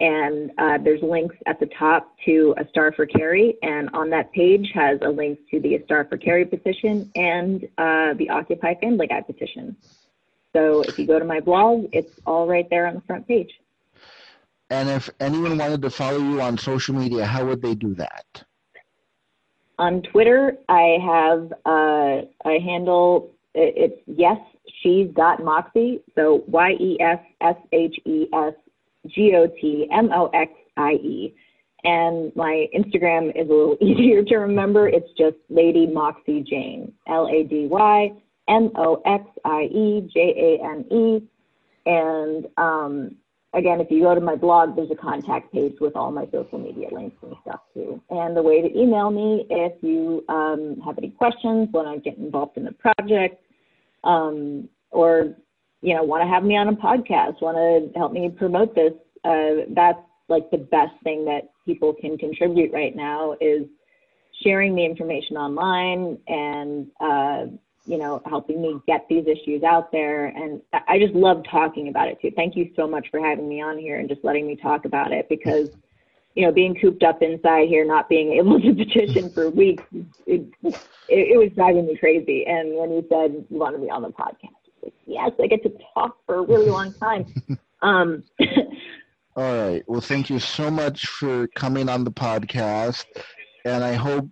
and 0.00 0.50
uh, 0.58 0.78
there's 0.78 1.02
links 1.02 1.36
at 1.46 1.60
the 1.60 1.66
top 1.78 2.16
to 2.24 2.54
a 2.58 2.68
Star 2.68 2.92
for 2.92 3.06
Carrie, 3.06 3.56
and 3.62 3.88
on 3.90 4.10
that 4.10 4.32
page 4.32 4.70
has 4.74 4.98
a 5.02 5.08
link 5.08 5.38
to 5.50 5.60
the 5.60 5.76
a 5.76 5.84
Star 5.84 6.04
for 6.04 6.16
Carrie 6.16 6.44
petition 6.44 7.10
and 7.16 7.64
uh, 7.78 8.14
the 8.14 8.28
Occupy 8.30 8.74
Family 8.76 9.06
Guy 9.06 9.20
petition. 9.20 9.76
So 10.52 10.82
if 10.82 10.98
you 10.98 11.06
go 11.06 11.18
to 11.18 11.24
my 11.24 11.40
blog, 11.40 11.86
it's 11.92 12.20
all 12.26 12.46
right 12.46 12.68
there 12.68 12.86
on 12.86 12.94
the 12.94 13.00
front 13.02 13.26
page. 13.26 13.50
And 14.72 14.88
if 14.88 15.10
anyone 15.20 15.58
wanted 15.58 15.82
to 15.82 15.90
follow 15.90 16.16
you 16.16 16.40
on 16.40 16.56
social 16.56 16.94
media, 16.94 17.26
how 17.26 17.44
would 17.44 17.60
they 17.60 17.74
do 17.74 17.94
that? 17.96 18.24
On 19.78 20.00
Twitter, 20.00 20.56
I 20.66 20.96
have 21.04 21.52
uh, 21.66 22.22
a 22.46 22.58
handle. 22.58 23.32
It's 23.54 24.00
yes, 24.06 24.38
she's 24.82 25.08
got 25.12 25.44
Moxie. 25.44 26.00
So 26.14 26.42
Y 26.46 26.70
E 26.80 26.96
S 27.02 27.18
S 27.42 27.56
H 27.72 27.96
E 28.06 28.26
S 28.32 28.54
G 29.08 29.34
O 29.36 29.46
T 29.46 29.88
M 29.92 30.08
O 30.10 30.28
X 30.28 30.50
I 30.78 30.92
E. 30.92 31.34
And 31.84 32.34
my 32.34 32.66
Instagram 32.74 33.28
is 33.38 33.50
a 33.50 33.52
little 33.52 33.76
easier 33.82 34.24
to 34.24 34.36
remember. 34.36 34.88
It's 34.88 35.10
just 35.18 35.36
Lady 35.50 35.86
Moxie 35.86 36.46
Jane. 36.48 36.94
L 37.06 37.28
A 37.28 37.42
D 37.42 37.66
Y 37.66 38.10
M 38.48 38.70
O 38.76 39.02
X 39.04 39.24
I 39.44 39.64
E 39.64 40.08
J 40.14 40.58
A 40.62 40.66
N 40.66 40.86
E. 40.90 41.28
And 41.84 42.46
um, 42.56 43.16
again, 43.54 43.80
if 43.80 43.90
you 43.90 44.02
go 44.02 44.14
to 44.14 44.20
my 44.20 44.36
blog, 44.36 44.76
there's 44.76 44.90
a 44.90 44.96
contact 44.96 45.52
page 45.52 45.74
with 45.80 45.96
all 45.96 46.10
my 46.10 46.26
social 46.32 46.58
media 46.58 46.88
links 46.90 47.16
and 47.22 47.34
stuff 47.42 47.60
too. 47.74 48.00
And 48.10 48.36
the 48.36 48.42
way 48.42 48.62
to 48.62 48.78
email 48.78 49.10
me 49.10 49.46
if 49.50 49.82
you 49.82 50.24
um, 50.28 50.80
have 50.84 50.98
any 50.98 51.10
questions, 51.10 51.68
want 51.72 51.92
to 51.94 52.10
get 52.10 52.18
involved 52.18 52.56
in 52.56 52.64
the 52.64 52.72
project, 52.72 53.42
um, 54.04 54.68
or 54.90 55.34
you 55.82 55.96
know, 55.96 56.02
want 56.04 56.22
to 56.22 56.28
have 56.28 56.44
me 56.44 56.56
on 56.56 56.68
a 56.68 56.72
podcast, 56.72 57.42
want 57.42 57.56
to 57.56 57.98
help 57.98 58.12
me 58.12 58.28
promote 58.30 58.74
this. 58.74 58.92
Uh, 59.24 59.66
that's 59.74 59.98
like 60.28 60.50
the 60.50 60.58
best 60.58 60.94
thing 61.02 61.24
that 61.24 61.50
people 61.66 61.92
can 61.92 62.16
contribute 62.16 62.72
right 62.72 62.94
now 62.94 63.36
is 63.40 63.66
sharing 64.42 64.74
the 64.74 64.84
information 64.84 65.36
online 65.36 66.18
and 66.28 66.86
uh, 67.00 67.46
you 67.84 67.98
know, 67.98 68.22
helping 68.26 68.62
me 68.62 68.80
get 68.86 69.06
these 69.08 69.26
issues 69.26 69.62
out 69.62 69.90
there. 69.90 70.26
And 70.26 70.60
I 70.86 70.98
just 70.98 71.14
love 71.14 71.42
talking 71.50 71.88
about 71.88 72.08
it 72.08 72.20
too. 72.20 72.30
Thank 72.36 72.56
you 72.56 72.70
so 72.76 72.86
much 72.86 73.08
for 73.10 73.20
having 73.20 73.48
me 73.48 73.60
on 73.60 73.78
here 73.78 73.98
and 73.98 74.08
just 74.08 74.22
letting 74.22 74.46
me 74.46 74.56
talk 74.56 74.84
about 74.84 75.12
it 75.12 75.28
because, 75.28 75.68
you 76.34 76.46
know, 76.46 76.52
being 76.52 76.74
cooped 76.74 77.02
up 77.02 77.22
inside 77.22 77.68
here, 77.68 77.84
not 77.84 78.08
being 78.08 78.32
able 78.34 78.60
to 78.60 78.74
petition 78.74 79.30
for 79.30 79.50
weeks, 79.50 79.82
it, 80.26 80.46
it, 80.62 80.80
it 81.08 81.38
was 81.38 81.50
driving 81.54 81.86
me 81.86 81.96
crazy. 81.96 82.46
And 82.46 82.76
when 82.76 82.92
you 82.92 83.04
said 83.10 83.46
you 83.50 83.58
want 83.58 83.74
to 83.74 83.82
be 83.82 83.90
on 83.90 84.02
the 84.02 84.10
podcast, 84.10 84.50
like, 84.82 84.94
yes, 85.06 85.32
I 85.40 85.46
get 85.46 85.62
to 85.64 85.72
talk 85.94 86.16
for 86.26 86.36
a 86.36 86.42
really 86.42 86.70
long 86.70 86.94
time. 86.94 87.26
Um, 87.82 88.22
All 89.36 89.56
right. 89.56 89.82
Well, 89.88 90.00
thank 90.00 90.30
you 90.30 90.38
so 90.38 90.70
much 90.70 91.06
for 91.06 91.48
coming 91.48 91.88
on 91.88 92.04
the 92.04 92.12
podcast. 92.12 93.06
And 93.64 93.82
I 93.82 93.94
hope 93.94 94.28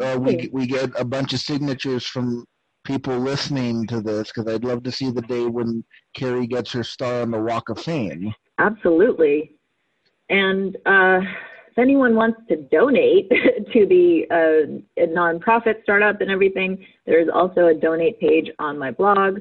uh, 0.00 0.16
we, 0.18 0.48
we 0.50 0.66
get 0.66 0.98
a 0.98 1.04
bunch 1.04 1.34
of 1.34 1.40
signatures 1.40 2.06
from 2.06 2.46
people 2.86 3.18
listening 3.18 3.86
to 3.88 4.00
this 4.00 4.30
because 4.30 4.52
I'd 4.52 4.64
love 4.64 4.82
to 4.84 4.92
see 4.92 5.10
the 5.10 5.22
day 5.22 5.46
when 5.46 5.84
Carrie 6.14 6.46
gets 6.46 6.72
her 6.72 6.84
star 6.84 7.22
on 7.22 7.32
the 7.32 7.40
Walk 7.40 7.68
of 7.68 7.78
Fame. 7.80 8.32
Absolutely. 8.58 9.52
And 10.30 10.76
uh, 10.86 11.20
if 11.20 11.78
anyone 11.78 12.14
wants 12.14 12.40
to 12.48 12.56
donate 12.56 13.28
to 13.72 13.86
the 13.86 14.24
uh, 14.30 15.02
nonprofit 15.06 15.82
startup 15.82 16.20
and 16.20 16.30
everything, 16.30 16.84
there's 17.06 17.28
also 17.32 17.66
a 17.66 17.74
donate 17.74 18.20
page 18.20 18.48
on 18.58 18.78
my 18.78 18.92
blog. 18.92 19.40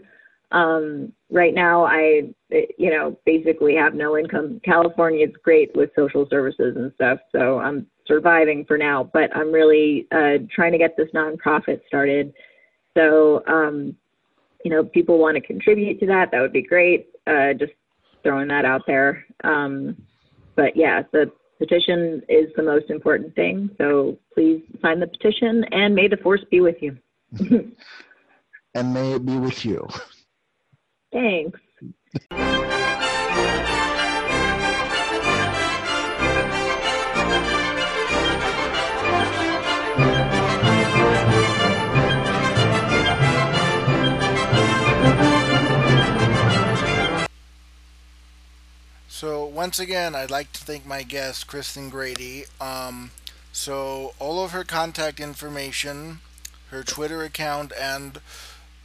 Um, 0.52 1.12
right 1.32 1.54
now, 1.54 1.86
I, 1.86 2.34
you 2.78 2.92
know, 2.92 3.18
basically 3.26 3.76
have 3.76 3.94
no 3.94 4.18
income. 4.18 4.62
California 4.64 5.26
is 5.26 5.34
great 5.44 5.76
with 5.76 5.90
social 5.96 6.28
services 6.30 6.76
and 6.78 6.92
stuff, 6.96 7.20
so 7.32 7.60
I'm 7.60 7.88
surviving 8.08 8.66
for 8.66 8.78
now. 8.78 9.10
But 9.12 9.36
I'm 9.36 9.52
really 9.52 10.08
uh, 10.12 10.46
trying 10.54 10.72
to 10.72 10.78
get 10.78 10.96
this 10.98 11.10
nonprofit 11.14 11.82
started 11.88 12.34
so, 12.96 13.44
um, 13.48 13.96
you 14.64 14.72
know, 14.72 14.84
people 14.84 15.20
want 15.20 15.36
to 15.36 15.42
contribute 15.42 16.00
to 16.00 16.08
that, 16.08 16.32
that 16.32 16.42
would 16.42 16.54
be 16.54 16.62
great. 16.62 17.08
Uh, 17.28 17.54
just 17.54 17.74
throwing 18.24 18.48
that 18.48 18.66
out 18.66 18.82
there. 18.88 19.26
Um, 19.44 19.96
but 20.56 20.76
yeah, 20.76 21.04
the 21.12 21.32
petition 21.60 22.22
is 22.28 22.48
the 22.56 22.64
most 22.64 22.90
important 22.90 23.36
thing. 23.36 23.70
So 23.78 24.18
please 24.34 24.64
sign 24.82 25.00
the 25.00 25.08
petition 25.08 25.64
and 25.72 25.94
may 25.94 26.08
the 26.08 26.18
force 26.18 26.44
be 26.50 26.62
with 26.62 26.78
you. 26.82 26.98
and 28.74 28.94
may 28.94 29.14
it 29.14 29.26
be 29.26 29.38
with 29.38 29.66
you. 29.66 29.88
Thanks. 31.12 31.60
Once 49.66 49.80
again, 49.80 50.14
I'd 50.14 50.30
like 50.30 50.52
to 50.52 50.64
thank 50.64 50.86
my 50.86 51.02
guest, 51.02 51.48
Kristin 51.48 51.90
Grady. 51.90 52.46
Um, 52.62 53.10
so 53.52 54.14
all 54.20 54.44
of 54.44 54.52
her 54.52 54.64
contact 54.64 55.20
information, 55.20 56.20
her 56.70 56.84
Twitter 56.84 57.24
account, 57.24 57.74
and 57.76 58.22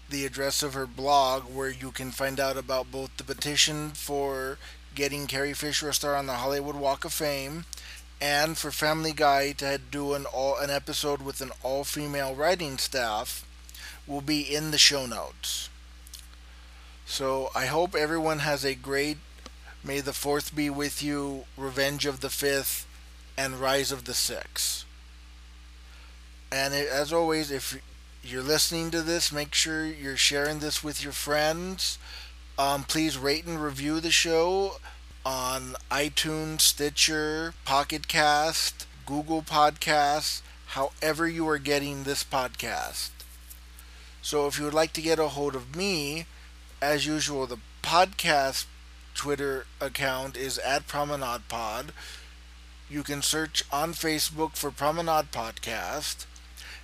the 0.08 0.24
address 0.24 0.62
of 0.62 0.72
her 0.72 0.86
blog, 0.86 1.42
where 1.54 1.68
you 1.68 1.90
can 1.90 2.12
find 2.12 2.40
out 2.40 2.56
about 2.56 2.90
both 2.90 3.14
the 3.18 3.24
petition 3.24 3.90
for 3.90 4.56
getting 4.94 5.26
Carrie 5.26 5.52
Fisher 5.52 5.90
a 5.90 5.92
star 5.92 6.16
on 6.16 6.24
the 6.24 6.36
Hollywood 6.36 6.76
Walk 6.76 7.04
of 7.04 7.12
Fame, 7.12 7.66
and 8.18 8.56
for 8.56 8.70
Family 8.70 9.12
Guy 9.12 9.52
to 9.52 9.76
do 9.76 10.14
an 10.14 10.24
all 10.24 10.56
an 10.56 10.70
episode 10.70 11.20
with 11.20 11.42
an 11.42 11.50
all 11.62 11.84
female 11.84 12.34
writing 12.34 12.78
staff, 12.78 13.46
will 14.06 14.22
be 14.22 14.40
in 14.40 14.70
the 14.70 14.78
show 14.78 15.04
notes. 15.04 15.68
So 17.04 17.50
I 17.54 17.66
hope 17.66 17.94
everyone 17.94 18.38
has 18.38 18.64
a 18.64 18.74
great 18.74 19.18
May 19.82 20.00
the 20.00 20.12
Fourth 20.12 20.54
be 20.54 20.68
with 20.68 21.02
you, 21.02 21.44
Revenge 21.56 22.04
of 22.04 22.20
the 22.20 22.28
Fifth, 22.28 22.86
and 23.36 23.60
Rise 23.60 23.90
of 23.90 24.04
the 24.04 24.12
Sixth. 24.12 24.84
And 26.52 26.74
as 26.74 27.12
always, 27.12 27.50
if 27.50 27.80
you're 28.22 28.42
listening 28.42 28.90
to 28.90 29.00
this, 29.00 29.32
make 29.32 29.54
sure 29.54 29.86
you're 29.86 30.16
sharing 30.16 30.58
this 30.58 30.84
with 30.84 31.02
your 31.02 31.12
friends. 31.12 31.98
Um, 32.58 32.84
please 32.84 33.16
rate 33.16 33.46
and 33.46 33.62
review 33.62 34.00
the 34.00 34.10
show 34.10 34.76
on 35.24 35.76
iTunes, 35.90 36.60
Stitcher, 36.60 37.54
Pocket 37.64 38.06
Cast, 38.06 38.86
Google 39.06 39.42
Podcasts, 39.42 40.42
however 40.66 41.26
you 41.26 41.48
are 41.48 41.58
getting 41.58 42.02
this 42.02 42.22
podcast. 42.22 43.10
So 44.20 44.46
if 44.46 44.58
you 44.58 44.64
would 44.66 44.74
like 44.74 44.92
to 44.92 45.00
get 45.00 45.18
a 45.18 45.28
hold 45.28 45.54
of 45.54 45.74
me, 45.74 46.26
as 46.82 47.06
usual, 47.06 47.46
the 47.46 47.58
podcast 47.82 48.66
Twitter 49.20 49.66
account 49.82 50.34
is 50.34 50.56
at 50.56 50.86
Promenade 50.86 51.46
Pod. 51.46 51.92
You 52.88 53.02
can 53.02 53.20
search 53.20 53.62
on 53.70 53.92
Facebook 53.92 54.56
for 54.56 54.70
Promenade 54.70 55.30
Podcast. 55.30 56.24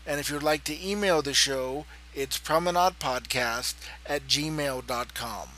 And 0.06 0.20
if 0.20 0.28
you'd 0.28 0.42
like 0.42 0.62
to 0.64 0.86
email 0.86 1.22
the 1.22 1.32
show, 1.32 1.86
it's 2.14 2.36
promenadepodcast 2.36 3.76
at 4.04 4.26
gmail.com. 4.26 5.48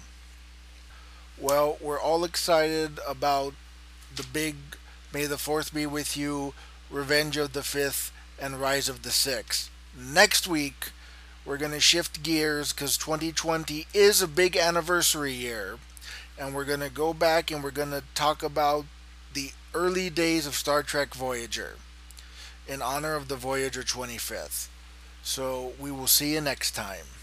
Well, 1.37 1.79
we're 1.81 1.99
all 1.99 2.23
excited 2.23 3.01
about 3.05 3.55
the 4.15 4.23
big 4.33 4.55
May 5.13 5.27
the 5.27 5.35
4th 5.35 5.75
be 5.75 5.85
with 5.85 6.17
you, 6.17 6.55
Revenge 6.91 7.37
of 7.37 7.55
the 7.55 7.63
5th, 7.63 8.13
and 8.41 8.61
Rise 8.61 8.89
of 8.89 9.03
the 9.03 9.11
6th. 9.11 9.69
Next 9.99 10.47
week, 10.47 10.93
we're 11.45 11.59
going 11.59 11.73
to 11.73 11.81
shift 11.81 12.23
gears 12.23 12.73
because 12.73 12.97
2020 12.97 13.89
is 13.93 14.23
a 14.23 14.29
big 14.29 14.57
anniversary 14.57 15.33
year. 15.33 15.79
And 16.39 16.55
we're 16.55 16.65
going 16.65 16.81
to 16.81 16.91
go 16.91 17.13
back 17.13 17.51
and 17.51 17.63
we're 17.65 17.71
going 17.71 17.91
to 17.91 18.03
talk 18.15 18.43
about 18.43 18.85
the 19.35 19.51
early 19.75 20.09
days 20.09 20.47
of 20.47 20.55
Star 20.55 20.83
Trek 20.83 21.15
Voyager 21.15 21.77
in 22.67 22.81
honor 22.81 23.15
of 23.15 23.29
the 23.29 23.37
Voyager 23.37 23.83
25th. 23.83 24.69
So 25.23 25.73
we 25.79 25.91
will 25.91 26.07
see 26.07 26.35
you 26.35 26.41
next 26.41 26.73
time. 26.73 27.18